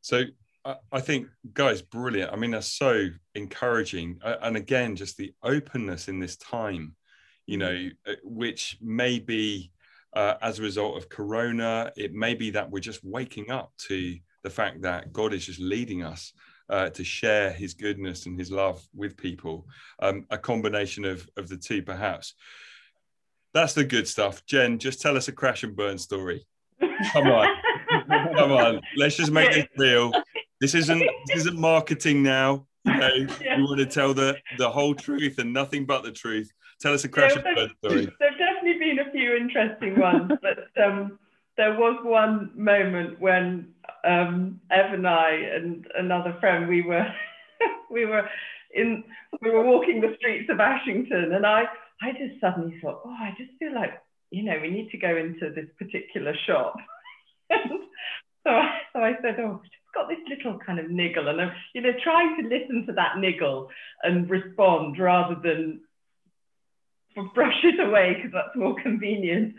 So 0.00 0.24
I 0.64 1.00
think, 1.00 1.28
guys, 1.54 1.80
brilliant. 1.82 2.32
I 2.32 2.36
mean, 2.36 2.50
that's 2.50 2.72
so 2.72 3.08
encouraging. 3.34 4.18
And 4.22 4.56
again, 4.56 4.96
just 4.96 5.16
the 5.16 5.32
openness 5.42 6.08
in 6.08 6.18
this 6.18 6.36
time, 6.36 6.94
you 7.46 7.56
know, 7.56 7.70
mm-hmm. 7.70 8.10
uh, 8.10 8.14
which 8.22 8.76
may 8.80 9.18
be 9.18 9.70
uh, 10.14 10.34
as 10.42 10.58
a 10.58 10.62
result 10.62 10.96
of 10.96 11.08
Corona, 11.08 11.92
it 11.96 12.12
may 12.12 12.34
be 12.34 12.50
that 12.50 12.70
we're 12.70 12.80
just 12.80 13.04
waking 13.04 13.50
up 13.50 13.72
to 13.88 14.18
the 14.42 14.50
fact 14.50 14.82
that 14.82 15.12
God 15.12 15.32
is 15.32 15.46
just 15.46 15.60
leading 15.60 16.02
us 16.02 16.32
uh, 16.70 16.90
to 16.90 17.04
share 17.04 17.50
his 17.50 17.74
goodness 17.74 18.26
and 18.26 18.38
his 18.38 18.50
love 18.50 18.82
with 18.94 19.16
people. 19.16 19.66
Um, 20.00 20.26
a 20.30 20.38
combination 20.38 21.04
of, 21.04 21.28
of 21.36 21.48
the 21.48 21.56
two, 21.56 21.82
perhaps. 21.82 22.34
That's 23.54 23.72
the 23.72 23.84
good 23.84 24.06
stuff. 24.06 24.44
Jen, 24.46 24.78
just 24.78 25.00
tell 25.00 25.16
us 25.16 25.28
a 25.28 25.32
crash 25.32 25.62
and 25.62 25.74
burn 25.74 25.98
story. 25.98 26.46
Come 27.12 27.28
on. 27.28 27.48
Come 28.36 28.52
on. 28.52 28.80
Let's 28.96 29.16
just 29.16 29.32
make 29.32 29.52
this 29.52 29.66
real. 29.76 30.12
This 30.60 30.74
isn't 30.74 31.02
this 31.26 31.38
isn't 31.38 31.58
marketing 31.58 32.22
now. 32.22 32.66
You 32.84 32.94
know, 32.96 33.14
yeah. 33.40 33.58
you 33.58 33.64
want 33.64 33.78
to 33.78 33.86
tell 33.86 34.14
the 34.14 34.36
the 34.56 34.68
whole 34.68 34.94
truth 34.94 35.38
and 35.38 35.52
nothing 35.52 35.86
but 35.86 36.02
the 36.02 36.12
truth. 36.12 36.52
Tell 36.80 36.94
us 36.94 37.04
a 37.04 37.08
crash 37.08 37.34
yeah, 37.34 37.42
and 37.56 37.70
story. 37.78 38.08
There've 38.20 38.38
definitely 38.38 38.78
been 38.78 38.98
a 39.00 39.10
few 39.10 39.34
interesting 39.34 39.98
ones, 39.98 40.32
but 40.42 40.82
um, 40.82 41.18
there 41.56 41.74
was 41.74 41.98
one 42.04 42.50
moment 42.54 43.20
when 43.20 43.68
um, 44.04 44.60
Ev 44.70 44.92
and 44.92 45.06
I 45.06 45.30
and 45.30 45.86
another 45.96 46.36
friend 46.40 46.68
we 46.68 46.82
were 46.82 47.06
we 47.90 48.06
were 48.06 48.28
in 48.74 49.04
we 49.42 49.50
were 49.50 49.64
walking 49.64 50.00
the 50.00 50.14
streets 50.18 50.50
of 50.50 50.60
Ashington, 50.60 51.32
and 51.34 51.46
I 51.46 51.64
I 52.02 52.12
just 52.12 52.40
suddenly 52.40 52.78
thought, 52.80 53.00
oh, 53.04 53.10
I 53.10 53.34
just 53.38 53.50
feel 53.58 53.74
like 53.74 54.00
you 54.30 54.42
know 54.42 54.58
we 54.60 54.70
need 54.70 54.90
to 54.90 54.98
go 54.98 55.16
into 55.16 55.52
this 55.54 55.68
particular 55.78 56.34
shop. 56.46 56.74
so, 57.50 58.50
I, 58.50 58.80
so 58.92 58.98
I 59.00 59.12
said, 59.22 59.40
oh, 59.40 59.62
got 59.94 60.08
this 60.08 60.18
little 60.28 60.58
kind 60.58 60.78
of 60.78 60.90
niggle, 60.90 61.28
and 61.28 61.40
I'm, 61.40 61.52
you 61.74 61.80
know, 61.80 61.92
trying 62.02 62.36
to 62.42 62.48
listen 62.48 62.86
to 62.86 62.92
that 62.94 63.18
niggle 63.18 63.70
and 64.02 64.28
respond 64.28 64.98
rather 64.98 65.34
than 65.34 65.80
brush 67.34 67.64
it 67.64 67.80
away 67.80 68.14
because 68.14 68.32
that's 68.32 68.56
more 68.56 68.80
convenient. 68.80 69.54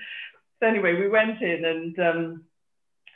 So 0.60 0.68
anyway, 0.68 0.96
we 0.96 1.10
went 1.10 1.42
in 1.42 1.65
and 1.65 2.00
um, 2.00 2.44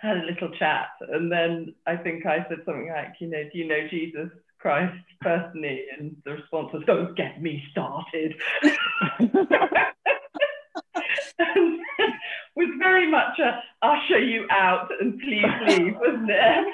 had 0.01 0.17
a 0.17 0.25
little 0.25 0.49
chat, 0.57 0.89
and 1.09 1.31
then 1.31 1.75
I 1.85 1.95
think 1.95 2.25
I 2.25 2.45
said 2.49 2.59
something 2.65 2.89
like, 2.89 3.15
you 3.19 3.27
know, 3.27 3.43
do 3.51 3.57
you 3.57 3.67
know 3.67 3.87
Jesus 3.89 4.29
Christ 4.59 4.97
personally? 5.21 5.85
And 5.97 6.15
the 6.25 6.31
response 6.31 6.73
was, 6.73 6.83
don't 6.85 7.15
get 7.15 7.41
me 7.41 7.63
started. 7.71 8.35
was 12.55 12.69
very 12.77 13.09
much 13.09 13.39
a 13.39 13.61
usher 13.85 14.19
you 14.19 14.45
out 14.49 14.89
and 14.99 15.19
please 15.19 15.45
leave, 15.67 15.95
wasn't 15.95 16.29
it? 16.29 16.67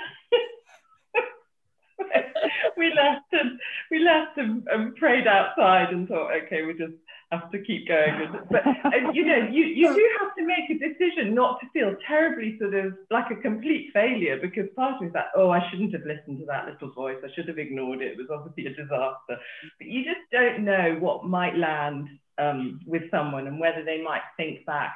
we 2.77 2.93
left 2.93 3.31
and 3.31 3.59
we 3.91 3.99
left 3.99 4.37
and, 4.37 4.67
and, 4.67 4.95
prayed 4.95 5.27
outside 5.27 5.89
and 5.89 6.07
thought, 6.07 6.31
okay, 6.45 6.63
we 6.63 6.73
just 6.73 6.93
have 7.31 7.51
to 7.51 7.61
keep 7.61 7.87
going. 7.87 8.35
But 8.49 8.65
and, 8.65 9.15
you 9.15 9.25
know, 9.25 9.47
you, 9.51 9.65
you 9.65 9.93
do 9.93 10.09
have 10.19 10.35
to 10.35 10.45
make 10.45 10.69
a 10.69 10.77
decision 10.77 11.35
not 11.35 11.59
to 11.61 11.67
feel 11.71 11.95
terribly 12.07 12.57
sort 12.59 12.73
of 12.73 12.93
like 13.11 13.31
a 13.31 13.35
complete 13.35 13.91
failure 13.93 14.39
because 14.41 14.65
part 14.75 14.95
of 14.95 15.01
me 15.01 15.07
is 15.07 15.13
like, 15.13 15.25
oh, 15.35 15.49
I 15.49 15.61
shouldn't 15.69 15.93
have 15.93 16.05
listened 16.05 16.39
to 16.39 16.45
that 16.45 16.67
little 16.67 16.91
voice. 16.91 17.17
I 17.23 17.33
should 17.35 17.47
have 17.47 17.59
ignored 17.59 18.01
it. 18.01 18.13
It 18.13 18.17
was 18.17 18.27
obviously 18.31 18.65
a 18.71 18.75
disaster. 18.75 19.37
But 19.77 19.87
you 19.87 20.03
just 20.03 20.21
don't 20.31 20.65
know 20.65 20.97
what 20.99 21.25
might 21.25 21.55
land 21.55 22.07
um, 22.37 22.79
with 22.85 23.03
someone 23.11 23.47
and 23.47 23.59
whether 23.59 23.83
they 23.83 24.01
might 24.01 24.21
think 24.37 24.65
back 24.65 24.95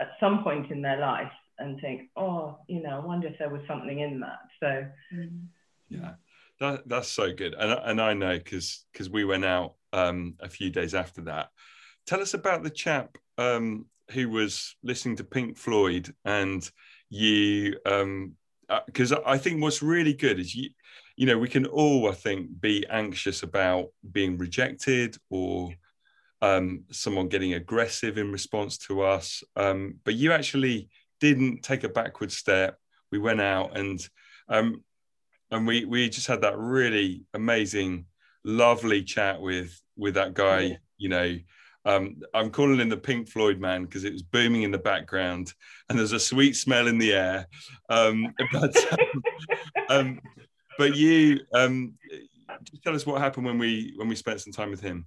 at 0.00 0.10
some 0.20 0.42
point 0.42 0.70
in 0.70 0.82
their 0.82 0.98
life 0.98 1.32
and 1.58 1.80
think, 1.80 2.10
oh, 2.16 2.58
you 2.68 2.82
know, 2.82 3.00
I 3.00 3.04
wonder 3.04 3.28
if 3.28 3.38
there 3.38 3.48
was 3.48 3.62
something 3.66 4.00
in 4.00 4.20
that. 4.20 4.40
So, 4.60 4.86
yeah, 5.88 6.12
that, 6.60 6.88
that's 6.88 7.08
so 7.08 7.32
good. 7.32 7.54
And, 7.54 7.78
and 7.84 8.00
I 8.00 8.14
know 8.14 8.36
because 8.36 8.84
because 8.92 9.10
we 9.10 9.24
went 9.24 9.44
out 9.44 9.74
um, 9.92 10.34
a 10.40 10.48
few 10.48 10.70
days 10.70 10.94
after 10.94 11.22
that. 11.22 11.48
Tell 12.06 12.20
us 12.20 12.34
about 12.34 12.62
the 12.62 12.70
chap 12.70 13.16
um, 13.38 13.86
who 14.10 14.28
was 14.28 14.76
listening 14.82 15.16
to 15.16 15.24
Pink 15.24 15.56
Floyd 15.56 16.14
and 16.24 16.68
you, 17.08 17.76
because 18.86 19.12
um, 19.12 19.18
uh, 19.18 19.20
I 19.26 19.38
think 19.38 19.60
what's 19.60 19.82
really 19.82 20.14
good 20.14 20.38
is 20.38 20.54
you, 20.54 20.70
you 21.16 21.26
know, 21.26 21.38
we 21.38 21.48
can 21.48 21.66
all, 21.66 22.08
I 22.10 22.14
think, 22.14 22.60
be 22.60 22.86
anxious 22.88 23.42
about 23.42 23.88
being 24.12 24.38
rejected 24.38 25.16
or 25.30 25.72
um, 26.42 26.84
someone 26.90 27.28
getting 27.28 27.54
aggressive 27.54 28.18
in 28.18 28.30
response 28.30 28.78
to 28.78 29.02
us. 29.02 29.42
Um, 29.56 29.96
but 30.04 30.14
you 30.14 30.32
actually 30.32 30.88
didn't 31.20 31.62
take 31.62 31.84
a 31.84 31.88
backward 31.88 32.30
step. 32.30 32.78
We 33.10 33.18
went 33.18 33.40
out 33.40 33.76
and 33.76 34.06
um, 34.48 34.84
and 35.50 35.66
we 35.66 35.84
we 35.84 36.08
just 36.08 36.26
had 36.26 36.42
that 36.42 36.58
really 36.58 37.24
amazing, 37.34 38.06
lovely 38.44 39.02
chat 39.02 39.40
with 39.40 39.80
with 39.96 40.14
that 40.14 40.34
guy. 40.34 40.60
Yeah. 40.60 40.76
You 40.98 41.08
know, 41.10 41.38
um, 41.84 42.16
I'm 42.34 42.50
calling 42.50 42.80
him 42.80 42.88
the 42.88 42.96
Pink 42.96 43.28
Floyd 43.28 43.60
man 43.60 43.84
because 43.84 44.04
it 44.04 44.12
was 44.12 44.22
booming 44.22 44.62
in 44.62 44.70
the 44.70 44.78
background 44.78 45.52
and 45.88 45.98
there's 45.98 46.12
a 46.12 46.20
sweet 46.20 46.56
smell 46.56 46.88
in 46.88 46.98
the 46.98 47.12
air. 47.12 47.46
Um, 47.88 48.34
but 48.52 48.76
um, 48.92 49.22
um, 49.88 50.20
but 50.78 50.96
you 50.96 51.40
um, 51.54 51.94
just 52.64 52.82
tell 52.82 52.94
us 52.94 53.06
what 53.06 53.20
happened 53.20 53.46
when 53.46 53.58
we 53.58 53.94
when 53.96 54.08
we 54.08 54.16
spent 54.16 54.40
some 54.40 54.52
time 54.52 54.70
with 54.70 54.80
him. 54.80 55.06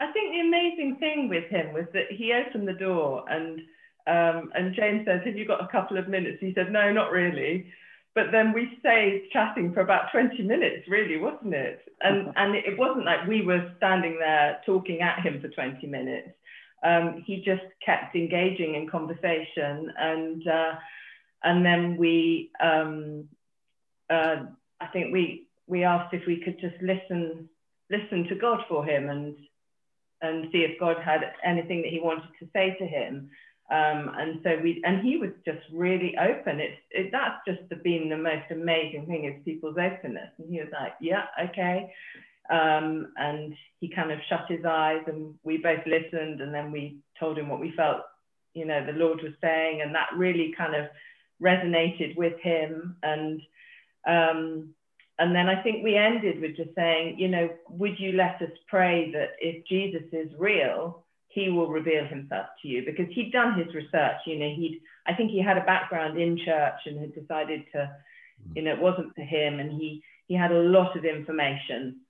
I 0.00 0.12
think 0.12 0.32
the 0.32 0.40
amazing 0.40 0.96
thing 0.96 1.28
with 1.28 1.44
him 1.50 1.72
was 1.72 1.86
that 1.92 2.10
he 2.10 2.32
opened 2.32 2.68
the 2.68 2.74
door 2.74 3.24
and 3.28 3.60
um, 4.06 4.52
and 4.54 4.74
James 4.74 5.04
says, 5.04 5.20
"Have 5.24 5.36
you 5.36 5.46
got 5.46 5.62
a 5.62 5.68
couple 5.68 5.98
of 5.98 6.08
minutes?" 6.08 6.38
He 6.40 6.52
said, 6.54 6.70
"No, 6.70 6.92
not 6.92 7.10
really." 7.10 7.66
But 8.16 8.32
then 8.32 8.54
we 8.54 8.78
stayed 8.80 9.28
chatting 9.30 9.74
for 9.74 9.80
about 9.80 10.10
20 10.10 10.42
minutes, 10.42 10.88
really, 10.88 11.18
wasn't 11.18 11.52
it? 11.52 11.80
And 12.00 12.32
and 12.36 12.56
it 12.56 12.78
wasn't 12.78 13.04
like 13.04 13.28
we 13.28 13.42
were 13.42 13.70
standing 13.76 14.18
there 14.18 14.58
talking 14.64 15.02
at 15.02 15.20
him 15.20 15.40
for 15.40 15.48
20 15.48 15.86
minutes. 15.86 16.30
Um, 16.82 17.22
he 17.26 17.36
just 17.44 17.62
kept 17.84 18.16
engaging 18.16 18.74
in 18.74 18.88
conversation, 18.88 19.92
and 19.98 20.48
uh, 20.48 20.72
and 21.44 21.64
then 21.64 21.96
we, 21.98 22.50
um, 22.58 23.28
uh, 24.08 24.46
I 24.80 24.86
think 24.92 25.12
we 25.12 25.46
we 25.66 25.84
asked 25.84 26.14
if 26.14 26.26
we 26.26 26.40
could 26.40 26.58
just 26.58 26.80
listen 26.80 27.48
listen 27.90 28.24
to 28.28 28.34
God 28.34 28.60
for 28.66 28.84
him 28.84 29.10
and 29.10 29.36
and 30.22 30.48
see 30.52 30.58
if 30.58 30.80
God 30.80 30.96
had 31.04 31.20
anything 31.44 31.82
that 31.82 31.90
he 31.90 32.00
wanted 32.00 32.30
to 32.40 32.48
say 32.54 32.76
to 32.78 32.86
him. 32.86 33.28
Um, 33.68 34.12
and 34.16 34.40
so 34.44 34.58
we, 34.62 34.80
and 34.84 35.04
he 35.04 35.16
was 35.16 35.30
just 35.44 35.58
really 35.72 36.14
open. 36.18 36.60
It's, 36.60 36.80
it, 36.92 37.10
that's 37.10 37.40
just 37.46 37.68
the, 37.68 37.76
been 37.76 38.08
the 38.08 38.16
most 38.16 38.50
amazing 38.50 39.06
thing 39.06 39.24
is 39.24 39.42
people's 39.44 39.76
openness. 39.76 40.30
And 40.38 40.48
he 40.48 40.60
was 40.60 40.68
like, 40.72 40.92
yeah, 41.00 41.24
okay. 41.48 41.92
Um, 42.48 43.12
and 43.16 43.54
he 43.80 43.88
kind 43.88 44.12
of 44.12 44.20
shut 44.28 44.46
his 44.48 44.64
eyes 44.64 45.02
and 45.08 45.34
we 45.42 45.56
both 45.56 45.84
listened 45.84 46.40
and 46.40 46.54
then 46.54 46.70
we 46.70 46.98
told 47.18 47.36
him 47.36 47.48
what 47.48 47.58
we 47.60 47.72
felt, 47.76 48.02
you 48.54 48.64
know, 48.64 48.86
the 48.86 48.92
Lord 48.92 49.20
was 49.20 49.32
saying. 49.40 49.82
And 49.82 49.92
that 49.96 50.10
really 50.16 50.54
kind 50.56 50.76
of 50.76 50.86
resonated 51.42 52.16
with 52.16 52.38
him. 52.40 52.96
And, 53.02 53.42
um, 54.06 54.74
and 55.18 55.34
then 55.34 55.48
I 55.48 55.60
think 55.62 55.82
we 55.82 55.96
ended 55.96 56.40
with 56.40 56.56
just 56.56 56.74
saying, 56.76 57.18
you 57.18 57.26
know, 57.26 57.48
would 57.68 57.98
you 57.98 58.12
let 58.12 58.40
us 58.40 58.56
pray 58.68 59.10
that 59.10 59.30
if 59.40 59.66
Jesus 59.66 60.04
is 60.12 60.30
real, 60.38 61.05
he 61.36 61.50
will 61.50 61.68
reveal 61.68 62.06
himself 62.06 62.46
to 62.62 62.66
you 62.66 62.82
because 62.86 63.12
he'd 63.12 63.30
done 63.30 63.58
his 63.58 63.74
research. 63.74 64.16
You 64.24 64.38
know, 64.38 64.48
he'd, 64.48 64.80
I 65.06 65.12
think 65.12 65.30
he 65.30 65.42
had 65.42 65.58
a 65.58 65.64
background 65.66 66.18
in 66.18 66.38
church 66.42 66.80
and 66.86 66.98
had 66.98 67.14
decided 67.14 67.64
to, 67.72 67.90
you 68.54 68.62
know, 68.62 68.72
it 68.72 68.80
wasn't 68.80 69.14
for 69.14 69.20
him. 69.20 69.60
And 69.60 69.70
he, 69.70 70.02
he 70.28 70.34
had 70.34 70.50
a 70.50 70.58
lot 70.58 70.96
of 70.96 71.04
information 71.04 72.00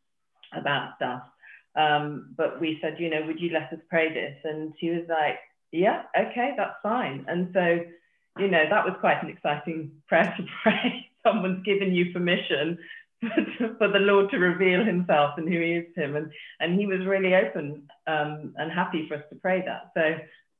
about 0.52 0.94
stuff. 0.94 1.22
Um, 1.74 2.34
but 2.36 2.60
we 2.60 2.78
said, 2.80 3.00
you 3.00 3.10
know, 3.10 3.26
would 3.26 3.40
you 3.40 3.50
let 3.50 3.72
us 3.72 3.84
pray 3.90 4.14
this? 4.14 4.36
And 4.44 4.72
he 4.78 4.90
was 4.90 5.06
like, 5.08 5.40
yeah, 5.72 6.02
okay, 6.16 6.54
that's 6.56 6.76
fine. 6.80 7.24
And 7.26 7.50
so, 7.52 7.80
you 8.38 8.48
know, 8.48 8.62
that 8.70 8.84
was 8.84 8.94
quite 9.00 9.20
an 9.24 9.28
exciting 9.28 9.90
prayer 10.06 10.32
to 10.36 10.44
pray. 10.62 11.10
Someone's 11.24 11.64
given 11.64 11.92
you 11.92 12.12
permission 12.12 12.78
for 13.78 13.88
the 13.88 13.98
Lord 13.98 14.30
to 14.30 14.38
reveal 14.38 14.84
himself 14.84 15.34
and 15.36 15.48
who 15.48 15.60
he 15.60 15.72
is 15.72 15.86
to 15.94 16.04
him. 16.04 16.16
And, 16.16 16.30
and 16.60 16.78
he 16.78 16.86
was 16.86 17.06
really 17.06 17.34
open 17.34 17.88
um, 18.06 18.54
and 18.56 18.70
happy 18.70 19.06
for 19.08 19.16
us 19.16 19.24
to 19.30 19.36
pray 19.36 19.62
that. 19.62 19.90
So 19.96 20.16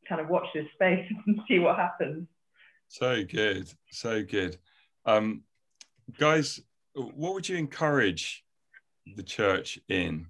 kind 0.09 0.21
of 0.21 0.29
watch 0.29 0.47
this 0.55 0.66
space 0.75 1.07
and 1.27 1.40
see 1.49 1.59
what 1.59 1.77
happens. 1.77 2.27
So 2.88 3.25
good. 3.25 3.69
So 3.90 4.23
good. 4.23 4.59
Um, 5.05 5.42
guys, 6.19 6.61
what 6.95 7.35
would 7.35 7.49
you 7.49 7.57
encourage 7.57 8.45
the 9.16 9.23
church 9.23 9.79
in? 9.88 10.27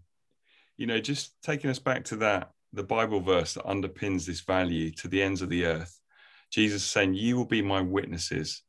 You 0.77 0.87
know, 0.87 1.01
just 1.01 1.35
taking 1.43 1.71
us 1.71 1.79
back 1.79 2.05
to 2.05 2.17
that, 2.17 2.51
the 2.73 2.83
Bible 2.83 3.21
verse 3.21 3.55
that 3.55 3.65
underpins 3.65 4.27
this 4.27 4.41
value 4.41 4.91
to 4.93 5.09
the 5.09 5.23
ends 5.23 5.43
of 5.43 5.49
the 5.49 5.65
earth. 5.65 5.99
Jesus 6.51 6.85
saying, 6.85 7.15
You 7.15 7.37
will 7.37 7.47
be 7.47 7.63
my 7.63 7.81
witnesses 7.81 8.63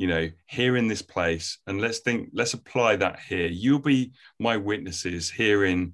you 0.00 0.06
know, 0.06 0.30
here 0.46 0.78
in 0.78 0.88
this 0.88 1.02
place, 1.02 1.58
and 1.66 1.78
let's 1.78 1.98
think, 1.98 2.30
let's 2.32 2.54
apply 2.54 2.96
that 2.96 3.20
here. 3.20 3.48
You'll 3.48 3.80
be 3.80 4.12
my 4.38 4.56
witnesses 4.56 5.28
here 5.28 5.66
in 5.66 5.92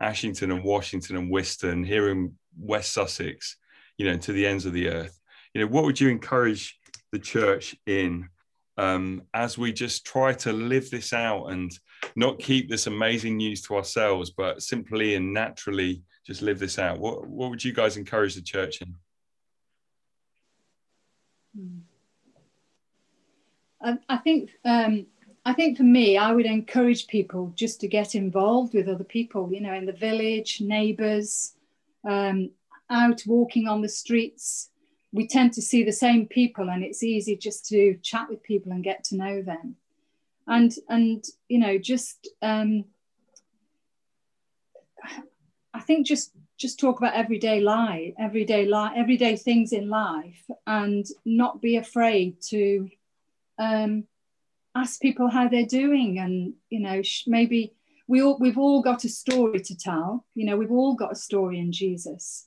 Ashington 0.00 0.50
and 0.50 0.64
Washington 0.64 1.16
and 1.16 1.30
Wiston, 1.30 1.84
here 1.84 2.10
in 2.10 2.34
West 2.58 2.92
Sussex, 2.92 3.56
you 3.96 4.10
know, 4.10 4.16
to 4.16 4.32
the 4.32 4.44
ends 4.44 4.66
of 4.66 4.72
the 4.72 4.88
earth. 4.88 5.20
You 5.52 5.60
know, 5.60 5.68
what 5.68 5.84
would 5.84 6.00
you 6.00 6.08
encourage 6.08 6.76
the 7.12 7.20
church 7.20 7.76
in 7.86 8.28
um, 8.76 9.22
as 9.32 9.56
we 9.56 9.72
just 9.72 10.04
try 10.04 10.32
to 10.32 10.52
live 10.52 10.90
this 10.90 11.12
out 11.12 11.46
and 11.46 11.70
not 12.16 12.40
keep 12.40 12.68
this 12.68 12.88
amazing 12.88 13.36
news 13.36 13.62
to 13.62 13.76
ourselves, 13.76 14.30
but 14.30 14.64
simply 14.64 15.14
and 15.14 15.32
naturally 15.32 16.02
just 16.26 16.42
live 16.42 16.58
this 16.58 16.80
out? 16.80 16.98
What, 16.98 17.24
what 17.28 17.50
would 17.50 17.62
you 17.62 17.72
guys 17.72 17.96
encourage 17.96 18.34
the 18.34 18.42
church 18.42 18.82
in? 18.82 18.96
Mm. 21.56 21.82
I, 24.08 24.16
think 24.18 24.50
um, 24.64 25.06
I 25.44 25.52
think 25.52 25.76
for 25.76 25.82
me, 25.82 26.16
I 26.16 26.32
would 26.32 26.46
encourage 26.46 27.06
people 27.06 27.52
just 27.54 27.80
to 27.80 27.88
get 27.88 28.14
involved 28.14 28.74
with 28.74 28.88
other 28.88 29.04
people. 29.04 29.52
You 29.52 29.60
know, 29.60 29.74
in 29.74 29.86
the 29.86 29.92
village, 29.92 30.60
neighbours, 30.60 31.54
um, 32.08 32.50
out 32.90 33.22
walking 33.26 33.68
on 33.68 33.82
the 33.82 33.88
streets. 33.88 34.70
We 35.12 35.28
tend 35.28 35.52
to 35.52 35.62
see 35.62 35.84
the 35.84 35.92
same 35.92 36.26
people, 36.26 36.70
and 36.70 36.82
it's 36.82 37.02
easy 37.02 37.36
just 37.36 37.66
to 37.68 37.96
chat 38.02 38.28
with 38.28 38.42
people 38.42 38.72
and 38.72 38.82
get 38.82 39.04
to 39.04 39.16
know 39.16 39.42
them. 39.42 39.76
And 40.46 40.74
and 40.88 41.24
you 41.48 41.58
know, 41.58 41.78
just 41.78 42.28
um, 42.42 42.84
I 45.72 45.80
think 45.80 46.06
just 46.06 46.32
just 46.56 46.78
talk 46.78 46.98
about 46.98 47.14
everyday 47.14 47.60
life, 47.60 48.14
everyday 48.18 48.64
life, 48.64 48.92
everyday 48.96 49.36
things 49.36 49.72
in 49.72 49.88
life, 49.88 50.42
and 50.66 51.06
not 51.24 51.60
be 51.60 51.76
afraid 51.76 52.40
to 52.48 52.88
um, 53.58 54.04
ask 54.74 55.00
people 55.00 55.28
how 55.28 55.48
they're 55.48 55.66
doing 55.66 56.18
and 56.18 56.54
you 56.68 56.80
know 56.80 57.00
maybe 57.26 57.74
we 58.06 58.22
all 58.22 58.38
we've 58.38 58.58
all 58.58 58.82
got 58.82 59.04
a 59.04 59.08
story 59.08 59.60
to 59.60 59.76
tell. 59.76 60.26
You 60.34 60.46
know 60.46 60.56
we've 60.56 60.70
all 60.70 60.94
got 60.94 61.12
a 61.12 61.16
story 61.16 61.58
in 61.58 61.72
jesus. 61.72 62.46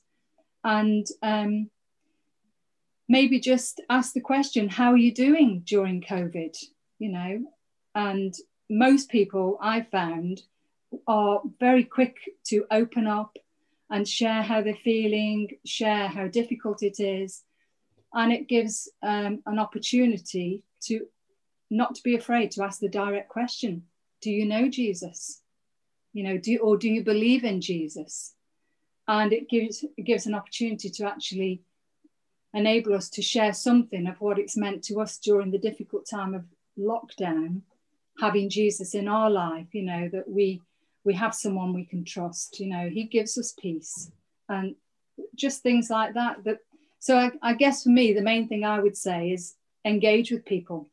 And 0.64 1.06
um, 1.22 1.70
maybe 3.08 3.40
just 3.40 3.80
ask 3.88 4.12
the 4.12 4.20
question 4.20 4.68
how 4.68 4.92
are 4.92 4.98
you 4.98 5.14
doing 5.14 5.62
during 5.64 6.02
covid? 6.02 6.56
You 6.98 7.12
know 7.12 7.44
and 7.94 8.34
most 8.70 9.08
people 9.08 9.58
i've 9.62 9.88
found 9.88 10.42
are 11.06 11.40
very 11.58 11.84
quick 11.84 12.16
to 12.44 12.64
open 12.70 13.06
up 13.06 13.36
and 13.90 14.06
share 14.06 14.42
how 14.42 14.62
they're 14.62 14.84
feeling 14.84 15.48
share 15.64 16.08
how 16.08 16.28
difficult 16.28 16.82
it 16.82 17.00
is. 17.00 17.42
And 18.12 18.32
it 18.32 18.48
gives 18.48 18.90
um, 19.02 19.42
an 19.46 19.58
opportunity 19.58 20.62
to 20.80 21.06
not 21.70 21.94
to 21.94 22.02
be 22.02 22.14
afraid 22.14 22.50
to 22.50 22.62
ask 22.62 22.80
the 22.80 22.88
direct 22.88 23.28
question 23.28 23.82
do 24.20 24.30
you 24.30 24.46
know 24.46 24.68
jesus 24.68 25.42
you 26.12 26.22
know 26.24 26.38
do 26.38 26.58
or 26.58 26.76
do 26.76 26.88
you 26.88 27.02
believe 27.02 27.44
in 27.44 27.60
jesus 27.60 28.34
and 29.06 29.32
it 29.32 29.48
gives 29.48 29.84
it 29.96 30.02
gives 30.02 30.26
an 30.26 30.34
opportunity 30.34 30.88
to 30.88 31.04
actually 31.04 31.62
enable 32.54 32.94
us 32.94 33.10
to 33.10 33.22
share 33.22 33.52
something 33.52 34.06
of 34.06 34.20
what 34.20 34.38
it's 34.38 34.56
meant 34.56 34.82
to 34.82 35.00
us 35.00 35.18
during 35.18 35.50
the 35.50 35.58
difficult 35.58 36.06
time 36.08 36.34
of 36.34 36.44
lockdown 36.78 37.60
having 38.20 38.48
jesus 38.48 38.94
in 38.94 39.06
our 39.06 39.30
life 39.30 39.66
you 39.72 39.82
know 39.82 40.08
that 40.10 40.28
we 40.28 40.60
we 41.08 41.14
have 41.14 41.34
someone 41.34 41.72
we 41.72 41.86
can 41.86 42.04
trust. 42.04 42.60
You 42.60 42.66
know, 42.66 42.88
He 42.88 43.04
gives 43.04 43.38
us 43.38 43.54
peace 43.58 44.10
and 44.48 44.74
just 45.34 45.62
things 45.62 45.88
like 45.88 46.14
that. 46.14 46.44
That 46.44 46.58
so 46.98 47.16
I, 47.16 47.30
I 47.42 47.54
guess 47.54 47.82
for 47.82 47.88
me, 47.88 48.12
the 48.12 48.20
main 48.20 48.46
thing 48.46 48.62
I 48.62 48.78
would 48.78 48.96
say 48.96 49.30
is 49.30 49.54
engage 49.84 50.30
with 50.30 50.44
people. 50.44 50.88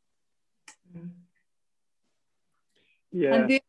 Yeah. 3.12 3.36
And 3.36 3.50
the, 3.50 3.62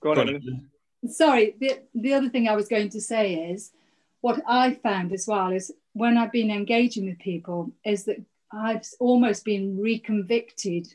Go 0.00 0.10
on, 0.10 0.16
Go 0.16 0.20
on, 0.22 0.70
sorry, 1.08 1.56
the, 1.58 1.80
the 1.94 2.14
other 2.14 2.28
thing 2.28 2.48
I 2.48 2.56
was 2.56 2.68
going 2.68 2.90
to 2.90 3.00
say 3.00 3.50
is 3.50 3.72
what 4.20 4.40
I 4.46 4.74
found 4.74 5.12
as 5.12 5.26
well 5.26 5.50
is 5.52 5.72
when 5.92 6.16
I've 6.16 6.32
been 6.32 6.50
engaging 6.50 7.06
with 7.06 7.18
people 7.18 7.72
is 7.84 8.04
that 8.04 8.22
I've 8.52 8.86
almost 9.00 9.44
been 9.44 9.78
reconvicted 9.78 10.86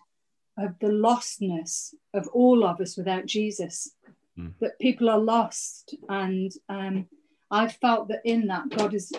of 0.58 0.78
the 0.80 0.88
lostness 0.88 1.94
of 2.14 2.28
all 2.30 2.64
of 2.64 2.80
us 2.82 2.98
without 2.98 3.26
Jesus. 3.26 3.92
Mm. 4.38 4.54
That 4.62 4.80
people 4.80 5.10
are 5.10 5.20
lost, 5.20 5.96
and 6.08 6.52
um, 6.70 7.08
I've 7.52 7.74
felt 7.74 8.08
that 8.10 8.22
in 8.24 8.48
that 8.48 8.70
God 8.70 8.94
is 8.94 9.12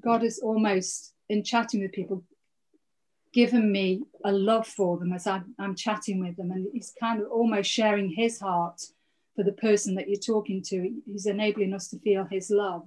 God 0.00 0.22
is 0.22 0.38
almost 0.38 1.14
in 1.28 1.42
chatting 1.42 1.80
with 1.82 1.92
people, 1.92 2.22
given 3.32 3.70
me 3.70 4.02
a 4.24 4.32
love 4.32 4.66
for 4.66 4.98
them 4.98 5.12
as 5.12 5.26
I'm, 5.26 5.54
I'm 5.58 5.74
chatting 5.74 6.20
with 6.20 6.36
them, 6.36 6.50
and 6.50 6.66
He's 6.72 6.92
kind 6.98 7.20
of 7.20 7.30
almost 7.30 7.70
sharing 7.70 8.10
His 8.10 8.40
heart 8.40 8.82
for 9.34 9.44
the 9.44 9.52
person 9.52 9.94
that 9.96 10.08
you're 10.08 10.18
talking 10.18 10.62
to. 10.62 10.94
He's 11.06 11.26
enabling 11.26 11.74
us 11.74 11.88
to 11.88 11.98
feel 11.98 12.24
His 12.24 12.50
love 12.50 12.86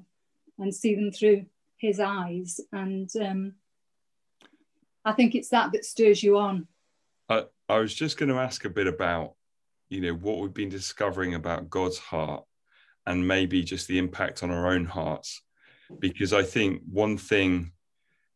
and 0.57 0.73
see 0.73 0.95
them 0.95 1.11
through 1.11 1.45
His 1.77 1.99
eyes, 1.99 2.59
and 2.71 3.09
um, 3.21 3.53
I 5.05 5.13
think 5.13 5.35
it's 5.35 5.49
that 5.49 5.71
that 5.71 5.85
stirs 5.85 6.21
you 6.21 6.37
on. 6.37 6.67
I, 7.29 7.45
I 7.67 7.79
was 7.79 7.93
just 7.93 8.17
going 8.17 8.29
to 8.29 8.39
ask 8.39 8.65
a 8.65 8.69
bit 8.69 8.87
about, 8.87 9.33
you 9.89 10.01
know, 10.01 10.13
what 10.13 10.39
we've 10.39 10.53
been 10.53 10.69
discovering 10.69 11.35
about 11.35 11.69
God's 11.69 11.97
heart 11.97 12.43
and 13.05 13.27
maybe 13.27 13.63
just 13.63 13.87
the 13.87 13.97
impact 13.97 14.43
on 14.43 14.51
our 14.51 14.67
own 14.67 14.85
hearts. 14.85 15.41
Because 15.99 16.33
I 16.33 16.43
think 16.43 16.81
one 16.91 17.17
thing 17.17 17.71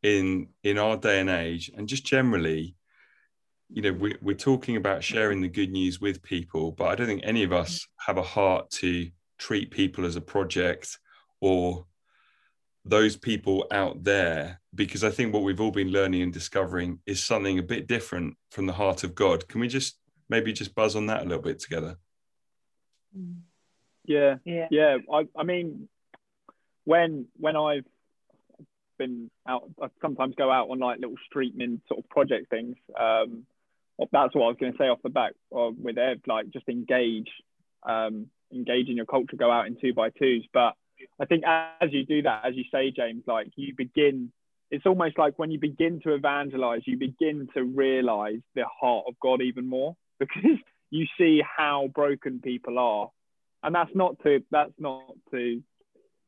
in 0.03 0.49
in 0.63 0.77
our 0.77 0.97
day 0.97 1.19
and 1.19 1.29
age, 1.29 1.71
and 1.75 1.87
just 1.87 2.05
generally, 2.05 2.75
you 3.69 3.81
know, 3.81 3.93
we, 3.93 4.15
we're 4.21 4.35
talking 4.35 4.75
about 4.75 5.03
sharing 5.03 5.41
the 5.41 5.47
good 5.47 5.71
news 5.71 5.99
with 5.99 6.21
people, 6.21 6.71
but 6.71 6.85
I 6.85 6.95
don't 6.95 7.07
think 7.07 7.23
any 7.23 7.43
of 7.43 7.53
us 7.53 7.87
have 8.05 8.17
a 8.17 8.21
heart 8.21 8.69
to 8.71 9.09
treat 9.39 9.71
people 9.71 10.05
as 10.05 10.15
a 10.15 10.21
project 10.21 10.99
or 11.41 11.85
those 12.85 13.15
people 13.15 13.65
out 13.71 14.03
there 14.03 14.61
because 14.75 15.03
I 15.03 15.09
think 15.09 15.33
what 15.33 15.43
we've 15.43 15.61
all 15.61 15.71
been 15.71 15.91
learning 15.91 16.21
and 16.21 16.33
discovering 16.33 16.99
is 17.05 17.23
something 17.23 17.57
a 17.57 17.63
bit 17.63 17.87
different 17.87 18.35
from 18.51 18.65
the 18.65 18.73
heart 18.73 19.03
of 19.03 19.15
God. 19.15 19.47
Can 19.47 19.61
we 19.61 19.67
just 19.69 19.97
maybe 20.29 20.51
just 20.51 20.75
buzz 20.75 20.95
on 20.95 21.05
that 21.07 21.21
a 21.21 21.25
little 21.25 21.41
bit 21.41 21.59
together? 21.59 21.97
Yeah. 24.05 24.35
Yeah. 24.43 24.67
Yeah. 24.69 24.97
I, 25.11 25.27
I 25.35 25.43
mean, 25.43 25.87
when 26.83 27.27
when 27.37 27.55
I've 27.55 27.85
been 28.97 29.29
out, 29.47 29.69
I 29.81 29.87
sometimes 30.01 30.35
go 30.35 30.51
out 30.51 30.69
on 30.69 30.79
like 30.79 30.99
little 30.99 31.15
streetman 31.33 31.81
sort 31.87 31.99
of 31.99 32.09
project 32.09 32.49
things. 32.49 32.75
Um, 32.99 33.45
that's 34.11 34.35
what 34.35 34.45
I 34.45 34.47
was 34.47 34.57
going 34.59 34.71
to 34.71 34.77
say 34.77 34.85
off 34.85 35.01
the 35.03 35.09
back 35.09 35.33
uh, 35.55 35.69
with 35.79 35.97
Ev, 35.97 36.19
like 36.27 36.49
just 36.49 36.67
engage, 36.67 37.29
um, 37.83 38.27
engage 38.51 38.89
in 38.89 38.97
your 38.97 39.05
culture, 39.05 39.35
go 39.37 39.51
out 39.51 39.67
in 39.67 39.77
two 39.79 39.93
by 39.93 40.09
twos. 40.09 40.45
But 40.53 40.73
I 41.19 41.25
think 41.25 41.43
as 41.45 41.91
you 41.91 42.05
do 42.05 42.23
that, 42.23 42.43
as 42.45 42.55
you 42.55 42.63
say, 42.71 42.91
James, 42.91 43.23
like 43.27 43.51
you 43.55 43.73
begin, 43.75 44.31
it's 44.71 44.85
almost 44.85 45.17
like 45.17 45.37
when 45.37 45.51
you 45.51 45.59
begin 45.59 45.99
to 46.01 46.13
evangelize, 46.13 46.81
you 46.85 46.97
begin 46.97 47.47
to 47.53 47.63
realize 47.63 48.39
the 48.55 48.65
heart 48.65 49.05
of 49.07 49.19
God 49.19 49.41
even 49.41 49.67
more 49.67 49.95
because 50.19 50.59
you 50.89 51.05
see 51.17 51.41
how 51.57 51.89
broken 51.93 52.39
people 52.39 52.79
are. 52.79 53.09
And 53.61 53.73
that's 53.73 53.95
not 53.95 54.17
to, 54.23 54.43
that's 54.51 54.73
not 54.77 55.13
to 55.31 55.61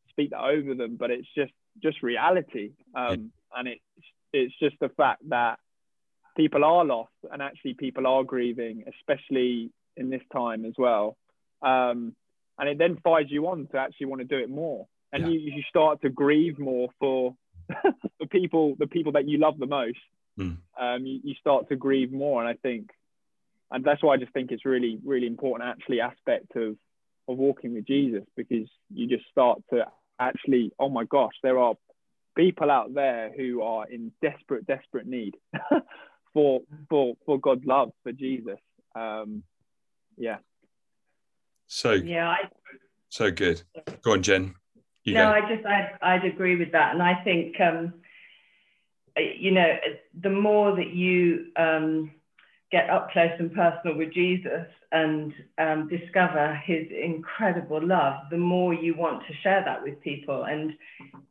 speak 0.10 0.30
that 0.30 0.42
over 0.42 0.74
them, 0.74 0.96
but 0.98 1.12
it's 1.12 1.28
just, 1.36 1.52
just 1.82 2.02
reality. 2.04 2.72
Um, 2.96 3.32
and 3.56 3.68
it's, 3.68 3.82
it's 4.34 4.54
just 4.60 4.76
the 4.80 4.90
fact 4.90 5.22
that 5.30 5.60
people 6.36 6.64
are 6.64 6.84
lost 6.86 7.12
and 7.32 7.42
actually 7.42 7.74
people 7.76 8.06
are 8.08 8.24
grieving, 8.24 8.84
especially 9.00 9.72
in 9.98 10.10
this 10.10 10.22
time 10.34 10.66
as 10.66 10.74
well. 10.78 11.18
Um, 11.62 12.16
and 12.58 12.70
it 12.70 12.78
then 12.78 12.98
fires 13.04 13.28
you 13.30 13.48
on 13.48 13.68
to 13.72 13.78
actually 13.78 14.08
want 14.08 14.22
to 14.22 14.26
do 14.28 14.38
it 14.38 14.50
more 14.50 14.88
and 15.12 15.24
Yeah. 15.24 15.30
you, 15.30 15.40
you 15.56 15.64
start 15.70 16.02
to 16.02 16.10
grieve 16.10 16.58
more 16.60 16.90
for 17.00 17.36
the 18.20 18.28
people 18.30 18.76
the 18.78 18.88
people 18.88 19.14
that 19.14 19.28
you 19.28 19.38
love 19.38 19.58
the 19.58 19.68
most 19.68 20.00
Mm. 20.38 20.58
um, 20.78 21.06
you, 21.06 21.22
you 21.24 21.34
start 21.40 21.70
to 21.70 21.78
grieve 21.78 22.12
more 22.12 22.42
and 22.42 22.50
i 22.50 22.56
think 22.62 22.90
and 23.72 23.86
that's 23.86 24.04
why 24.04 24.14
i 24.16 24.18
just 24.18 24.34
think 24.34 24.52
it's 24.52 24.66
really 24.66 25.00
really 25.06 25.28
important 25.28 25.70
actually 25.70 26.02
aspect 26.02 26.54
of 26.58 26.76
of 27.30 27.38
walking 27.38 27.74
with 27.74 27.86
jesus 27.88 28.24
because 28.36 28.68
you 28.94 29.08
just 29.08 29.26
start 29.32 29.62
to 29.72 29.86
actually 30.20 30.72
oh 30.80 30.90
my 30.90 31.04
gosh 31.06 31.34
there 31.44 31.60
are 31.60 31.76
people 32.36 32.70
out 32.70 32.94
there 32.94 33.32
who 33.36 33.62
are 33.62 33.88
in 33.90 34.12
desperate 34.22 34.66
desperate 34.68 35.08
need 35.08 35.36
for 36.34 36.62
for 36.90 37.16
for 37.26 37.40
god's 37.40 37.66
love 37.66 37.92
for 38.04 38.12
jesus 38.12 38.60
um 38.96 39.44
yeah 40.18 40.38
So 41.68 41.92
Yeah, 41.94 42.30
I, 42.30 42.38
so 43.10 43.32
good. 43.32 43.62
Go 44.02 44.14
on, 44.14 44.24
Jen. 44.24 44.56
You 45.04 45.14
no, 45.14 45.26
go. 45.26 45.32
I 45.32 45.42
just 45.42 45.66
I'd, 45.66 45.92
I'd 46.02 46.26
agree 46.26 46.56
with 46.56 46.72
that, 46.72 46.94
and 46.94 47.02
I 47.02 47.24
think 47.24 47.60
um, 47.60 47.94
you 49.18 49.52
know 49.52 49.76
the 50.20 50.30
more 50.30 50.76
that 50.76 50.90
you 50.94 51.48
um, 51.56 52.12
get 52.72 52.90
up 52.90 53.12
close 53.12 53.32
and 53.40 53.54
personal 53.54 53.98
with 53.98 54.14
Jesus 54.14 54.66
and 54.92 55.34
um, 55.58 55.88
discover 55.88 56.60
His 56.66 56.88
incredible 56.92 57.86
love, 57.86 58.22
the 58.32 58.38
more 58.38 58.74
you 58.74 58.96
want 58.96 59.24
to 59.28 59.34
share 59.44 59.64
that 59.66 59.84
with 59.84 60.02
people, 60.02 60.44
and 60.44 60.72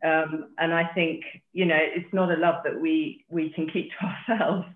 um, 0.04 0.50
and 0.58 0.72
I 0.72 0.84
think 0.94 1.22
you 1.52 1.66
know 1.66 1.78
it's 1.78 2.12
not 2.12 2.30
a 2.30 2.36
love 2.36 2.62
that 2.64 2.80
we 2.80 3.24
we 3.30 3.50
can 3.50 3.68
keep 3.68 3.90
to 3.90 4.06
ourselves, 4.34 4.66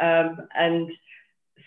um, 0.00 0.48
and 0.54 0.90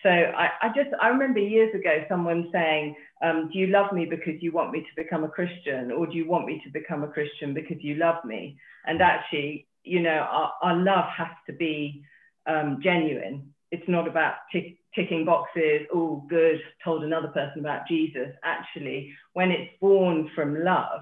so 0.02 0.10
I, 0.10 0.50
I 0.62 0.68
just 0.70 0.90
I 1.02 1.08
remember 1.08 1.40
years 1.40 1.74
ago 1.74 2.04
someone 2.10 2.50
saying 2.52 2.96
um, 3.24 3.50
do 3.52 3.58
you 3.58 3.68
love 3.68 3.94
me 3.94 4.06
because 4.06 4.42
you 4.42 4.52
want 4.52 4.72
me 4.72 4.82
to 4.82 5.02
become 5.02 5.24
a 5.24 5.30
Christian, 5.30 5.92
or 5.92 6.06
do 6.06 6.14
you 6.14 6.28
want 6.28 6.46
me 6.46 6.62
to 6.66 6.72
become 6.72 7.04
a 7.04 7.08
Christian 7.08 7.54
because 7.54 7.78
you 7.80 7.96
love 7.96 8.24
me? 8.26 8.58
And 8.86 9.02
actually, 9.02 9.66
you 9.84 10.02
know, 10.02 10.28
our, 10.30 10.54
our 10.62 10.76
love 10.76 11.06
has 11.18 11.30
to 11.48 11.54
be 11.54 12.04
um, 12.46 12.80
genuine. 12.84 13.53
It's 13.74 13.90
not 13.90 14.08
about 14.08 14.36
tick, 14.52 14.78
ticking 14.94 15.26
boxes. 15.26 15.88
Oh, 15.92 16.24
good, 16.30 16.60
told 16.86 17.04
another 17.04 17.30
person 17.30 17.60
about 17.60 17.88
Jesus. 17.88 18.30
Actually, 18.44 19.00
when 19.34 19.50
it's 19.50 19.72
born 19.82 20.30
from 20.36 20.64
love, 20.64 21.02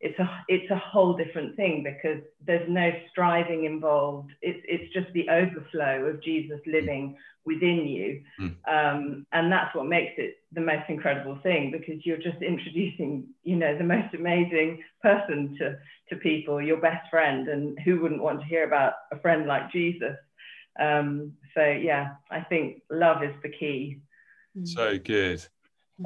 it's 0.00 0.18
a 0.18 0.28
it's 0.48 0.70
a 0.70 0.76
whole 0.76 1.16
different 1.16 1.54
thing 1.56 1.84
because 1.84 2.22
there's 2.44 2.68
no 2.68 2.90
striving 3.10 3.64
involved. 3.64 4.30
It's 4.42 4.64
it's 4.68 4.92
just 4.92 5.12
the 5.12 5.28
overflow 5.28 6.06
of 6.06 6.22
Jesus 6.22 6.60
living 6.66 7.16
within 7.44 7.86
you, 7.96 8.22
Mm. 8.40 8.54
um, 8.76 9.26
and 9.32 9.50
that's 9.50 9.74
what 9.74 9.86
makes 9.86 10.14
it 10.18 10.38
the 10.52 10.60
most 10.60 10.86
incredible 10.88 11.38
thing 11.42 11.70
because 11.70 12.04
you're 12.04 12.24
just 12.30 12.42
introducing 12.42 13.10
you 13.42 13.56
know 13.56 13.76
the 13.78 13.84
most 13.96 14.12
amazing 14.14 14.82
person 15.02 15.56
to 15.58 15.78
to 16.10 16.16
people, 16.16 16.60
your 16.60 16.80
best 16.80 17.08
friend, 17.10 17.48
and 17.48 17.78
who 17.84 18.00
wouldn't 18.00 18.22
want 18.22 18.40
to 18.40 18.46
hear 18.46 18.64
about 18.64 18.94
a 19.12 19.18
friend 19.20 19.46
like 19.46 19.70
Jesus? 19.70 20.16
Um, 20.78 21.32
so 21.54 21.64
yeah, 21.64 22.14
I 22.30 22.40
think 22.40 22.82
love 22.90 23.22
is 23.22 23.34
the 23.42 23.48
key. 23.48 24.00
So 24.64 24.98
good. 24.98 25.44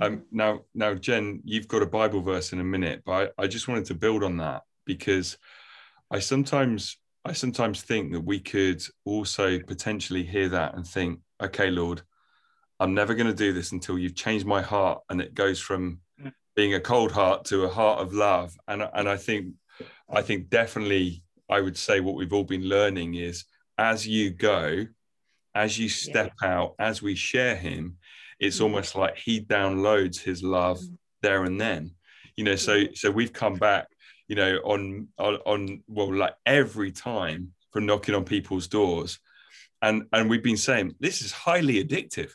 Um, 0.01 0.25
now, 0.31 0.61
now, 0.75 0.95
Jen, 0.95 1.41
you've 1.45 1.69
got 1.69 1.83
a 1.83 1.87
Bible 1.87 2.23
verse 2.23 2.53
in 2.53 2.61
a 2.61 2.65
minute, 2.65 3.03
but 3.05 3.33
I, 3.39 3.45
I 3.45 3.47
just 3.47 3.69
wanted 3.69 3.87
to 3.87 3.95
build 3.95 4.25
on 4.25 4.39
that 4.39 4.63
because 4.87 5.37
I 6.11 6.19
sometimes, 6.19 6.97
I 7.25 7.33
sometimes 7.33 7.83
think 7.83 8.13
that 8.13 8.21
we 8.21 8.41
could 8.41 8.83
also 9.05 9.59
potentially 9.59 10.23
hear 10.23 10.49
that 10.51 10.75
and 10.75 10.87
think, 10.87 11.21
okay, 11.43 11.71
Lord, 11.71 12.03
I'm 12.81 12.95
never 12.95 13.15
going 13.15 13.27
to 13.27 13.35
do 13.35 13.53
this 13.53 13.73
until 13.73 13.99
you've 13.99 14.15
changed 14.15 14.47
my 14.47 14.63
heart, 14.63 15.03
and 15.09 15.21
it 15.21 15.35
goes 15.35 15.61
from 15.61 16.01
Mm. 16.21 16.33
being 16.55 16.75
a 16.75 16.81
cold 16.81 17.13
heart 17.13 17.45
to 17.47 17.65
a 17.65 17.69
heart 17.69 18.01
of 18.01 18.13
love. 18.13 18.57
And 18.69 18.83
and 18.95 19.09
I 19.09 19.17
think, 19.17 19.55
I 20.09 20.23
think 20.23 20.51
definitely, 20.51 21.23
I 21.49 21.61
would 21.61 21.77
say 21.77 22.01
what 22.01 22.17
we've 22.17 22.33
all 22.33 22.45
been 22.45 22.69
learning 22.69 23.15
is 23.15 23.45
as 23.83 24.07
you 24.07 24.31
go, 24.31 24.87
as 25.55 25.79
you 25.79 25.89
step 25.89 26.33
out, 26.43 26.75
as 26.79 27.03
we 27.03 27.15
share 27.15 27.57
Him, 27.57 27.99
it's 28.39 28.59
Mhm. 28.59 28.63
almost 28.63 28.95
like 28.95 29.17
he 29.17 29.41
downloads 29.41 30.19
his 30.21 30.43
love 30.43 30.79
Mhm. 30.81 30.99
there 31.23 31.45
and 31.45 31.61
then 31.61 31.95
you 32.37 32.43
know 32.43 32.57
so 32.57 32.75
so 32.95 33.07
we've 33.11 33.33
come 33.33 33.55
back 33.55 33.87
you 34.27 34.35
know 34.35 34.57
on 34.73 35.07
on, 35.19 35.35
on 35.53 35.61
well 35.87 36.13
like 36.13 36.35
every 36.45 36.91
time 36.91 37.41
from 37.73 37.87
knocking 37.87 38.15
on 38.17 38.25
people's 38.25 38.67
doors 38.67 39.21
and 39.81 39.97
and 40.13 40.29
we've 40.29 40.43
been 40.43 40.57
saying 40.57 40.87
this 40.99 41.23
is 41.23 41.31
highly 41.31 41.77
addictive 41.85 42.33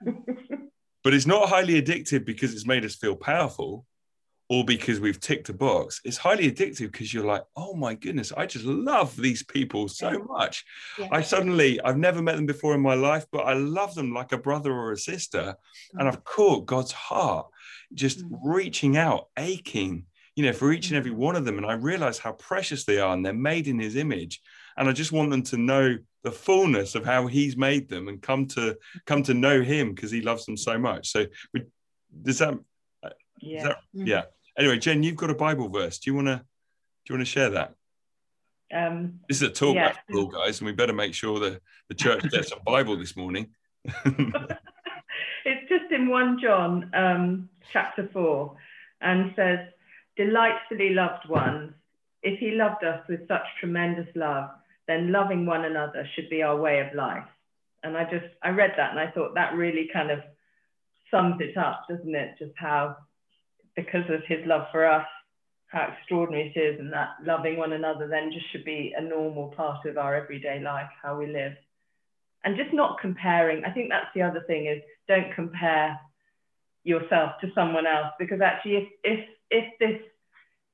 but 1.04 1.14
it's 1.14 1.26
not 1.26 1.48
highly 1.48 1.80
addictive 1.80 2.24
because 2.26 2.52
it's 2.52 2.66
made 2.66 2.84
us 2.84 2.96
feel 2.96 3.16
powerful 3.16 3.86
or 4.50 4.64
because 4.64 4.98
we've 4.98 5.20
ticked 5.20 5.48
a 5.48 5.54
box, 5.54 6.00
it's 6.04 6.16
highly 6.16 6.50
addictive 6.50 6.90
because 6.90 7.14
you're 7.14 7.24
like, 7.24 7.44
oh 7.54 7.72
my 7.72 7.94
goodness, 7.94 8.32
I 8.36 8.46
just 8.46 8.64
love 8.64 9.16
these 9.16 9.44
people 9.44 9.86
so 9.86 10.26
much. 10.28 10.64
Yeah. 10.98 11.06
I 11.12 11.22
suddenly, 11.22 11.80
I've 11.82 11.96
never 11.96 12.20
met 12.20 12.34
them 12.34 12.46
before 12.46 12.74
in 12.74 12.80
my 12.80 12.94
life, 12.94 13.26
but 13.30 13.46
I 13.46 13.52
love 13.52 13.94
them 13.94 14.12
like 14.12 14.32
a 14.32 14.38
brother 14.38 14.72
or 14.72 14.90
a 14.90 14.98
sister. 14.98 15.54
And 15.94 16.08
I've 16.08 16.24
caught 16.24 16.66
God's 16.66 16.90
heart 16.90 17.46
just 17.94 18.24
mm. 18.24 18.38
reaching 18.42 18.96
out, 18.96 19.28
aching, 19.38 20.06
you 20.34 20.44
know, 20.44 20.52
for 20.52 20.72
each 20.72 20.88
and 20.88 20.96
every 20.96 21.12
mm. 21.12 21.18
one 21.18 21.36
of 21.36 21.44
them. 21.44 21.56
And 21.56 21.66
I 21.66 21.74
realize 21.74 22.18
how 22.18 22.32
precious 22.32 22.84
they 22.84 22.98
are 22.98 23.14
and 23.14 23.24
they're 23.24 23.32
made 23.32 23.68
in 23.68 23.78
his 23.78 23.94
image. 23.94 24.40
And 24.76 24.88
I 24.88 24.92
just 24.92 25.12
want 25.12 25.30
them 25.30 25.44
to 25.44 25.58
know 25.58 25.96
the 26.24 26.32
fullness 26.32 26.96
of 26.96 27.04
how 27.04 27.28
he's 27.28 27.56
made 27.56 27.88
them 27.88 28.08
and 28.08 28.20
come 28.20 28.46
to 28.48 28.76
come 29.06 29.22
to 29.22 29.32
know 29.32 29.62
him 29.62 29.94
because 29.94 30.10
he 30.10 30.22
loves 30.22 30.44
them 30.44 30.56
so 30.56 30.76
much. 30.76 31.12
So 31.12 31.26
does 32.22 32.38
that 32.38 32.58
yeah. 33.40 33.62
That, 33.62 33.76
mm. 33.96 34.06
yeah 34.06 34.22
anyway, 34.58 34.78
Jen, 34.78 35.02
you've 35.02 35.16
got 35.16 35.30
a 35.30 35.34
Bible 35.34 35.68
verse. 35.68 35.98
Do 35.98 36.10
you 36.10 36.14
want 36.14 36.28
to 36.28 36.36
do 36.36 37.12
you 37.12 37.16
want 37.16 37.26
to 37.26 37.32
share 37.32 37.50
that? 37.50 37.74
Um, 38.72 39.20
this 39.28 39.38
is 39.38 39.48
a 39.48 39.50
talk 39.50 39.74
yeah. 39.74 39.94
all, 40.14 40.26
guys, 40.26 40.60
and 40.60 40.66
we 40.66 40.72
better 40.72 40.92
make 40.92 41.14
sure 41.14 41.40
that 41.40 41.60
the 41.88 41.94
church 41.94 42.22
gets 42.30 42.52
a 42.52 42.60
Bible 42.64 42.96
this 42.96 43.16
morning. 43.16 43.48
it's 43.84 45.68
just 45.68 45.90
in 45.90 46.08
1 46.08 46.38
John 46.40 46.90
um, 46.94 47.48
chapter 47.72 48.08
4 48.12 48.56
and 49.00 49.32
says, 49.34 49.58
Delightfully 50.16 50.90
loved 50.90 51.28
ones, 51.28 51.72
if 52.22 52.38
he 52.38 52.52
loved 52.52 52.84
us 52.84 53.02
with 53.08 53.26
such 53.26 53.42
tremendous 53.58 54.08
love, 54.14 54.50
then 54.86 55.10
loving 55.10 55.46
one 55.46 55.64
another 55.64 56.06
should 56.14 56.28
be 56.28 56.42
our 56.42 56.56
way 56.56 56.80
of 56.80 56.94
life. 56.94 57.24
And 57.82 57.96
I 57.96 58.04
just, 58.04 58.26
I 58.42 58.50
read 58.50 58.74
that 58.76 58.90
and 58.90 59.00
I 59.00 59.10
thought 59.10 59.34
that 59.34 59.54
really 59.54 59.88
kind 59.92 60.10
of 60.10 60.20
sums 61.10 61.40
it 61.40 61.56
up, 61.56 61.86
doesn't 61.88 62.14
it? 62.14 62.36
Just 62.38 62.52
how 62.56 62.96
because 63.80 64.08
of 64.10 64.20
his 64.26 64.44
love 64.46 64.66
for 64.72 64.86
us, 64.86 65.06
how 65.68 65.92
extraordinary 65.92 66.52
it 66.54 66.58
is, 66.58 66.80
and 66.80 66.92
that 66.92 67.10
loving 67.24 67.56
one 67.56 67.72
another 67.72 68.08
then 68.08 68.32
just 68.32 68.50
should 68.50 68.64
be 68.64 68.92
a 68.96 69.02
normal 69.02 69.48
part 69.56 69.86
of 69.86 69.96
our 69.96 70.14
everyday 70.14 70.60
life, 70.60 70.88
how 71.02 71.16
we 71.16 71.26
live. 71.26 71.52
And 72.42 72.56
just 72.56 72.72
not 72.72 73.00
comparing. 73.00 73.64
I 73.64 73.70
think 73.70 73.88
that's 73.90 74.12
the 74.14 74.22
other 74.22 74.42
thing 74.46 74.66
is 74.66 74.82
don't 75.06 75.34
compare 75.34 75.98
yourself 76.82 77.32
to 77.42 77.52
someone 77.54 77.86
else 77.86 78.12
because 78.18 78.40
actually 78.40 78.76
if 78.76 78.88
if 79.04 79.28
if 79.50 79.64
this 79.78 80.00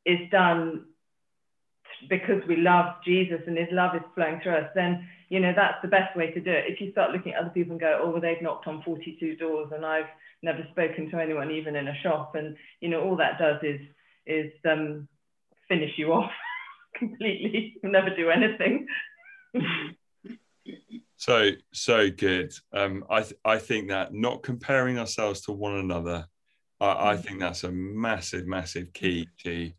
is 0.05 0.31
done 0.31 0.85
because 2.09 2.43
we 2.47 2.57
love 2.57 2.95
Jesus 3.05 3.41
and 3.47 3.59
his 3.59 3.69
love 3.73 3.97
is 3.97 4.03
flowing 4.15 4.41
through 4.43 4.57
us, 4.57 4.71
then 4.75 5.09
you 5.29 5.41
know 5.41 5.53
that's 5.55 5.83
the 5.83 5.89
best 5.89 6.17
way 6.17 6.31
to 6.31 6.41
do 6.41 6.51
it. 6.51 6.65
If 6.69 6.81
you 6.81 6.93
start 6.93 7.11
looking 7.11 7.33
at 7.33 7.41
other 7.41 7.51
people 7.51 7.73
and 7.73 7.81
go, 7.81 8.01
oh 8.03 8.11
well, 8.11 8.21
they've 8.21 8.41
knocked 8.41 8.67
on 8.69 8.83
42 8.83 9.37
doors 9.37 9.73
and 9.75 9.85
I've 9.85 10.07
never 10.47 10.67
spoken 10.71 11.11
to 11.11 11.21
anyone, 11.21 11.51
even 11.51 11.77
in 11.77 11.89
a 11.89 12.01
shop. 12.03 12.35
And, 12.35 12.57
you 12.81 12.89
know, 12.89 13.03
all 13.03 13.17
that 13.17 13.39
does 13.39 13.61
is, 13.63 13.81
is 14.27 14.53
um, 14.65 15.07
finish 15.69 15.91
you 15.99 16.13
off 16.13 16.31
completely. 16.97 17.75
you 17.83 17.91
never 17.91 18.15
do 18.15 18.31
anything. 18.31 18.87
so, 21.17 21.51
so 21.73 22.11
good. 22.11 22.55
Um, 22.73 23.05
I, 23.11 23.23
th- 23.23 23.41
I 23.45 23.59
think 23.59 23.89
that 23.89 24.15
not 24.15 24.43
comparing 24.43 24.99
ourselves 24.99 25.43
to 25.43 25.53
one 25.53 25.75
another, 25.75 26.27
I, 26.81 27.11
I 27.11 27.17
mm. 27.17 27.21
think 27.21 27.41
that's 27.41 27.65
a 27.65 27.73
massive, 27.73 28.47
massive 28.47 28.93
key 28.93 29.29
to 29.43 29.73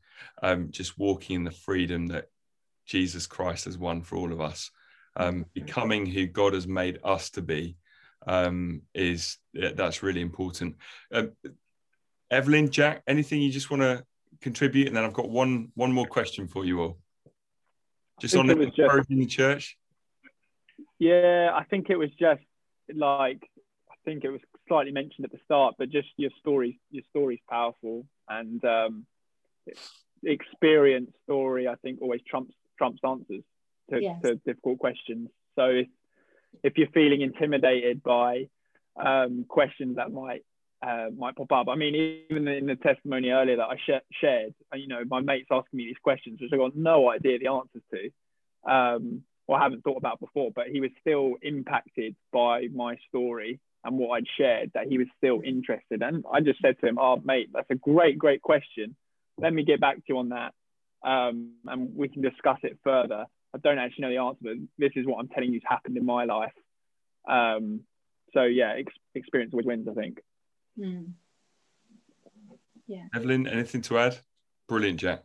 um, 0.44 0.68
just 0.70 1.00
walking 1.00 1.38
in 1.38 1.44
the 1.46 1.52
freedom 1.52 2.08
that 2.08 2.26
Jesus 2.86 3.26
Christ 3.26 3.66
has 3.66 3.78
won 3.78 4.02
for 4.02 4.18
all 4.18 4.32
of 4.32 4.42
us. 4.42 4.70
Um, 5.16 5.46
becoming 5.56 6.06
who 6.06 6.28
God 6.28 6.54
has 6.54 6.68
made 6.68 7.00
us 7.04 7.32
to 7.32 7.42
be 7.42 7.76
um, 8.28 8.82
is 8.94 9.38
that's 9.54 10.04
really 10.04 10.22
important. 10.22 10.76
Um, 11.12 11.32
Evelyn, 12.30 12.70
Jack, 12.70 13.02
anything 13.08 13.42
you 13.42 13.52
just 13.52 13.72
want 13.72 13.82
to 13.82 14.04
contribute? 14.42 14.88
And 14.88 14.96
then 14.96 15.04
I've 15.04 15.14
got 15.14 15.30
one 15.30 15.72
one 15.76 15.92
more 15.92 16.06
question 16.06 16.48
for 16.48 16.66
you 16.66 16.82
all. 16.82 16.98
Just 18.20 18.36
on 18.36 18.48
the 18.48 18.56
just, 18.76 19.10
in 19.10 19.20
the 19.20 19.26
church. 19.26 19.78
Yeah, 21.00 21.52
I 21.54 21.64
think 21.64 21.90
it 21.90 21.96
was 21.96 22.10
just 22.20 22.42
like 22.94 23.42
I 23.90 23.96
think 24.06 24.24
it 24.24 24.30
was 24.30 24.42
slightly 24.68 24.92
mentioned 24.92 25.26
at 25.26 25.32
the 25.32 25.40
start, 25.46 25.76
but 25.78 25.90
just 25.90 26.10
your 26.18 26.32
story, 26.40 26.80
your 26.92 27.04
story's 27.10 27.40
powerful, 27.50 28.06
and 28.28 28.64
um, 28.66 29.06
experience 30.24 31.12
story 31.24 31.68
I 31.68 31.76
think 31.76 32.02
always 32.02 32.22
trumps 32.28 32.54
trumps 32.78 33.00
answers 33.08 33.44
to, 33.92 34.02
yes. 34.02 34.22
to 34.24 34.36
difficult 34.36 34.80
questions. 34.80 35.30
So 35.56 35.66
it's 35.66 35.90
if 36.64 36.78
you're 36.78 36.90
feeling 36.90 37.22
intimidated 37.22 38.04
by 38.04 38.48
um, 38.96 39.46
questions 39.48 39.96
that 39.98 40.12
might 40.12 40.44
uh, 40.82 41.08
might 41.18 41.36
pop 41.36 41.52
up. 41.52 41.68
I 41.70 41.76
mean, 41.76 42.24
even 42.30 42.48
in 42.48 42.68
the 42.68 42.76
testimony 42.76 43.30
earlier 43.30 43.58
that 43.58 43.64
I 43.64 43.78
sh- 43.78 44.06
shared, 44.22 44.54
uh, 44.72 44.78
you 44.78 44.88
know, 44.88 45.02
my 45.10 45.22
mates 45.22 45.48
asking 45.52 45.78
me 45.78 45.86
these 45.86 45.96
questions, 46.04 46.40
which 46.40 46.52
I 46.54 46.58
got 46.58 46.76
no 46.76 47.10
idea 47.10 47.40
the 47.40 47.48
answers 47.48 47.82
to, 47.92 48.72
um, 48.72 49.24
or 49.48 49.60
haven't 49.60 49.84
thought 49.84 49.98
about 49.98 50.20
before. 50.20 50.52
But 50.56 50.68
he 50.68 50.80
was 50.80 50.92
still 51.02 51.36
impacted 51.42 52.16
by 52.32 52.68
my 52.74 52.98
story 53.10 53.60
and 53.84 53.98
what 53.98 54.18
I'd 54.18 54.28
shared. 54.38 54.72
That 54.74 54.88
he 54.88 54.98
was 54.98 55.08
still 55.18 55.42
interested, 55.44 56.02
and 56.02 56.24
I 56.32 56.42
just 56.42 56.62
said 56.62 56.80
to 56.80 56.88
him, 56.88 57.00
"Oh, 57.00 57.22
mate, 57.24 57.50
that's 57.54 57.72
a 57.72 57.76
great, 57.76 58.18
great 58.18 58.42
question. 58.42 58.96
Let 59.40 59.54
me 59.54 59.64
get 59.64 59.80
back 59.80 59.96
to 59.96 60.04
you 60.08 60.18
on 60.20 60.30
that, 60.30 60.54
um, 61.04 61.54
and 61.66 61.96
we 61.96 62.08
can 62.08 62.22
discuss 62.22 62.60
it 62.64 62.78
further." 62.84 63.26
I 63.56 63.60
don't 63.60 63.80
actually 63.80 64.04
know 64.04 64.10
the 64.10 64.18
answer, 64.18 64.40
but 64.42 64.58
this 64.78 64.92
is 64.96 65.06
what 65.06 65.20
I'm 65.20 65.28
telling 65.30 65.54
you 65.54 65.60
has 65.60 65.70
happened 65.70 65.98
in 65.98 66.06
my 66.06 66.26
life. 66.26 66.54
Um, 67.28 67.82
so 68.34 68.44
yeah, 68.44 68.74
ex- 68.78 68.94
experience 69.16 69.54
always 69.54 69.66
wins, 69.66 69.88
I 69.88 69.94
think. 69.94 70.20
Mm. 70.80 71.14
Yeah. 72.88 73.06
Evelyn, 73.14 73.48
anything 73.48 73.82
to 73.84 73.98
add? 73.98 74.18
Brilliant, 74.68 75.00
Jack. 75.00 75.24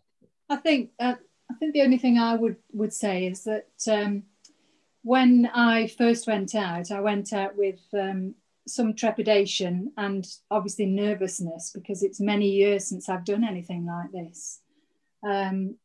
I 0.48 0.56
think 0.56 0.90
uh, 0.98 1.14
I 1.50 1.54
think 1.54 1.72
the 1.72 1.82
only 1.82 1.98
thing 1.98 2.18
I 2.18 2.34
would 2.34 2.56
would 2.72 2.92
say 2.92 3.26
is 3.26 3.44
that 3.44 3.68
um, 3.90 4.24
when 5.02 5.50
I 5.52 5.86
first 5.86 6.26
went 6.26 6.54
out, 6.54 6.90
I 6.90 7.00
went 7.00 7.32
out 7.32 7.56
with 7.56 7.80
um, 7.92 8.34
some 8.66 8.94
trepidation 8.94 9.92
and 9.96 10.26
obviously 10.50 10.86
nervousness 10.86 11.70
because 11.74 12.02
it's 12.02 12.20
many 12.20 12.48
years 12.48 12.86
since 12.86 13.08
I've 13.08 13.24
done 13.24 13.44
anything 13.44 13.86
like 13.86 14.12
this. 14.12 14.60
Um, 15.24 15.76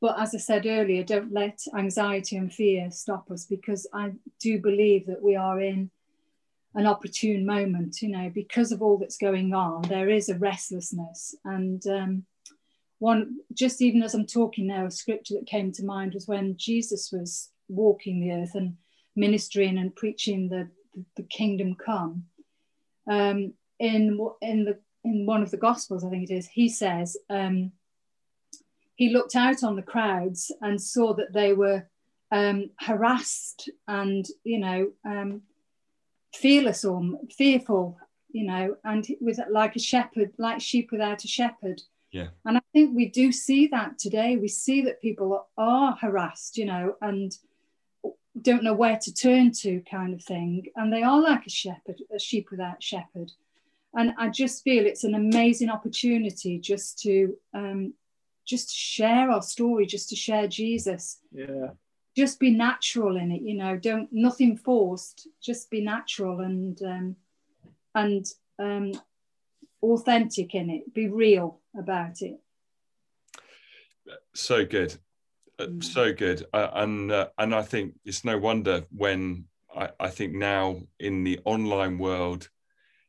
but 0.00 0.18
as 0.18 0.34
I 0.34 0.38
said 0.38 0.66
earlier, 0.66 1.04
don't 1.04 1.32
let 1.32 1.60
anxiety 1.76 2.36
and 2.36 2.52
fear 2.52 2.90
stop 2.90 3.30
us 3.30 3.44
because 3.44 3.86
I 3.92 4.12
do 4.40 4.58
believe 4.58 5.06
that 5.06 5.22
we 5.22 5.36
are 5.36 5.60
in 5.60 5.90
an 6.74 6.86
opportune 6.86 7.44
moment, 7.44 8.00
you 8.00 8.08
know, 8.08 8.30
because 8.32 8.72
of 8.72 8.80
all 8.80 8.96
that's 8.96 9.18
going 9.18 9.52
on, 9.52 9.82
there 9.82 10.08
is 10.08 10.28
a 10.28 10.38
restlessness. 10.38 11.34
And 11.44 11.84
um, 11.86 12.24
one, 12.98 13.38
just 13.52 13.82
even 13.82 14.02
as 14.02 14.14
I'm 14.14 14.26
talking 14.26 14.68
now, 14.68 14.86
a 14.86 14.90
scripture 14.90 15.34
that 15.34 15.46
came 15.46 15.72
to 15.72 15.84
mind 15.84 16.14
was 16.14 16.28
when 16.28 16.56
Jesus 16.56 17.10
was 17.12 17.50
walking 17.68 18.20
the 18.20 18.32
earth 18.32 18.54
and 18.54 18.76
ministering 19.16 19.78
and 19.78 19.94
preaching 19.94 20.48
the, 20.48 20.68
the, 20.94 21.04
the 21.16 21.22
kingdom 21.24 21.74
come. 21.74 22.24
Um, 23.10 23.54
in, 23.78 24.18
in, 24.40 24.64
the, 24.64 24.78
in 25.04 25.26
one 25.26 25.42
of 25.42 25.50
the 25.50 25.56
Gospels, 25.56 26.04
I 26.04 26.10
think 26.10 26.30
it 26.30 26.34
is, 26.34 26.46
he 26.46 26.68
says, 26.68 27.16
um, 27.28 27.72
he 29.00 29.08
looked 29.08 29.34
out 29.34 29.64
on 29.64 29.76
the 29.76 29.90
crowds 29.94 30.52
and 30.60 30.78
saw 30.78 31.14
that 31.14 31.32
they 31.32 31.54
were 31.54 31.88
um, 32.30 32.68
harassed 32.78 33.70
and, 33.88 34.26
you 34.44 34.58
know, 34.58 34.90
um, 35.06 35.40
fearless 36.34 36.84
or 36.84 37.02
fearful, 37.34 37.98
you 38.30 38.44
know, 38.44 38.76
and 38.84 39.06
with 39.22 39.40
like 39.50 39.74
a 39.74 39.78
shepherd, 39.78 40.32
like 40.36 40.60
sheep 40.60 40.92
without 40.92 41.24
a 41.24 41.28
shepherd. 41.28 41.80
Yeah. 42.12 42.28
And 42.44 42.58
I 42.58 42.60
think 42.74 42.94
we 42.94 43.08
do 43.08 43.32
see 43.32 43.68
that 43.68 43.98
today. 43.98 44.36
We 44.36 44.48
see 44.48 44.82
that 44.82 45.00
people 45.00 45.48
are 45.56 45.96
harassed, 45.98 46.58
you 46.58 46.66
know, 46.66 46.96
and 47.00 47.34
don't 48.42 48.62
know 48.62 48.74
where 48.74 48.98
to 48.98 49.14
turn 49.14 49.52
to, 49.62 49.80
kind 49.90 50.12
of 50.12 50.22
thing. 50.22 50.66
And 50.76 50.92
they 50.92 51.02
are 51.02 51.22
like 51.22 51.46
a 51.46 51.50
shepherd, 51.50 52.02
a 52.14 52.18
sheep 52.18 52.50
without 52.50 52.82
shepherd. 52.82 53.32
And 53.94 54.12
I 54.18 54.28
just 54.28 54.62
feel 54.62 54.84
it's 54.84 55.04
an 55.04 55.14
amazing 55.14 55.70
opportunity 55.70 56.58
just 56.58 56.98
to 56.98 57.34
um, 57.54 57.94
just 58.50 58.68
to 58.68 58.74
share 58.74 59.30
our 59.30 59.42
story, 59.42 59.86
just 59.86 60.08
to 60.08 60.16
share 60.16 60.48
Jesus. 60.48 61.20
Yeah. 61.30 61.68
Just 62.16 62.40
be 62.40 62.50
natural 62.50 63.16
in 63.16 63.30
it, 63.30 63.42
you 63.42 63.54
know. 63.54 63.76
Don't 63.76 64.08
nothing 64.10 64.56
forced. 64.56 65.28
Just 65.40 65.70
be 65.70 65.80
natural 65.80 66.40
and 66.40 66.76
um, 66.82 67.16
and 67.94 68.26
um, 68.58 68.92
authentic 69.80 70.54
in 70.56 70.68
it. 70.70 70.92
Be 70.92 71.08
real 71.08 71.60
about 71.78 72.20
it. 72.20 72.40
So 74.34 74.66
good, 74.66 74.96
uh, 75.60 75.66
mm. 75.66 75.84
so 75.84 76.12
good, 76.12 76.44
uh, 76.52 76.70
and 76.74 77.12
uh, 77.12 77.28
and 77.38 77.54
I 77.54 77.62
think 77.62 77.94
it's 78.04 78.24
no 78.24 78.36
wonder 78.36 78.84
when 78.90 79.44
I, 79.74 79.90
I 80.00 80.08
think 80.08 80.34
now 80.34 80.80
in 80.98 81.22
the 81.22 81.38
online 81.44 81.96
world, 81.96 82.48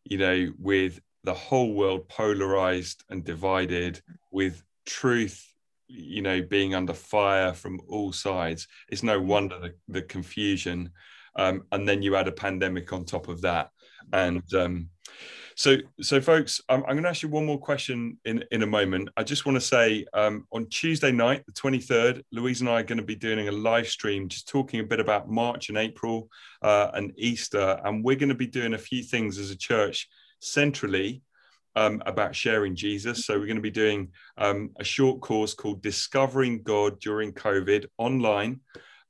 you 0.03 0.19
know, 0.19 0.53
with 0.59 1.01
the 1.23 1.33
whole 1.33 1.73
world 1.73 2.07
polarized 2.07 3.03
and 3.09 3.25
divided, 3.25 3.99
with 4.29 4.63
truth 4.85 5.47
you 5.87 6.21
know 6.21 6.41
being 6.41 6.73
under 6.73 6.93
fire 6.93 7.53
from 7.53 7.79
all 7.87 8.11
sides 8.11 8.67
it's 8.89 9.03
no 9.03 9.19
wonder 9.19 9.59
the, 9.59 9.73
the 9.87 10.01
confusion 10.01 10.89
um, 11.35 11.63
and 11.71 11.87
then 11.87 12.01
you 12.01 12.15
add 12.15 12.27
a 12.27 12.31
pandemic 12.31 12.91
on 12.93 13.05
top 13.05 13.27
of 13.27 13.41
that 13.41 13.69
and 14.13 14.43
um, 14.53 14.89
So, 15.55 15.77
so 16.01 16.21
folks, 16.21 16.61
I'm, 16.69 16.79
I'm 16.85 16.93
going 16.93 17.03
to 17.03 17.09
ask 17.09 17.23
you 17.23 17.29
one 17.29 17.45
more 17.45 17.59
question 17.59 18.17
in, 18.25 18.43
in 18.51 18.63
a 18.63 18.67
moment. 18.67 19.09
I 19.17 19.23
just 19.23 19.45
want 19.45 19.57
to 19.57 19.61
say 19.61 20.05
um, 20.13 20.47
on 20.51 20.67
Tuesday 20.69 21.11
night, 21.11 21.45
the 21.45 21.51
23rd, 21.51 22.23
Louise 22.31 22.61
and 22.61 22.69
I 22.69 22.79
are 22.79 22.83
going 22.83 22.97
to 22.97 23.03
be 23.03 23.15
doing 23.15 23.47
a 23.47 23.51
live 23.51 23.87
stream 23.87 24.27
just 24.27 24.47
talking 24.47 24.79
a 24.79 24.83
bit 24.83 24.99
about 24.99 25.29
March 25.29 25.69
and 25.69 25.77
April 25.77 26.29
uh, 26.61 26.91
and 26.93 27.13
Easter. 27.17 27.79
And 27.83 28.03
we're 28.03 28.15
going 28.15 28.29
to 28.29 28.35
be 28.35 28.47
doing 28.47 28.73
a 28.73 28.79
few 28.79 29.03
things 29.03 29.37
as 29.37 29.51
a 29.51 29.57
church 29.57 30.07
centrally 30.39 31.21
um, 31.75 32.01
about 32.05 32.35
sharing 32.35 32.75
Jesus. 32.75 33.25
So, 33.25 33.39
we're 33.39 33.45
going 33.45 33.55
to 33.55 33.61
be 33.61 33.71
doing 33.71 34.09
um, 34.37 34.71
a 34.79 34.83
short 34.83 35.21
course 35.21 35.53
called 35.53 35.81
Discovering 35.81 36.63
God 36.63 36.99
During 36.99 37.33
COVID 37.33 37.85
online. 37.97 38.59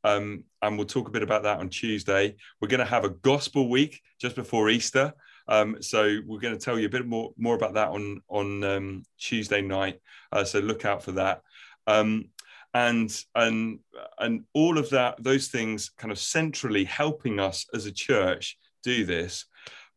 Um, 0.04 0.44
and 0.62 0.78
we'll 0.78 0.88
talk 0.88 1.08
a 1.08 1.12
bit 1.12 1.24
about 1.24 1.44
that 1.44 1.60
on 1.60 1.70
Tuesday. 1.70 2.36
We're 2.60 2.68
going 2.68 2.80
to 2.80 2.86
have 2.86 3.06
a 3.06 3.10
gospel 3.10 3.70
week 3.70 4.02
just 4.20 4.36
before 4.36 4.70
Easter. 4.70 5.14
Um, 5.48 5.82
so 5.82 6.18
we're 6.26 6.40
going 6.40 6.58
to 6.58 6.64
tell 6.64 6.80
you 6.80 6.86
a 6.86 6.90
bit 6.90 7.06
more 7.06 7.32
more 7.38 7.56
about 7.56 7.74
that 7.74 7.90
on 7.90 8.22
on 8.30 8.64
um, 8.64 9.04
Tuesday 9.20 9.62
night. 9.62 10.00
Uh, 10.32 10.44
so 10.44 10.60
look 10.60 10.86
out 10.86 11.04
for 11.04 11.14
that. 11.14 11.42
Um, 11.88 12.30
and 12.74 13.12
and 13.36 13.80
and 14.18 14.46
all 14.54 14.78
of 14.78 14.90
that, 14.92 15.22
those 15.22 15.48
things, 15.50 15.90
kind 15.98 16.12
of 16.12 16.20
centrally 16.20 16.86
helping 16.86 17.40
us 17.40 17.66
as 17.74 17.86
a 17.86 17.92
church 17.92 18.58
do 18.84 19.06
this. 19.06 19.46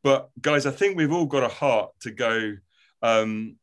But 0.04 0.28
guys, 0.40 0.66
I 0.66 0.70
think 0.70 0.96
we've 0.96 1.12
all 1.12 1.26
got 1.26 1.42
a 1.42 1.48
heart 1.48 1.90
to 2.02 2.10
go 2.12 2.54
um, 3.02 3.56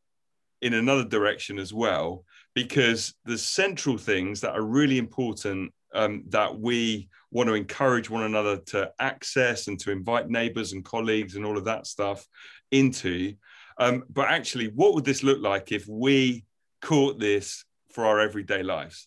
in 0.60 0.74
another 0.74 1.04
direction 1.04 1.58
as 1.58 1.72
well, 1.72 2.24
because 2.52 3.14
the 3.24 3.38
central 3.38 3.96
things 3.96 4.40
that 4.42 4.54
are 4.54 4.62
really 4.62 4.98
important 4.98 5.72
um, 5.94 6.24
that 6.28 6.58
we 6.58 7.08
want 7.30 7.48
to 7.48 7.54
encourage 7.54 8.10
one 8.10 8.24
another 8.24 8.56
to 8.58 8.90
access 8.98 9.68
and 9.68 9.78
to 9.80 9.92
invite 9.92 10.28
neighbors 10.28 10.72
and 10.72 10.84
colleagues 10.84 11.36
and 11.36 11.46
all 11.46 11.56
of 11.56 11.64
that 11.64 11.86
stuff 11.86 12.26
into. 12.72 13.34
Um, 13.78 14.04
but 14.10 14.28
actually, 14.28 14.68
what 14.68 14.94
would 14.94 15.04
this 15.04 15.22
look 15.22 15.40
like 15.40 15.70
if 15.70 15.86
we 15.86 16.44
caught 16.80 17.20
this 17.20 17.64
for 17.92 18.04
our 18.04 18.20
everyday 18.20 18.62
lives? 18.62 19.06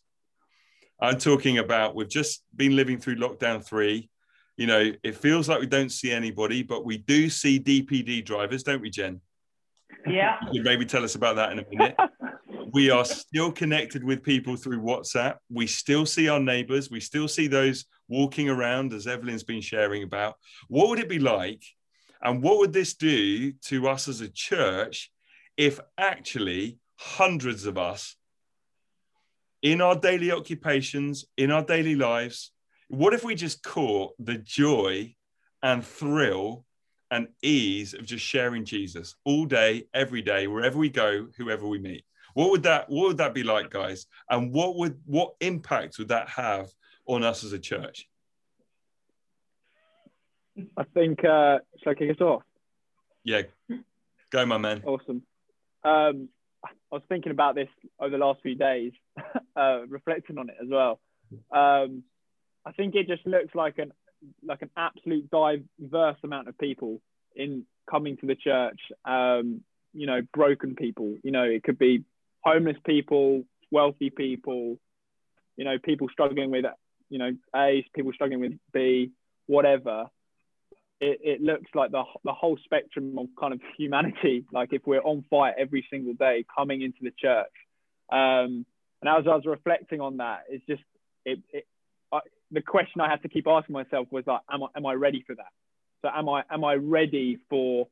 I'm 1.01 1.17
talking 1.17 1.57
about 1.57 1.95
we've 1.95 2.07
just 2.07 2.43
been 2.55 2.77
living 2.77 2.97
through 2.97 3.17
lockdown 3.17 3.63
three. 3.63 4.09
You 4.57 4.67
know, 4.67 4.91
it 5.03 5.17
feels 5.17 5.49
like 5.49 5.59
we 5.59 5.67
don't 5.67 5.91
see 5.91 6.11
anybody, 6.11 6.63
but 6.63 6.85
we 6.85 6.97
do 6.97 7.29
see 7.29 7.59
DPD 7.59 8.23
drivers, 8.23 8.63
don't 8.63 8.81
we, 8.81 8.89
Jen? 8.89 9.21
Yeah. 10.07 10.37
You 10.51 10.63
maybe 10.63 10.85
tell 10.85 11.03
us 11.03 11.15
about 11.15 11.35
that 11.35 11.51
in 11.51 11.59
a 11.59 11.65
minute. 11.69 11.95
we 12.71 12.89
are 12.89 13.05
still 13.05 13.51
connected 13.51 14.03
with 14.03 14.23
people 14.23 14.55
through 14.55 14.81
WhatsApp. 14.81 15.37
We 15.49 15.67
still 15.67 16.05
see 16.05 16.29
our 16.29 16.39
neighbors. 16.39 16.89
We 16.89 16.99
still 16.99 17.27
see 17.27 17.47
those 17.47 17.85
walking 18.07 18.49
around, 18.49 18.93
as 18.93 19.07
Evelyn's 19.07 19.43
been 19.43 19.61
sharing 19.61 20.03
about. 20.03 20.35
What 20.67 20.89
would 20.89 20.99
it 20.99 21.09
be 21.09 21.19
like? 21.19 21.63
And 22.21 22.41
what 22.41 22.59
would 22.59 22.73
this 22.73 22.93
do 22.93 23.51
to 23.51 23.87
us 23.87 24.07
as 24.07 24.21
a 24.21 24.29
church 24.29 25.11
if 25.57 25.79
actually 25.97 26.77
hundreds 26.97 27.65
of 27.65 27.77
us 27.77 28.15
in 29.61 29.81
our 29.81 29.95
daily 29.95 30.31
occupations, 30.31 31.25
in 31.37 31.51
our 31.51 31.63
daily 31.63 31.95
lives, 31.95 32.51
what 32.87 33.13
if 33.13 33.23
we 33.23 33.35
just 33.35 33.63
caught 33.63 34.13
the 34.19 34.37
joy 34.37 35.15
and 35.63 35.83
thrill 35.85 36.65
and 37.11 37.27
ease 37.41 37.93
of 37.93 38.05
just 38.05 38.25
sharing 38.25 38.65
Jesus 38.65 39.15
all 39.25 39.45
day, 39.45 39.85
every 39.93 40.21
day, 40.21 40.47
wherever 40.47 40.77
we 40.77 40.89
go, 40.89 41.27
whoever 41.37 41.67
we 41.67 41.79
meet? 41.79 42.05
What 42.33 42.51
would 42.51 42.63
that 42.63 42.89
what 42.89 43.07
would 43.07 43.17
that 43.17 43.33
be 43.33 43.43
like, 43.43 43.69
guys? 43.69 44.07
And 44.29 44.51
what 44.51 44.75
would 44.75 44.99
what 45.05 45.35
impact 45.39 45.97
would 45.97 46.09
that 46.09 46.27
have 46.29 46.67
on 47.05 47.23
us 47.23 47.43
as 47.43 47.53
a 47.53 47.59
church? 47.59 48.07
I 50.77 50.83
think 50.93 51.19
uh 51.23 51.59
shall 51.81 51.91
I 51.91 51.95
kick 51.95 52.11
us 52.11 52.21
off? 52.21 52.43
Yeah. 53.23 53.43
Go, 54.31 54.45
my 54.45 54.57
man. 54.57 54.83
Awesome. 54.85 55.23
Um, 55.83 56.29
I 56.63 56.69
was 56.91 57.03
thinking 57.07 57.31
about 57.31 57.55
this 57.55 57.69
over 57.99 58.09
the 58.09 58.17
last 58.17 58.41
few 58.41 58.55
days, 58.55 58.91
uh, 59.55 59.81
reflecting 59.87 60.37
on 60.37 60.49
it 60.49 60.55
as 60.61 60.67
well. 60.69 60.99
Um, 61.51 62.03
I 62.65 62.71
think 62.71 62.95
it 62.95 63.07
just 63.07 63.25
looks 63.25 63.53
like 63.53 63.77
an 63.77 63.91
like 64.43 64.61
an 64.61 64.71
absolute 64.75 65.29
diverse 65.29 66.17
amount 66.23 66.47
of 66.47 66.57
people 66.57 67.01
in 67.35 67.65
coming 67.89 68.17
to 68.17 68.25
the 68.25 68.35
church. 68.35 68.79
Um, 69.05 69.61
you 69.95 70.07
know, 70.07 70.21
broken 70.33 70.75
people. 70.75 71.15
You 71.23 71.31
know, 71.31 71.43
it 71.43 71.63
could 71.63 71.79
be 71.79 72.03
homeless 72.41 72.77
people, 72.85 73.43
wealthy 73.71 74.09
people, 74.09 74.77
you 75.55 75.63
know, 75.63 75.77
people 75.81 76.09
struggling 76.11 76.51
with, 76.51 76.65
you 77.09 77.17
know, 77.17 77.31
A, 77.55 77.85
people 77.95 78.11
struggling 78.13 78.41
with 78.41 78.53
B, 78.73 79.11
whatever. 79.47 80.07
It, 80.99 81.19
it 81.23 81.41
looks 81.41 81.71
like 81.73 81.91
the, 81.91 82.03
the 82.23 82.33
whole 82.33 82.57
spectrum 82.63 83.17
of 83.17 83.27
kind 83.39 83.53
of 83.53 83.61
humanity, 83.77 84.45
like 84.51 84.73
if 84.73 84.81
we're 84.85 85.01
on 85.01 85.23
fire 85.29 85.53
every 85.57 85.85
single 85.89 86.13
day 86.13 86.45
coming 86.55 86.81
into 86.81 86.99
the 87.01 87.11
church. 87.17 87.51
Um, 88.11 88.65
and 89.01 89.09
as 89.09 89.25
I 89.27 89.35
was 89.35 89.45
reflecting 89.45 90.01
on 90.01 90.17
that, 90.17 90.43
it's 90.49 90.65
just, 90.67 90.83
it, 91.25 91.39
it 91.51 91.65
the 92.51 92.61
question 92.61 93.01
I 93.01 93.09
had 93.09 93.21
to 93.23 93.29
keep 93.29 93.47
asking 93.47 93.73
myself 93.73 94.07
was 94.11 94.23
like, 94.27 94.41
am 94.51 94.63
I, 94.63 94.67
am 94.75 94.85
I 94.85 94.93
ready 94.93 95.23
for 95.25 95.35
that? 95.35 95.51
So 96.01 96.09
am 96.13 96.29
I, 96.29 96.43
am 96.51 96.63
I 96.63 96.75
ready 96.75 97.39
for 97.49 97.87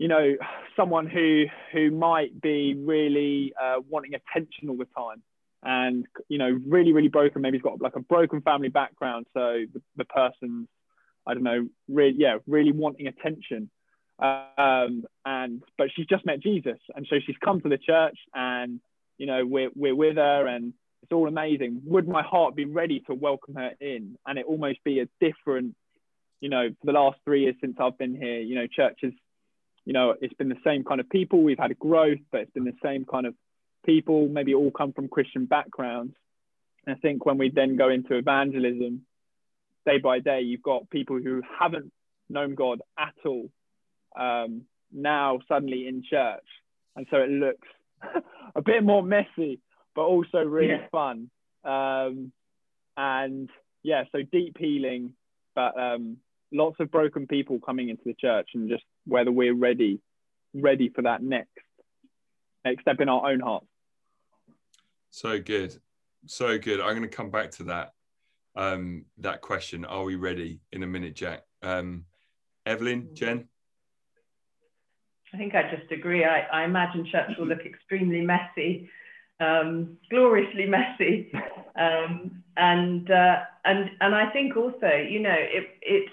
you 0.00 0.08
know, 0.08 0.34
someone 0.76 1.06
who 1.06 1.44
who 1.74 1.90
might 1.90 2.40
be 2.40 2.74
really 2.74 3.52
uh, 3.62 3.80
wanting 3.86 4.14
attention 4.14 4.70
all 4.70 4.78
the 4.78 4.86
time, 4.96 5.22
and 5.62 6.06
you 6.30 6.38
know, 6.38 6.58
really 6.66 6.94
really 6.94 7.08
broken. 7.08 7.42
Maybe 7.42 7.58
he's 7.58 7.62
got 7.62 7.82
like 7.82 7.96
a 7.96 8.00
broken 8.00 8.40
family 8.40 8.70
background, 8.70 9.26
so 9.34 9.66
the, 9.70 9.82
the 9.96 10.06
person's 10.06 10.68
I 11.26 11.34
don't 11.34 11.42
know, 11.42 11.68
really 11.86 12.14
yeah, 12.16 12.38
really 12.46 12.72
wanting 12.72 13.08
attention. 13.08 13.68
Um, 14.18 15.04
and 15.26 15.62
but 15.76 15.88
she's 15.94 16.06
just 16.06 16.24
met 16.24 16.40
Jesus, 16.40 16.78
and 16.96 17.06
so 17.10 17.16
she's 17.26 17.36
come 17.44 17.60
to 17.60 17.68
the 17.68 17.76
church, 17.76 18.16
and 18.32 18.80
you 19.18 19.26
know, 19.26 19.44
we're 19.44 19.70
we're 19.74 19.94
with 19.94 20.16
her, 20.16 20.46
and 20.46 20.72
it's 21.10 21.16
all 21.16 21.28
amazing. 21.28 21.82
Would 21.86 22.08
my 22.08 22.22
heart 22.22 22.54
be 22.54 22.64
ready 22.64 23.00
to 23.08 23.14
welcome 23.14 23.54
her 23.56 23.72
in, 23.80 24.16
and 24.26 24.38
it 24.38 24.46
almost 24.46 24.82
be 24.84 25.00
a 25.00 25.08
different, 25.20 25.74
you 26.40 26.48
know, 26.48 26.68
for 26.68 26.86
the 26.86 26.92
last 26.92 27.18
three 27.24 27.42
years 27.42 27.56
since 27.60 27.76
I've 27.80 27.98
been 27.98 28.14
here, 28.14 28.40
you 28.40 28.54
know, 28.54 28.66
churches 28.66 29.12
you 29.84 29.92
know, 29.92 30.14
it's 30.20 30.34
been 30.34 30.48
the 30.48 30.56
same 30.64 30.84
kind 30.84 31.00
of 31.00 31.08
people. 31.08 31.42
We've 31.42 31.58
had 31.58 31.76
growth, 31.78 32.18
but 32.30 32.42
it's 32.42 32.52
been 32.52 32.64
the 32.64 32.76
same 32.82 33.04
kind 33.04 33.26
of 33.26 33.34
people, 33.84 34.28
maybe 34.28 34.54
all 34.54 34.70
come 34.70 34.92
from 34.92 35.08
Christian 35.08 35.46
backgrounds. 35.46 36.14
And 36.86 36.94
I 36.94 36.98
think 36.98 37.26
when 37.26 37.38
we 37.38 37.50
then 37.50 37.76
go 37.76 37.88
into 37.88 38.14
evangelism, 38.14 39.02
day 39.86 39.98
by 39.98 40.20
day, 40.20 40.42
you've 40.42 40.62
got 40.62 40.90
people 40.90 41.18
who 41.18 41.42
haven't 41.58 41.92
known 42.28 42.54
God 42.54 42.82
at 42.98 43.14
all 43.24 43.50
um, 44.18 44.62
now 44.92 45.40
suddenly 45.48 45.88
in 45.88 46.02
church. 46.08 46.46
And 46.94 47.06
so 47.10 47.18
it 47.18 47.30
looks 47.30 47.68
a 48.54 48.62
bit 48.62 48.84
more 48.84 49.02
messy, 49.02 49.60
but 50.00 50.06
also 50.06 50.38
really 50.38 50.68
yeah. 50.68 50.86
fun. 50.90 51.28
Um, 51.62 52.32
and 52.96 53.50
yeah, 53.82 54.04
so 54.10 54.20
deep 54.32 54.56
healing, 54.58 55.12
but 55.54 55.78
um, 55.78 56.16
lots 56.50 56.76
of 56.80 56.90
broken 56.90 57.26
people 57.26 57.60
coming 57.60 57.90
into 57.90 58.04
the 58.06 58.14
church 58.14 58.48
and 58.54 58.70
just 58.70 58.82
whether 59.04 59.30
we're 59.30 59.54
ready 59.54 60.00
ready 60.54 60.88
for 60.88 61.02
that 61.02 61.22
next 61.22 61.50
next 62.64 62.80
step 62.80 62.98
in 63.00 63.10
our 63.10 63.30
own 63.30 63.40
hearts. 63.40 63.66
so 65.10 65.38
good 65.38 65.76
so 66.26 66.58
good 66.58 66.80
i'm 66.80 66.96
going 66.96 67.02
to 67.02 67.08
come 67.08 67.30
back 67.30 67.52
to 67.52 67.62
that 67.62 67.92
um 68.56 69.04
that 69.18 69.40
question 69.42 69.84
are 69.84 70.02
we 70.02 70.16
ready 70.16 70.58
in 70.72 70.82
a 70.82 70.86
minute 70.86 71.14
jack 71.14 71.44
um 71.62 72.04
evelyn 72.66 73.10
jen 73.12 73.46
i 75.32 75.36
think 75.36 75.54
i 75.54 75.62
just 75.70 75.92
agree 75.92 76.24
i, 76.24 76.40
I 76.52 76.64
imagine 76.64 77.06
church 77.06 77.30
will 77.38 77.46
look 77.46 77.64
extremely 77.64 78.22
messy 78.22 78.90
um, 79.40 79.96
gloriously 80.10 80.66
messy 80.66 81.32
um, 81.76 82.42
and 82.56 83.10
uh, 83.10 83.36
and 83.64 83.90
and 84.00 84.14
I 84.14 84.30
think 84.30 84.56
also 84.56 84.90
you 85.08 85.20
know 85.20 85.36
it, 85.36 85.68
it's 85.82 86.12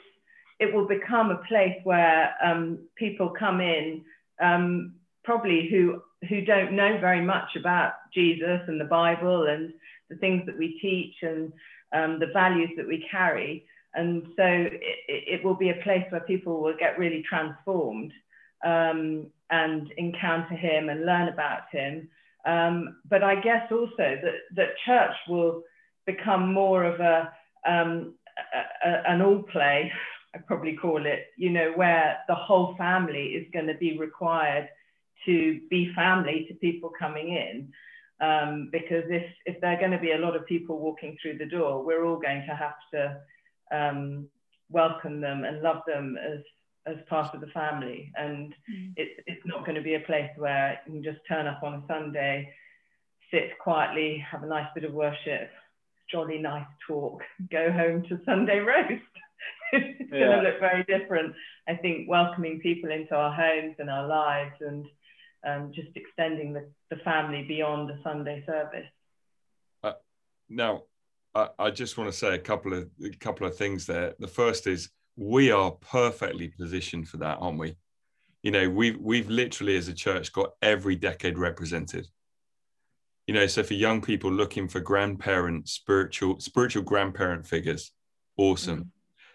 it 0.60 0.74
will 0.74 0.88
become 0.88 1.30
a 1.30 1.44
place 1.48 1.78
where 1.84 2.34
um, 2.44 2.80
people 2.96 3.30
come 3.38 3.62
in 3.62 4.04
um, 4.42 4.96
probably 5.24 5.68
who 5.70 6.02
who 6.30 6.42
don't 6.42 6.74
know 6.74 6.98
very 7.00 7.22
much 7.22 7.56
about 7.56 7.94
Jesus 8.14 8.62
and 8.68 8.80
the 8.80 8.86
Bible 8.86 9.48
and 9.48 9.74
the 10.10 10.16
things 10.16 10.44
that 10.46 10.58
we 10.58 10.80
teach 10.80 11.16
and 11.22 11.52
um, 11.94 12.20
the 12.20 12.32
values 12.34 12.72
that 12.78 12.88
we 12.88 13.06
carry. 13.10 13.66
And 13.94 14.24
so 14.36 14.44
it, 14.46 15.00
it, 15.08 15.44
will 15.44 15.56
be 15.56 15.70
a 15.70 15.82
place 15.84 16.06
where 16.10 16.22
people 16.22 16.62
will 16.62 16.76
get 16.78 16.98
really 16.98 17.24
transformed 17.28 18.12
um, 18.66 19.28
and 19.50 19.92
encounter 19.98 20.56
him 20.56 20.90
and 20.90 21.06
learn 21.06 21.30
about 21.30 21.64
him. 21.72 22.10
Um, 22.48 22.98
but 23.10 23.24
I 23.24 23.36
guess 23.42 23.72
also 23.72 23.98
that, 24.24 24.36
that 24.56 24.70
church 24.86 25.16
will 25.28 25.64
become 26.06 26.54
more 26.54 26.84
of 26.86 27.00
a, 27.00 27.32
um, 27.68 28.16
a, 28.84 28.90
a 28.90 29.04
an 29.12 29.22
all 29.22 29.44
play 29.44 29.92
I 30.38 30.40
probably 30.40 30.76
call 30.76 31.06
it, 31.06 31.28
you 31.38 31.50
know, 31.50 31.72
where 31.76 32.20
the 32.28 32.36
whole 32.36 32.76
family 32.78 33.28
is 33.28 33.48
going 33.54 33.68
to 33.68 33.74
be 33.76 33.98
required 33.98 34.70
to 35.26 35.60
be 35.70 35.92
family 35.96 36.46
to 36.48 36.54
people 36.56 36.92
coming 36.98 37.30
in. 37.30 37.72
Um, 38.20 38.70
because 38.72 39.04
if, 39.10 39.26
if 39.46 39.62
there 39.62 39.74
are 39.74 39.80
going 39.80 39.92
to 39.92 40.00
be 40.00 40.12
a 40.12 40.18
lot 40.18 40.36
of 40.36 40.46
people 40.46 40.80
walking 40.80 41.18
through 41.22 41.38
the 41.38 41.46
door, 41.46 41.84
we're 41.84 42.06
all 42.06 42.20
going 42.20 42.44
to 42.48 42.56
have 42.56 42.76
to 42.94 43.18
um, 43.72 44.28
welcome 44.70 45.22
them 45.22 45.44
and 45.44 45.62
love 45.62 45.82
them 45.88 46.18
as, 46.18 46.40
as 46.86 46.98
part 47.10 47.34
of 47.34 47.42
the 47.42 47.48
family. 47.48 48.12
And 48.16 48.54
Mm. 48.72 48.94
it's, 48.96 49.22
it's 49.28 49.37
not 49.58 49.66
going 49.66 49.76
to 49.76 49.82
be 49.82 49.96
a 49.96 50.00
place 50.02 50.30
where 50.38 50.80
you 50.86 50.94
can 50.94 51.04
just 51.04 51.20
turn 51.28 51.48
up 51.48 51.64
on 51.64 51.74
a 51.76 51.84
Sunday, 51.88 52.54
sit 53.32 53.58
quietly, 53.60 54.24
have 54.30 54.44
a 54.44 54.48
nice 54.48 54.68
bit 54.76 54.84
of 54.84 54.94
worship, 54.94 55.50
jolly 56.12 56.38
nice 56.38 56.66
talk, 56.88 57.22
go 57.52 57.72
home 57.72 58.04
to 58.04 58.20
Sunday 58.26 58.60
roast. 58.72 59.02
it's 59.74 60.12
Yeah. 60.12 60.20
going 60.20 60.44
to 60.44 60.50
look 60.50 60.60
very 60.60 60.84
different. 60.84 61.34
I 61.68 61.76
think 61.76 62.08
welcoming 62.08 62.60
people 62.60 62.92
into 62.92 63.16
our 63.16 63.34
homes 63.34 63.76
and 63.80 63.90
our 63.90 64.08
lives 64.08 64.56
and 64.62 64.86
um, 65.48 65.72
just 65.74 65.90
extending 65.96 66.54
the, 66.54 66.70
the 66.90 66.98
family 66.98 67.44
beyond 67.48 67.90
a 67.90 68.00
Sunday 68.04 68.44
service. 68.46 68.86
Now, 70.50 70.84
I, 71.36 71.50
I 71.60 71.72
just 71.72 71.98
want 71.98 72.10
to 72.10 72.18
say 72.18 72.34
a 72.34 72.40
couple 72.40 72.74
of 72.74 72.90
a 73.04 73.10
couple 73.10 73.46
of 73.46 73.58
things 73.58 73.86
there. 73.86 74.14
The 74.18 74.30
first 74.30 74.66
is 74.66 74.90
we 75.18 75.52
are 75.52 75.72
perfectly 75.72 76.48
positioned 76.48 77.10
for 77.10 77.18
that, 77.18 77.40
aren't 77.42 77.60
we? 77.60 77.76
You 78.48 78.52
know, 78.52 78.70
we've 78.70 78.98
we've 79.02 79.30
literally 79.30 79.76
as 79.76 79.90
a 79.90 79.94
church 79.94 80.32
got 80.32 80.52
every 80.62 80.96
decade 80.96 81.38
represented. 81.38 82.08
You 83.28 83.34
know, 83.34 83.46
so 83.46 83.62
for 83.62 83.74
young 83.74 84.02
people 84.02 84.32
looking 84.32 84.70
for 84.70 84.80
grandparents 84.80 85.74
spiritual, 85.74 86.40
spiritual 86.40 86.84
grandparent 86.84 87.46
figures, 87.46 87.92
awesome. 88.38 88.80
Mm-hmm. 88.80 88.88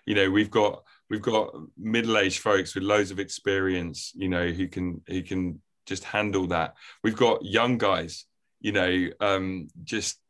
You 0.06 0.14
know, 0.14 0.30
we've 0.30 0.50
got 0.50 0.84
we've 1.10 1.20
got 1.20 1.52
middle-aged 1.76 2.38
folks 2.38 2.74
with 2.74 2.84
loads 2.84 3.10
of 3.10 3.20
experience, 3.20 4.12
you 4.14 4.30
know, 4.30 4.48
who 4.48 4.66
can 4.66 5.02
who 5.06 5.20
can 5.20 5.60
just 5.84 6.04
handle 6.04 6.46
that. 6.46 6.72
We've 7.04 7.14
got 7.14 7.44
young 7.44 7.76
guys 7.76 8.24
you 8.62 8.70
know, 8.70 9.08
um, 9.20 9.66
just 9.82 10.20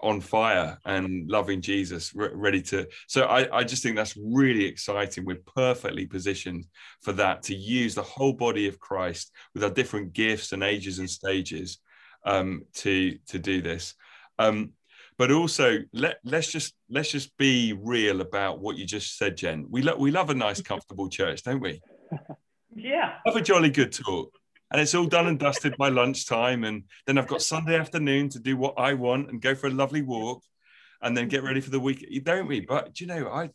on 0.00 0.20
fire 0.20 0.78
and 0.84 1.28
loving 1.28 1.60
Jesus, 1.60 2.14
re- 2.14 2.30
ready 2.32 2.62
to. 2.62 2.86
So 3.08 3.24
I, 3.24 3.58
I 3.58 3.64
just 3.64 3.82
think 3.82 3.96
that's 3.96 4.16
really 4.16 4.64
exciting. 4.64 5.24
We're 5.24 5.42
perfectly 5.54 6.06
positioned 6.06 6.66
for 7.02 7.12
that 7.14 7.42
to 7.44 7.54
use 7.54 7.96
the 7.96 8.02
whole 8.02 8.32
body 8.32 8.68
of 8.68 8.78
Christ 8.78 9.32
with 9.54 9.64
our 9.64 9.70
different 9.70 10.12
gifts 10.12 10.52
and 10.52 10.62
ages 10.62 11.00
and 11.00 11.10
stages 11.10 11.78
um, 12.24 12.62
to 12.74 13.18
to 13.26 13.40
do 13.40 13.60
this. 13.60 13.94
Um, 14.38 14.70
but 15.18 15.32
also 15.32 15.78
let 15.92 16.18
let's 16.24 16.50
just 16.50 16.74
let's 16.88 17.10
just 17.10 17.36
be 17.38 17.72
real 17.72 18.20
about 18.20 18.60
what 18.60 18.76
you 18.76 18.86
just 18.86 19.18
said, 19.18 19.36
Jen. 19.36 19.66
We 19.68 19.82
love 19.82 19.98
we 19.98 20.12
love 20.12 20.30
a 20.30 20.34
nice, 20.34 20.62
comfortable 20.72 21.08
church, 21.08 21.42
don't 21.42 21.60
we? 21.60 21.82
Yeah. 22.72 23.14
Have 23.26 23.34
a 23.34 23.40
jolly 23.40 23.70
good 23.70 23.92
talk 23.92 24.32
and 24.70 24.80
it's 24.80 24.94
all 24.94 25.06
done 25.06 25.26
and 25.26 25.38
dusted 25.38 25.76
by 25.76 25.88
lunchtime. 25.88 26.64
And 26.64 26.84
then 27.06 27.18
i've 27.18 27.26
got 27.26 27.42
sunday 27.42 27.78
afternoon 27.78 28.28
to 28.30 28.38
do 28.38 28.56
what 28.56 28.74
i 28.78 28.94
want 28.94 29.30
and 29.30 29.40
go 29.40 29.54
for 29.54 29.66
a 29.66 29.70
lovely 29.70 30.02
walk 30.02 30.42
and 31.02 31.16
then 31.16 31.28
get 31.28 31.42
ready 31.42 31.60
for 31.60 31.70
the 31.70 31.80
week. 31.80 32.06
Don't 32.24 32.46
we? 32.46 32.60
But 32.60 33.00
you 33.00 33.06
know 33.06 33.28
i 33.28 33.50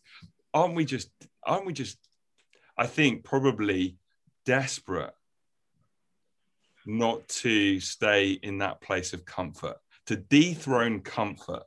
aren't 0.55 0.73
we 0.73 0.85
just 0.85 1.09
aren't 1.43 1.65
we 1.65 1.73
just 1.73 1.97
i 2.77 2.87
think 2.87 3.23
probably 3.23 3.97
desperate 4.45 5.13
not 6.85 7.27
to 7.27 7.79
stay 7.79 8.31
in 8.31 8.59
that 8.59 8.79
place 8.79 9.13
of 9.13 9.25
comfort 9.25 9.75
to 10.07 10.15
dethrone 10.15 11.01
comfort 11.01 11.63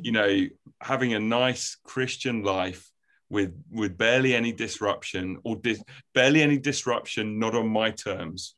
you 0.00 0.12
know 0.12 0.46
having 0.80 1.12
a 1.12 1.20
nice 1.20 1.76
christian 1.84 2.42
life 2.42 2.91
with 3.32 3.52
with 3.70 3.96
barely 3.96 4.34
any 4.34 4.52
disruption 4.52 5.38
or 5.42 5.56
dis- 5.56 5.82
barely 6.14 6.42
any 6.42 6.58
disruption 6.58 7.38
not 7.38 7.54
on 7.54 7.68
my 7.68 7.90
terms. 7.90 8.54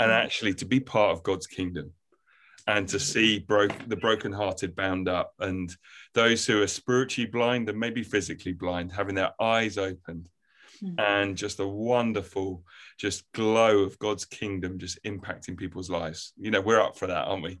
And 0.00 0.12
actually 0.12 0.54
to 0.54 0.66
be 0.66 0.80
part 0.80 1.12
of 1.12 1.22
god's 1.22 1.46
kingdom 1.46 1.92
and 2.66 2.86
to 2.88 3.00
see 3.00 3.38
broke 3.38 3.72
the 3.88 3.96
brokenhearted 3.96 4.76
bound 4.76 5.08
up 5.08 5.32
and 5.40 5.74
those 6.14 6.46
who 6.46 6.62
are 6.62 6.66
spiritually 6.80 7.30
blind 7.30 7.68
and 7.68 7.80
maybe 7.80 8.02
physically 8.02 8.52
blind 8.52 8.92
having 8.92 9.14
their 9.14 9.32
eyes 9.40 9.78
opened 9.78 10.28
Mm. 10.80 10.94
and 11.00 11.36
just 11.36 11.58
a 11.58 11.66
wonderful 11.66 12.62
just 12.98 13.24
glow 13.32 13.80
of 13.80 13.98
god's 13.98 14.24
kingdom 14.24 14.78
just 14.78 15.02
impacting 15.02 15.56
people's 15.56 15.90
lives. 15.90 16.32
You 16.38 16.52
know 16.52 16.60
we're 16.60 16.80
up 16.80 16.96
for 16.96 17.08
that 17.08 17.26
aren't 17.26 17.42
we 17.42 17.58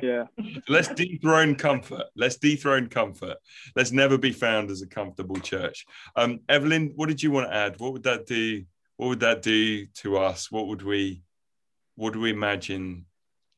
Yeah. 0.00 0.24
let's 0.68 0.88
dethrone 0.88 1.54
comfort. 1.54 2.04
Let's 2.16 2.36
dethrone 2.36 2.88
comfort. 2.88 3.36
Let's 3.76 3.92
never 3.92 4.16
be 4.16 4.32
found 4.32 4.70
as 4.70 4.80
a 4.80 4.86
comfortable 4.86 5.36
church. 5.36 5.84
Um, 6.16 6.40
Evelyn, 6.48 6.92
what 6.96 7.08
did 7.08 7.22
you 7.22 7.30
want 7.30 7.50
to 7.50 7.54
add? 7.54 7.78
What 7.78 7.92
would 7.92 8.04
that 8.04 8.26
do? 8.26 8.64
What 8.96 9.08
would 9.08 9.20
that 9.20 9.42
do 9.42 9.84
to 9.86 10.16
us? 10.16 10.50
What 10.50 10.68
would 10.68 10.82
we, 10.82 11.22
what 11.96 12.14
do 12.14 12.20
we 12.20 12.30
imagine 12.30 13.04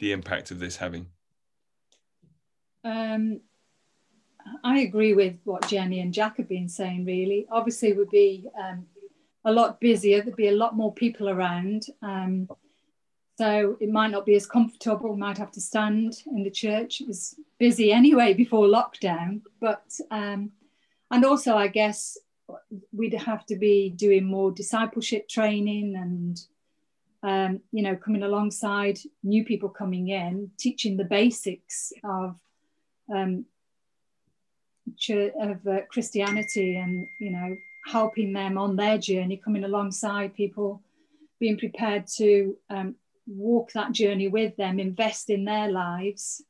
the 0.00 0.12
impact 0.12 0.50
of 0.50 0.58
this 0.58 0.76
having? 0.76 1.06
Um, 2.82 3.40
I 4.62 4.80
agree 4.80 5.14
with 5.14 5.36
what 5.44 5.68
Jenny 5.68 6.00
and 6.00 6.12
Jack 6.12 6.36
have 6.38 6.48
been 6.48 6.68
saying, 6.68 7.04
really. 7.04 7.46
Obviously, 7.50 7.90
it 7.90 7.96
would 7.96 8.10
be 8.10 8.48
um, 8.60 8.86
a 9.44 9.52
lot 9.52 9.80
busier, 9.80 10.22
there'd 10.22 10.36
be 10.36 10.48
a 10.48 10.52
lot 10.52 10.76
more 10.76 10.92
people 10.92 11.28
around. 11.28 11.86
Um, 12.02 12.48
so 13.36 13.76
it 13.80 13.90
might 13.90 14.10
not 14.10 14.26
be 14.26 14.34
as 14.36 14.46
comfortable, 14.46 15.16
might 15.16 15.38
have 15.38 15.50
to 15.52 15.60
stand 15.60 16.22
in 16.26 16.44
the 16.44 16.50
church. 16.50 17.00
It 17.00 17.08
was 17.08 17.34
busy 17.58 17.92
anyway 17.92 18.34
before 18.34 18.66
lockdown. 18.66 19.42
But, 19.60 19.84
um, 20.10 20.52
and 21.10 21.24
also, 21.24 21.56
I 21.56 21.68
guess 21.68 22.16
we'd 22.92 23.14
have 23.14 23.44
to 23.46 23.56
be 23.56 23.90
doing 23.90 24.24
more 24.24 24.52
discipleship 24.52 25.28
training 25.28 25.96
and 25.96 26.40
um, 27.24 27.60
you 27.72 27.82
know, 27.82 27.96
coming 27.96 28.22
alongside 28.22 28.98
new 29.22 29.44
people 29.44 29.70
coming 29.70 30.08
in, 30.08 30.50
teaching 30.58 30.98
the 30.98 31.04
basics 31.04 31.90
of 32.04 32.36
um, 33.12 33.46
church, 34.98 35.32
of 35.40 35.66
uh, 35.66 35.80
Christianity, 35.90 36.76
and 36.76 37.06
you 37.18 37.30
know, 37.30 37.56
helping 37.86 38.34
them 38.34 38.58
on 38.58 38.76
their 38.76 38.98
journey, 38.98 39.38
coming 39.42 39.64
alongside 39.64 40.34
people, 40.34 40.82
being 41.40 41.56
prepared 41.56 42.06
to 42.18 42.58
um, 42.68 42.94
walk 43.26 43.72
that 43.72 43.92
journey 43.92 44.28
with 44.28 44.56
them, 44.56 44.78
invest 44.78 45.30
in 45.30 45.44
their 45.44 45.70
lives, 45.70 46.42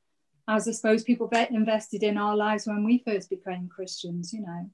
as 0.48 0.68
I 0.68 0.72
suppose 0.72 1.02
people 1.02 1.28
ve- 1.28 1.46
invested 1.50 2.02
in 2.02 2.18
our 2.18 2.36
lives 2.36 2.66
when 2.66 2.84
we 2.84 3.02
first 3.06 3.30
became 3.30 3.68
Christians. 3.68 4.32
You 4.32 4.42
know, 4.42 4.70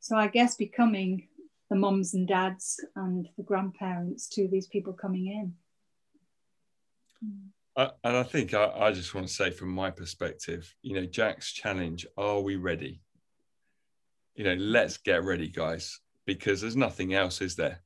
so 0.00 0.16
I 0.16 0.28
guess 0.28 0.56
becoming 0.56 1.28
the 1.70 1.76
moms 1.76 2.14
and 2.14 2.28
dads 2.28 2.78
and 2.94 3.28
the 3.36 3.42
grandparents 3.42 4.28
to 4.30 4.48
these 4.48 4.68
people 4.68 4.92
coming 4.92 5.26
in. 5.26 5.54
And 7.76 8.16
I 8.16 8.22
think 8.22 8.54
I, 8.54 8.70
I 8.70 8.92
just 8.92 9.14
want 9.14 9.26
to 9.26 9.32
say, 9.32 9.50
from 9.50 9.68
my 9.68 9.90
perspective, 9.90 10.74
you 10.82 10.94
know, 10.94 11.06
Jack's 11.06 11.52
challenge: 11.52 12.06
Are 12.16 12.40
we 12.40 12.56
ready? 12.56 13.02
You 14.34 14.44
know, 14.44 14.54
let's 14.54 14.98
get 14.98 15.24
ready, 15.24 15.48
guys, 15.48 16.00
because 16.26 16.60
there's 16.60 16.76
nothing 16.76 17.14
else, 17.14 17.40
is 17.40 17.56
there? 17.56 17.82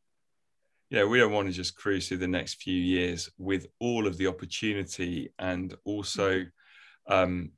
Know, 0.91 1.07
we 1.07 1.18
don't 1.18 1.32
want 1.32 1.47
to 1.49 1.55
just 1.55 1.76
cruise 1.76 2.09
through 2.09 2.18
the 2.18 2.28
next 2.28 2.62
few 2.62 2.74
years 2.74 3.30
with 3.38 3.66
all 3.78 4.07
of 4.07 4.16
the 4.16 4.26
opportunity 4.26 5.32
and 5.38 5.74
also 5.84 6.41
mm-hmm. 6.41 7.12
um, 7.12 7.51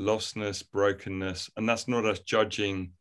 lostness, 0.00 0.62
brokenness, 0.70 1.50
and 1.56 1.68
that's 1.68 1.86
not 1.86 2.06
us 2.06 2.20
judging 2.20 2.92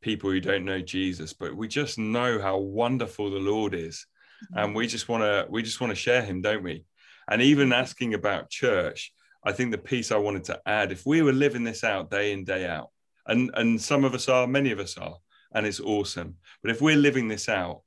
people 0.00 0.30
who 0.30 0.40
don't 0.40 0.64
know 0.64 0.80
Jesus, 0.80 1.32
but 1.32 1.56
we 1.56 1.68
just 1.68 1.98
know 1.98 2.40
how 2.40 2.58
wonderful 2.58 3.30
the 3.30 3.38
Lord 3.38 3.74
is, 3.74 4.06
mm-hmm. 4.44 4.58
and 4.58 4.74
we 4.74 4.86
just 4.86 5.08
want 5.08 5.22
to 5.22 5.46
we 5.50 5.62
just 5.62 5.80
want 5.80 5.90
to 5.90 5.96
share 5.96 6.22
Him, 6.22 6.40
don't 6.40 6.62
we? 6.62 6.84
And 7.28 7.42
even 7.42 7.70
mm-hmm. 7.70 7.80
asking 7.80 8.14
about 8.14 8.50
church, 8.50 9.12
I 9.44 9.52
think 9.52 9.72
the 9.72 9.78
piece 9.78 10.12
I 10.12 10.18
wanted 10.18 10.44
to 10.44 10.60
add, 10.66 10.92
if 10.92 11.04
we 11.04 11.22
were 11.22 11.32
living 11.32 11.64
this 11.64 11.82
out 11.82 12.10
day 12.10 12.32
in, 12.32 12.44
day 12.44 12.66
out, 12.66 12.90
and, 13.26 13.50
and 13.54 13.80
some 13.80 14.04
of 14.04 14.14
us 14.14 14.28
are, 14.28 14.46
many 14.46 14.70
of 14.70 14.78
us 14.78 14.96
are, 14.98 15.16
and 15.52 15.66
it's 15.66 15.80
awesome. 15.80 16.36
But 16.62 16.70
if 16.70 16.80
we're 16.80 16.96
living 16.96 17.28
this 17.28 17.48
out, 17.48 17.82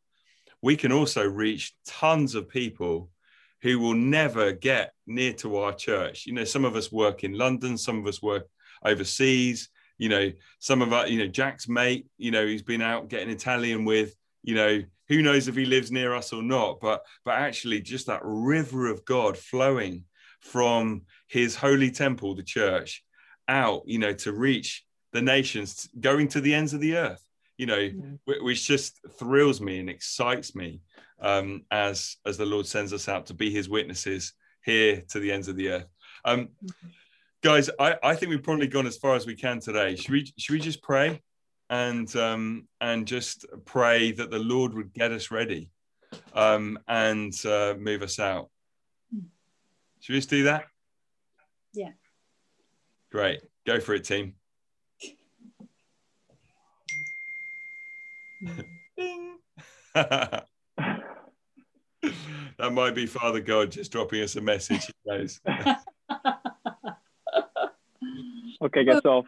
we 0.66 0.76
can 0.76 0.92
also 0.92 1.24
reach 1.24 1.76
tons 1.86 2.34
of 2.34 2.50
people 2.50 3.12
who 3.62 3.78
will 3.78 3.94
never 3.94 4.52
get 4.52 4.94
near 5.06 5.32
to 5.32 5.58
our 5.58 5.72
church. 5.72 6.26
You 6.26 6.34
know, 6.34 6.44
some 6.44 6.66
of 6.66 6.76
us 6.76 6.92
work 6.92 7.24
in 7.24 7.38
London, 7.38 7.78
some 7.78 8.00
of 8.00 8.08
us 8.08 8.20
work 8.20 8.48
overseas. 8.84 9.70
You 10.00 10.10
know, 10.10 10.32
some 10.58 10.82
of 10.82 10.92
our, 10.92 11.06
you 11.08 11.20
know, 11.20 11.28
Jack's 11.28 11.70
mate, 11.70 12.08
you 12.18 12.32
know, 12.32 12.48
he's 12.48 12.64
been 12.64 12.82
out 12.82 13.10
getting 13.10 13.30
Italian 13.30 13.86
with, 13.86 14.16
you 14.42 14.56
know, 14.56 14.82
who 15.08 15.22
knows 15.22 15.48
if 15.48 15.56
he 15.56 15.66
lives 15.66 15.92
near 15.92 16.16
us 16.16 16.34
or 16.34 16.42
not 16.42 16.80
but 16.82 17.04
but 17.24 17.36
actually 17.36 17.80
just 17.80 18.08
that 18.08 18.22
river 18.24 18.88
of 18.88 19.06
god 19.06 19.38
flowing 19.38 20.04
from 20.42 21.04
his 21.28 21.56
holy 21.56 21.92
temple 21.92 22.34
the 22.34 22.42
church 22.42 23.04
out 23.48 23.84
you 23.86 24.00
know 24.00 24.14
to 24.14 24.34
reach 24.34 24.84
the 25.14 25.22
nations 25.22 25.88
going 26.00 26.28
to 26.28 26.42
the 26.42 26.56
ends 26.56 26.74
of 26.74 26.82
the 26.82 26.98
earth 26.98 27.25
you 27.58 27.66
know 27.66 27.90
which 28.26 28.68
just 28.68 29.00
thrills 29.18 29.62
me 29.62 29.80
and 29.80 29.90
excites 29.90 30.56
me 30.56 30.82
um, 31.22 31.64
as 31.72 32.18
as 32.26 32.38
the 32.38 32.46
lord 32.46 32.66
sends 32.66 32.94
us 32.94 33.08
out 33.08 33.26
to 33.26 33.34
be 33.34 33.50
his 33.50 33.70
witnesses 33.70 34.34
here 34.64 35.02
to 35.10 35.20
the 35.20 35.32
ends 35.32 35.48
of 35.48 35.56
the 35.56 35.70
earth 35.70 35.88
um, 36.26 36.50
guys 37.42 37.70
I, 37.80 37.96
I 38.04 38.16
think 38.16 38.30
we've 38.30 38.44
probably 38.44 38.68
gone 38.68 38.88
as 38.88 38.98
far 38.98 39.16
as 39.16 39.26
we 39.26 39.36
can 39.36 39.60
today 39.60 39.96
should 39.96 40.12
we 40.12 40.34
should 40.38 40.54
we 40.54 40.60
just 40.60 40.82
pray 40.82 41.22
and 41.70 42.14
um, 42.16 42.68
and 42.82 43.08
just 43.08 43.46
pray 43.66 44.12
that 44.12 44.32
the 44.32 44.40
Lord 44.40 44.74
would 44.74 44.94
get 44.94 45.12
us 45.12 45.32
ready 45.32 45.70
um, 46.34 46.78
and 46.88 47.34
uh, 47.46 47.76
move 47.80 48.02
us 48.02 48.20
out. 48.20 48.50
Should 50.00 50.14
we 50.14 50.20
just 50.20 50.30
do 50.30 50.44
that? 50.44 50.66
Yeah. 51.74 51.92
Great. 53.12 53.42
Go 53.66 53.80
for 53.80 53.96
it, 53.96 54.04
team. 54.04 54.36
Ding. 58.98 59.38
that 59.94 60.48
might 62.72 62.96
be 62.96 63.06
Father 63.06 63.40
God 63.40 63.72
just 63.72 63.92
dropping 63.92 64.22
us 64.22 64.36
a 64.36 64.42
message. 64.42 64.92
Who 65.06 65.12
okay, 68.62 68.84
gets 68.84 69.06
off. 69.06 69.26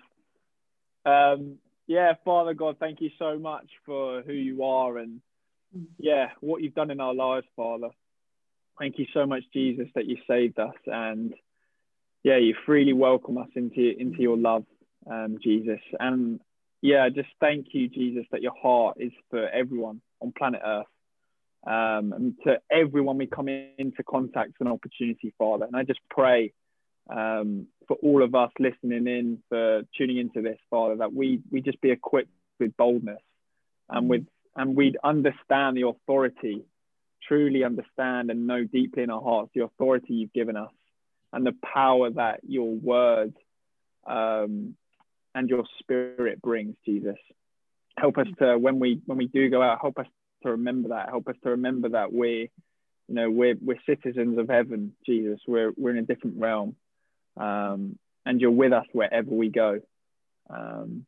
Um, 1.06 1.58
yeah, 1.88 2.14
Father 2.26 2.54
God, 2.54 2.78
thank 2.80 3.02
you 3.02 3.10
so 3.18 3.40
much 3.40 3.68
for 3.86 4.22
who 4.22 4.34
you 4.34 4.64
are 4.64 4.98
and 4.98 5.22
yeah, 5.98 6.32
what 6.42 6.62
you've 6.62 6.76
done 6.76 6.92
in 6.92 7.00
our 7.00 7.14
lives, 7.14 7.48
Father. 7.56 7.90
Thank 8.80 9.00
you 9.00 9.06
so 9.14 9.26
much, 9.26 9.44
Jesus, 9.54 9.88
that 9.96 10.06
you 10.06 10.18
saved 10.28 10.60
us 10.60 10.76
and 10.86 11.34
yeah, 12.24 12.38
you 12.38 12.56
freely 12.66 12.94
welcome 12.94 13.38
us 13.38 13.48
into 13.56 13.94
into 13.98 14.22
your 14.22 14.38
love, 14.38 14.66
um, 15.10 15.38
Jesus. 15.42 15.80
And 16.00 16.42
yeah, 16.82 17.10
just 17.10 17.30
thank 17.40 17.68
you, 17.72 17.90
Jesus, 17.90 18.26
that 18.32 18.42
your 18.42 18.54
heart 18.62 18.98
is 19.00 19.12
for 19.30 19.48
everyone 19.50 20.02
on 20.22 20.34
planet 20.38 20.62
Earth. 20.66 20.86
Um, 21.66 22.14
and 22.14 22.36
to 22.46 22.62
everyone 22.72 23.18
we 23.18 23.28
come 23.28 23.50
into 23.50 24.04
contact 24.08 24.54
with 24.58 24.68
an 24.68 24.74
opportunity, 24.74 25.34
Father. 25.38 25.66
And 25.66 25.76
I 25.76 25.84
just 25.84 26.00
pray 26.10 26.54
um, 27.10 27.68
for 27.88 27.98
all 28.04 28.24
of 28.24 28.36
us 28.36 28.52
listening 28.60 29.08
in, 29.08 29.40
for 29.50 29.82
tuning 29.98 30.18
into 30.18 30.42
this, 30.42 30.60
Father, 30.70 30.98
that 30.98 31.14
we 31.14 31.42
we 31.52 31.62
just 31.62 31.82
be 31.82 31.92
equipped 31.92 32.30
with 32.60 32.78
boldness 32.78 33.22
and 33.90 34.10
with 34.10 34.26
and 34.56 34.76
we'd 34.76 34.98
understand 35.04 35.78
the 35.78 35.88
authority, 35.88 36.64
truly 37.28 37.64
understand 37.64 38.30
and 38.32 38.48
know 38.48 38.64
deeply 38.64 39.04
in 39.04 39.10
our 39.10 39.22
hearts 39.22 39.52
the 39.54 39.64
authority 39.64 40.14
you've 40.14 40.34
given 40.34 40.56
us 40.56 40.72
and 41.34 41.46
the 41.46 41.56
power 41.64 42.10
that 42.10 42.40
your 42.48 42.74
word 42.74 43.34
um, 44.08 44.76
and 45.38 45.50
your 45.50 45.66
spirit 45.80 46.42
brings, 46.42 46.76
Jesus. 46.84 47.18
Help 47.96 48.18
us 48.18 48.28
to 48.40 48.58
when 48.58 48.80
we 48.80 49.02
when 49.06 49.20
we 49.20 49.28
do 49.28 49.50
go 49.50 49.62
out, 49.62 49.78
help 49.80 50.00
us 50.00 50.08
to 50.44 50.52
remember 50.52 50.90
that. 50.90 51.10
Help 51.10 51.28
us 51.28 51.36
to 51.44 51.52
remember 51.52 51.90
that 51.90 52.12
we're, 52.12 52.48
you 53.08 53.16
know, 53.16 53.30
we're 53.30 53.56
we're 53.62 53.80
citizens 53.86 54.40
of 54.40 54.50
heaven, 54.50 54.94
Jesus. 55.06 55.40
We're 55.48 55.72
we're 55.78 55.92
in 55.92 56.00
a 56.00 56.02
different 56.02 56.38
realm, 56.40 56.76
um, 57.38 58.00
and 58.26 58.42
you're 58.42 58.52
with 58.52 58.74
us 58.74 58.86
wherever 58.94 59.30
we 59.30 59.50
go. 59.50 59.80
Um, 60.50 61.06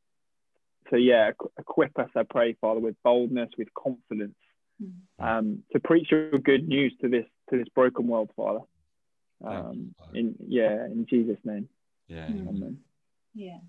so 0.91 0.95
yeah, 0.95 1.31
equip 1.57 1.97
us, 1.97 2.09
I 2.15 2.21
pray, 2.23 2.55
Father, 2.61 2.79
with 2.79 2.95
boldness, 3.03 3.49
with 3.57 3.69
confidence, 3.73 4.35
mm. 4.81 4.93
um, 5.19 5.63
to 5.73 5.79
preach 5.79 6.11
your 6.11 6.31
good 6.31 6.67
news 6.67 6.93
to 7.01 7.09
this 7.09 7.25
to 7.49 7.57
this 7.57 7.67
broken 7.73 8.07
world, 8.07 8.29
Father. 8.35 8.61
Um, 9.43 9.95
in 10.13 10.35
yeah, 10.47 10.85
in 10.85 11.07
Jesus' 11.09 11.39
name. 11.43 11.67
Yeah. 12.07 12.27
Amen. 12.27 12.77
Yeah. 13.33 13.59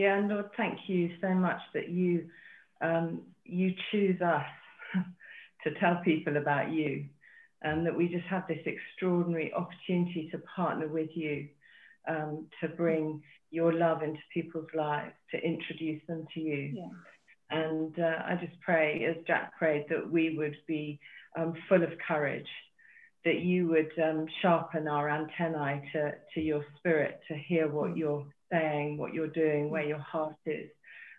Yeah, 0.00 0.16
and 0.16 0.30
Lord, 0.30 0.46
thank 0.56 0.78
you 0.86 1.10
so 1.20 1.28
much 1.34 1.60
that 1.74 1.90
you 1.90 2.30
um, 2.80 3.20
you 3.44 3.74
choose 3.90 4.18
us 4.22 4.46
to 5.64 5.74
tell 5.78 6.00
people 6.02 6.38
about 6.38 6.70
you, 6.70 7.04
and 7.60 7.84
that 7.84 7.94
we 7.94 8.08
just 8.08 8.24
have 8.24 8.48
this 8.48 8.64
extraordinary 8.64 9.52
opportunity 9.52 10.30
to 10.32 10.38
partner 10.56 10.88
with 10.88 11.10
you 11.14 11.48
um, 12.08 12.46
to 12.62 12.68
bring 12.68 13.22
your 13.50 13.74
love 13.74 14.02
into 14.02 14.20
people's 14.32 14.70
lives, 14.74 15.12
to 15.32 15.38
introduce 15.38 16.00
them 16.08 16.24
to 16.32 16.40
you. 16.40 16.72
Yeah. 16.76 16.88
And 17.50 17.98
uh, 17.98 18.22
I 18.24 18.38
just 18.40 18.58
pray, 18.62 19.04
as 19.04 19.22
Jack 19.26 19.58
prayed, 19.58 19.84
that 19.90 20.10
we 20.10 20.34
would 20.38 20.56
be 20.66 20.98
um, 21.36 21.52
full 21.68 21.82
of 21.82 21.90
courage 22.08 22.48
that 23.26 23.40
you 23.40 23.68
would 23.68 23.92
um, 24.02 24.24
sharpen 24.40 24.88
our 24.88 25.10
antennae 25.10 25.82
to, 25.92 26.12
to 26.32 26.40
your 26.40 26.64
spirit 26.78 27.20
to 27.28 27.34
hear 27.36 27.68
what 27.68 27.90
mm. 27.90 27.98
you're 27.98 28.26
saying, 28.50 28.98
what 28.98 29.14
you're 29.14 29.28
doing, 29.28 29.70
where 29.70 29.84
your 29.84 29.98
heart 29.98 30.36
is. 30.46 30.70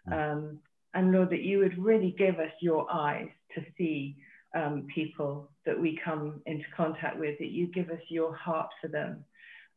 Mm. 0.10 0.34
Um, 0.34 0.60
and 0.94 1.12
Lord, 1.12 1.30
that 1.30 1.42
you 1.42 1.60
would 1.60 1.78
really 1.78 2.14
give 2.18 2.40
us 2.40 2.52
your 2.62 2.86
eyes 2.92 3.30
to 3.56 3.62
see 3.78 4.18
um, 4.56 4.88
people 4.94 5.50
that 5.66 5.80
we 5.80 6.00
come 6.04 6.42
into 6.46 6.66
contact 6.76 7.18
with, 7.18 7.40
that 7.40 7.52
you 7.52 7.68
give 7.68 7.90
us 7.90 8.02
your 8.10 8.36
heart 8.36 8.70
for 8.82 8.88
them, 8.88 9.24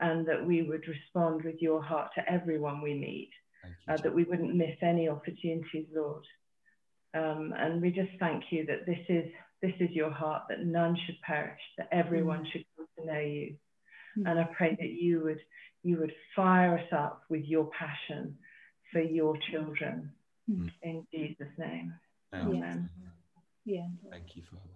and 0.00 0.26
that 0.26 0.44
we 0.44 0.62
would 0.62 0.86
respond 0.88 1.44
with 1.44 1.62
your 1.62 1.80
heart 1.80 2.10
to 2.16 2.32
everyone 2.32 2.82
we 2.82 2.94
meet, 2.94 3.30
uh, 3.88 3.96
that 4.02 4.14
we 4.14 4.24
wouldn't 4.24 4.54
miss 4.54 4.76
any 4.82 5.08
opportunities, 5.08 5.86
Lord. 5.94 6.24
Um, 7.14 7.54
and 7.56 7.80
we 7.80 7.90
just 7.90 8.10
thank 8.18 8.44
you 8.50 8.66
that 8.66 8.86
this 8.86 8.98
is 9.08 9.30
this 9.62 9.74
is 9.80 9.90
your 9.92 10.10
heart, 10.10 10.42
that 10.50 10.66
none 10.66 10.98
should 11.06 11.18
perish, 11.22 11.60
that 11.78 11.88
everyone 11.90 12.44
mm. 12.44 12.52
should 12.52 12.64
come 12.76 12.86
to 12.98 13.06
know 13.06 13.20
you. 13.20 13.56
Mm. 14.18 14.30
And 14.30 14.40
I 14.40 14.44
pray 14.56 14.76
that 14.78 14.90
you 14.90 15.22
would 15.22 15.40
you 15.84 15.98
would 15.98 16.14
fire 16.34 16.78
us 16.78 16.92
up 16.92 17.22
with 17.28 17.44
your 17.44 17.70
passion 17.78 18.36
for 18.90 19.00
your 19.00 19.36
children. 19.50 20.10
Mm. 20.50 20.72
In 20.82 21.06
Jesus' 21.12 21.46
name. 21.58 21.94
Amen. 22.34 22.90
Yeah. 23.64 23.86
Thank 24.10 24.36
you, 24.36 24.42
Father. 24.50 24.74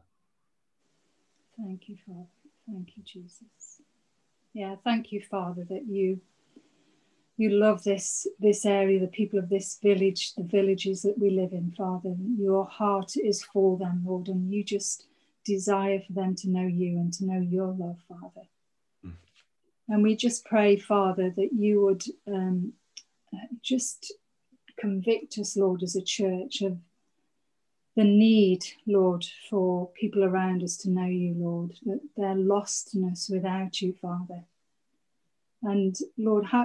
Thank 1.59 1.89
you, 1.89 1.97
Father. 2.07 2.29
Thank 2.67 2.97
you, 2.97 3.03
Jesus. 3.03 3.81
Yeah, 4.53 4.77
thank 4.85 5.13
you, 5.13 5.23
Father, 5.31 5.65
that 5.69 5.87
you 5.87 6.21
you 7.37 7.51
love 7.51 7.85
this 7.85 8.27
this 8.39 8.67
area, 8.67 9.01
the 9.01 9.07
people 9.07 9.39
of 9.39 9.49
this 9.49 9.79
village, 9.83 10.35
the 10.35 10.43
villages 10.43 11.03
that 11.03 11.19
we 11.19 11.31
live 11.31 11.53
in, 11.53 11.73
Father. 11.77 12.15
Your 12.37 12.67
heart 12.67 13.13
is 13.17 13.43
for 13.45 13.79
them, 13.79 14.03
Lord, 14.07 14.29
and 14.29 14.53
you 14.53 14.65
just 14.65 15.07
desire 15.45 16.01
for 16.07 16.13
them 16.13 16.35
to 16.37 16.51
know 16.51 16.67
you 16.67 16.99
and 16.99 17.13
to 17.15 17.25
know 17.25 17.41
your 17.41 17.69
love, 17.69 17.99
Father. 18.09 18.47
And 19.89 20.03
we 20.03 20.17
just 20.17 20.45
pray, 20.45 20.77
Father, 20.77 21.31
that 21.37 21.51
you 21.53 21.83
would 21.83 22.03
um, 22.27 22.75
just 23.63 24.13
convict 24.79 25.39
us, 25.39 25.57
Lord, 25.57 25.83
as 25.83 25.97
a 25.97 26.03
church 26.03 26.61
of 26.63 26.79
the 27.97 28.05
need, 28.05 28.65
Lord, 28.87 29.25
for 29.51 29.91
people 29.99 30.25
around 30.25 30.63
us 30.63 30.77
to 30.79 30.91
know 30.91 31.07
you, 31.07 31.35
Lord, 31.37 31.73
that 31.85 32.01
their 32.17 32.35
lostness 32.35 33.31
without 33.31 33.81
you, 33.81 33.95
Father. 34.01 34.45
And 35.63 35.97
Lord, 36.17 36.45
uh, 36.53 36.65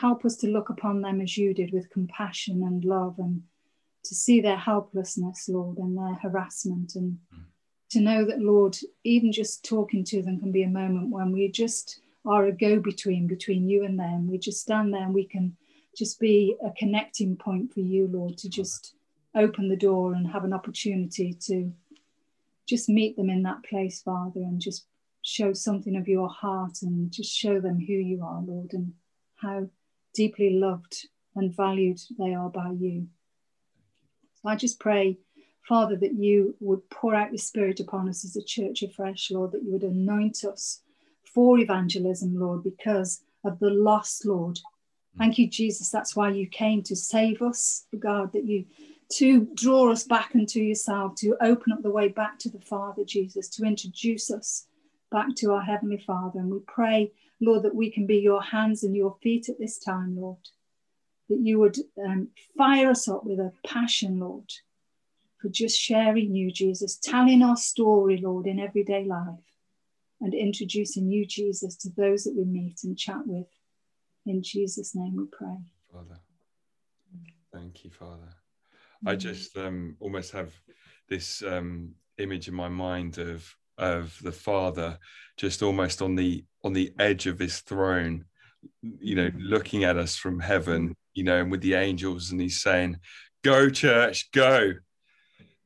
help 0.00 0.24
us 0.24 0.36
to 0.36 0.46
look 0.46 0.70
upon 0.70 1.02
them 1.02 1.20
as 1.20 1.36
you 1.36 1.52
did 1.52 1.72
with 1.72 1.90
compassion 1.90 2.62
and 2.62 2.82
love 2.84 3.16
and 3.18 3.42
to 4.04 4.14
see 4.14 4.40
their 4.40 4.56
helplessness, 4.56 5.48
Lord, 5.48 5.76
and 5.76 5.98
their 5.98 6.14
harassment. 6.14 6.94
And 6.94 7.18
mm. 7.34 7.42
to 7.90 8.00
know 8.00 8.24
that, 8.24 8.40
Lord, 8.40 8.78
even 9.04 9.32
just 9.32 9.64
talking 9.64 10.04
to 10.04 10.22
them 10.22 10.40
can 10.40 10.52
be 10.52 10.62
a 10.62 10.68
moment 10.68 11.10
when 11.10 11.32
we 11.32 11.50
just 11.50 12.00
are 12.26 12.46
a 12.46 12.52
go 12.52 12.78
between, 12.78 13.26
between 13.26 13.68
you 13.68 13.84
and 13.84 13.98
them. 13.98 14.28
We 14.28 14.38
just 14.38 14.60
stand 14.60 14.92
there 14.92 15.02
and 15.02 15.14
we 15.14 15.24
can 15.24 15.56
just 15.96 16.20
be 16.20 16.56
a 16.64 16.70
connecting 16.70 17.36
point 17.36 17.72
for 17.72 17.80
you, 17.80 18.08
Lord, 18.08 18.38
to 18.38 18.48
just 18.48 18.94
open 19.34 19.68
the 19.68 19.76
door 19.76 20.12
and 20.12 20.26
have 20.26 20.44
an 20.44 20.52
opportunity 20.52 21.34
to 21.46 21.72
just 22.68 22.88
meet 22.88 23.16
them 23.16 23.30
in 23.30 23.42
that 23.44 23.64
place, 23.64 24.02
Father, 24.02 24.40
and 24.40 24.60
just 24.60 24.86
show 25.22 25.52
something 25.52 25.96
of 25.96 26.08
your 26.08 26.28
heart 26.28 26.82
and 26.82 27.10
just 27.10 27.32
show 27.32 27.60
them 27.60 27.78
who 27.78 27.92
you 27.92 28.22
are, 28.22 28.40
Lord, 28.42 28.72
and 28.72 28.92
how 29.36 29.68
deeply 30.14 30.50
loved 30.50 31.06
and 31.36 31.54
valued 31.54 32.00
they 32.18 32.34
are 32.34 32.48
by 32.48 32.70
you. 32.70 33.08
So 34.34 34.48
I 34.48 34.56
just 34.56 34.80
pray, 34.80 35.18
Father, 35.68 35.96
that 35.96 36.14
you 36.14 36.56
would 36.60 36.88
pour 36.90 37.14
out 37.14 37.30
your 37.30 37.38
spirit 37.38 37.80
upon 37.80 38.08
us 38.08 38.24
as 38.24 38.36
a 38.36 38.42
church 38.42 38.82
afresh, 38.82 39.30
Lord, 39.30 39.52
that 39.52 39.62
you 39.62 39.72
would 39.72 39.84
anoint 39.84 40.44
us 40.44 40.82
for 41.34 41.58
evangelism, 41.58 42.38
Lord, 42.38 42.64
because 42.64 43.22
of 43.44 43.58
the 43.58 43.70
lost, 43.70 44.24
Lord. 44.24 44.58
Thank 45.18 45.38
you, 45.38 45.48
Jesus. 45.48 45.90
That's 45.90 46.14
why 46.14 46.30
you 46.30 46.46
came 46.46 46.82
to 46.84 46.96
save 46.96 47.42
us, 47.42 47.86
God, 47.98 48.32
that 48.32 48.44
you 48.44 48.64
to 49.14 49.48
draw 49.54 49.90
us 49.90 50.04
back 50.04 50.30
unto 50.36 50.60
yourself, 50.60 51.16
to 51.16 51.36
open 51.40 51.72
up 51.72 51.82
the 51.82 51.90
way 51.90 52.06
back 52.08 52.38
to 52.38 52.48
the 52.48 52.60
Father, 52.60 53.02
Jesus, 53.04 53.48
to 53.48 53.64
introduce 53.64 54.30
us 54.30 54.66
back 55.10 55.34
to 55.36 55.52
our 55.52 55.62
Heavenly 55.62 55.98
Father. 55.98 56.38
And 56.38 56.50
we 56.50 56.60
pray, 56.60 57.10
Lord, 57.40 57.64
that 57.64 57.74
we 57.74 57.90
can 57.90 58.06
be 58.06 58.18
your 58.18 58.40
hands 58.40 58.84
and 58.84 58.94
your 58.94 59.16
feet 59.20 59.48
at 59.48 59.58
this 59.58 59.78
time, 59.78 60.16
Lord. 60.16 60.38
That 61.28 61.40
you 61.40 61.58
would 61.58 61.76
um, 62.04 62.28
fire 62.56 62.90
us 62.90 63.08
up 63.08 63.24
with 63.24 63.40
a 63.40 63.52
passion, 63.66 64.20
Lord, 64.20 64.50
for 65.42 65.48
just 65.48 65.80
sharing 65.80 66.34
you, 66.34 66.52
Jesus, 66.52 66.96
telling 66.96 67.42
our 67.42 67.56
story, 67.56 68.20
Lord, 68.22 68.46
in 68.46 68.60
everyday 68.60 69.04
life 69.04 69.49
and 70.20 70.34
introducing 70.34 71.10
you, 71.10 71.26
Jesus, 71.26 71.76
to 71.76 71.90
those 71.96 72.24
that 72.24 72.34
we 72.36 72.44
meet 72.44 72.80
and 72.84 72.98
chat 72.98 73.26
with. 73.26 73.46
In 74.26 74.42
Jesus' 74.42 74.94
name 74.94 75.16
we 75.16 75.24
pray. 75.26 75.56
Father. 75.92 76.20
Thank 77.52 77.84
you, 77.84 77.90
Father. 77.90 78.28
I 79.06 79.16
just 79.16 79.56
um, 79.56 79.96
almost 79.98 80.32
have 80.32 80.52
this 81.08 81.42
um, 81.42 81.94
image 82.18 82.48
in 82.48 82.54
my 82.54 82.68
mind 82.68 83.18
of 83.18 83.54
of 83.78 84.18
the 84.22 84.32
Father, 84.32 84.98
just 85.38 85.62
almost 85.62 86.02
on 86.02 86.14
the 86.14 86.44
on 86.62 86.74
the 86.74 86.92
edge 86.98 87.26
of 87.26 87.38
his 87.38 87.60
throne, 87.60 88.26
you 88.82 89.14
know, 89.14 89.30
looking 89.38 89.84
at 89.84 89.96
us 89.96 90.16
from 90.16 90.38
heaven, 90.38 90.94
you 91.14 91.24
know, 91.24 91.38
and 91.38 91.50
with 91.50 91.62
the 91.62 91.74
angels, 91.74 92.30
and 92.30 92.40
he's 92.40 92.60
saying, 92.60 92.98
Go, 93.42 93.70
church, 93.70 94.30
go. 94.32 94.74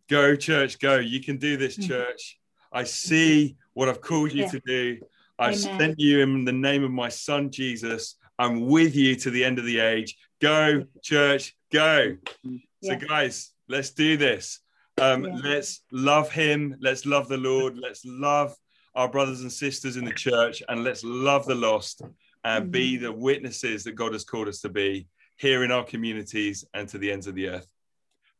Go, 0.08 0.36
church, 0.36 0.78
go. 0.78 0.98
You 0.98 1.20
can 1.20 1.38
do 1.38 1.56
this, 1.56 1.76
mm. 1.76 1.88
church. 1.88 2.38
I 2.72 2.84
see 2.84 3.56
what 3.74 3.88
I've 3.88 4.00
called 4.00 4.32
you 4.32 4.44
yeah. 4.44 4.50
to 4.50 4.60
do. 4.60 4.98
I've 5.38 5.62
Amen. 5.64 5.78
sent 5.78 6.00
you 6.00 6.20
in 6.20 6.44
the 6.44 6.52
name 6.52 6.84
of 6.84 6.90
my 6.90 7.08
son 7.08 7.50
Jesus. 7.50 8.16
I'm 8.38 8.66
with 8.66 8.96
you 8.96 9.14
to 9.16 9.30
the 9.30 9.44
end 9.44 9.58
of 9.58 9.64
the 9.64 9.80
age. 9.80 10.16
Go, 10.40 10.84
church, 11.02 11.54
go. 11.72 12.16
Yeah. 12.42 12.58
So, 12.82 13.06
guys, 13.06 13.52
let's 13.68 13.90
do 13.90 14.16
this. 14.16 14.60
Um, 15.00 15.24
Yeah. 15.24 15.40
Let's 15.42 15.82
love 15.90 16.30
Him. 16.30 16.76
Let's 16.80 17.04
love 17.06 17.28
the 17.28 17.36
Lord. 17.36 17.76
Let's 17.76 18.04
love 18.04 18.56
our 18.94 19.08
brothers 19.08 19.40
and 19.40 19.52
sisters 19.52 19.96
in 19.96 20.04
the 20.04 20.12
church, 20.12 20.62
and 20.68 20.84
let's 20.84 21.02
love 21.02 21.46
the 21.46 21.54
lost 21.54 22.02
and 22.44 22.70
be 22.70 22.96
the 22.96 23.10
witnesses 23.10 23.82
that 23.84 23.92
God 23.92 24.12
has 24.12 24.24
called 24.24 24.48
us 24.48 24.60
to 24.60 24.68
be 24.68 25.08
here 25.36 25.64
in 25.64 25.72
our 25.72 25.82
communities 25.82 26.64
and 26.74 26.88
to 26.90 26.98
the 26.98 27.10
ends 27.10 27.26
of 27.26 27.34
the 27.34 27.48
earth. 27.48 27.66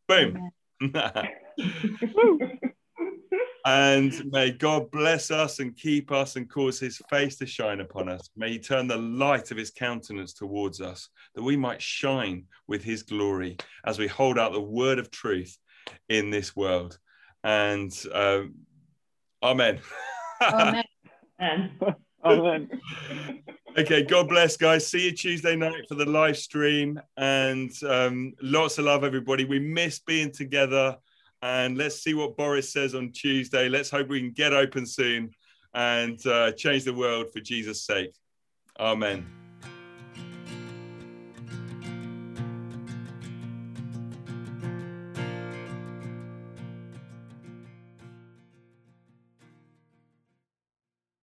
Boom. 0.07 0.51
and 3.65 4.31
may 4.31 4.51
God 4.51 4.91
bless 4.91 5.31
us 5.31 5.59
and 5.59 5.75
keep 5.75 6.13
us 6.13 6.37
and 6.37 6.51
cause 6.51 6.79
his 6.79 7.01
face 7.09 7.37
to 7.37 7.47
shine 7.47 7.81
upon 7.81 8.11
us. 8.11 8.29
May 8.37 8.53
he 8.53 8.59
turn 8.59 8.87
the 8.87 8.97
light 8.97 9.51
of 9.51 9.57
his 9.57 9.71
countenance 9.71 10.35
towards 10.35 10.83
us, 10.83 11.09
that 11.35 11.43
we 11.43 11.57
might 11.57 11.81
shine 11.81 12.45
with 12.67 12.85
his 12.85 13.03
glory 13.03 13.57
as 13.87 13.99
we 13.99 14.07
hold 14.07 14.39
out 14.39 14.53
the 14.53 14.61
word 14.61 14.99
of 14.99 15.11
truth 15.11 15.57
in 16.09 16.31
this 16.31 16.55
world. 16.55 16.99
And 17.43 17.93
um, 18.13 18.55
amen. 19.43 19.81
Amen. 20.43 20.85
Amen. 22.25 22.71
okay, 23.77 24.03
God 24.03 24.31
bless, 24.31 24.57
guys. 24.57 24.87
See 24.87 25.05
you 25.05 25.13
Tuesday 25.13 25.57
night 25.57 25.85
for 25.89 25.95
the 25.95 26.07
live 26.07 26.39
stream. 26.39 26.99
And 27.19 27.71
um, 27.87 28.33
lots 28.41 28.79
of 28.79 28.87
love, 28.87 29.05
everybody. 29.05 29.45
We 29.45 29.59
miss 29.59 29.99
being 29.99 30.33
together. 30.33 30.97
And 31.45 31.77
let's 31.77 32.03
see 32.03 32.15
what 32.15 32.39
Boris 32.39 32.73
says 32.73 32.95
on 32.95 33.13
Tuesday. 33.13 33.69
Let's 33.69 33.91
hope 33.91 34.09
we 34.09 34.19
can 34.19 34.31
get 34.31 34.55
open 34.55 34.87
soon 34.87 35.31
and 35.75 36.27
uh, 36.27 36.53
change 36.53 36.85
the 36.85 36.95
world 36.95 37.31
for 37.35 37.41
Jesus' 37.41 37.85
sake. 37.85 38.15
Amen. 38.81 39.44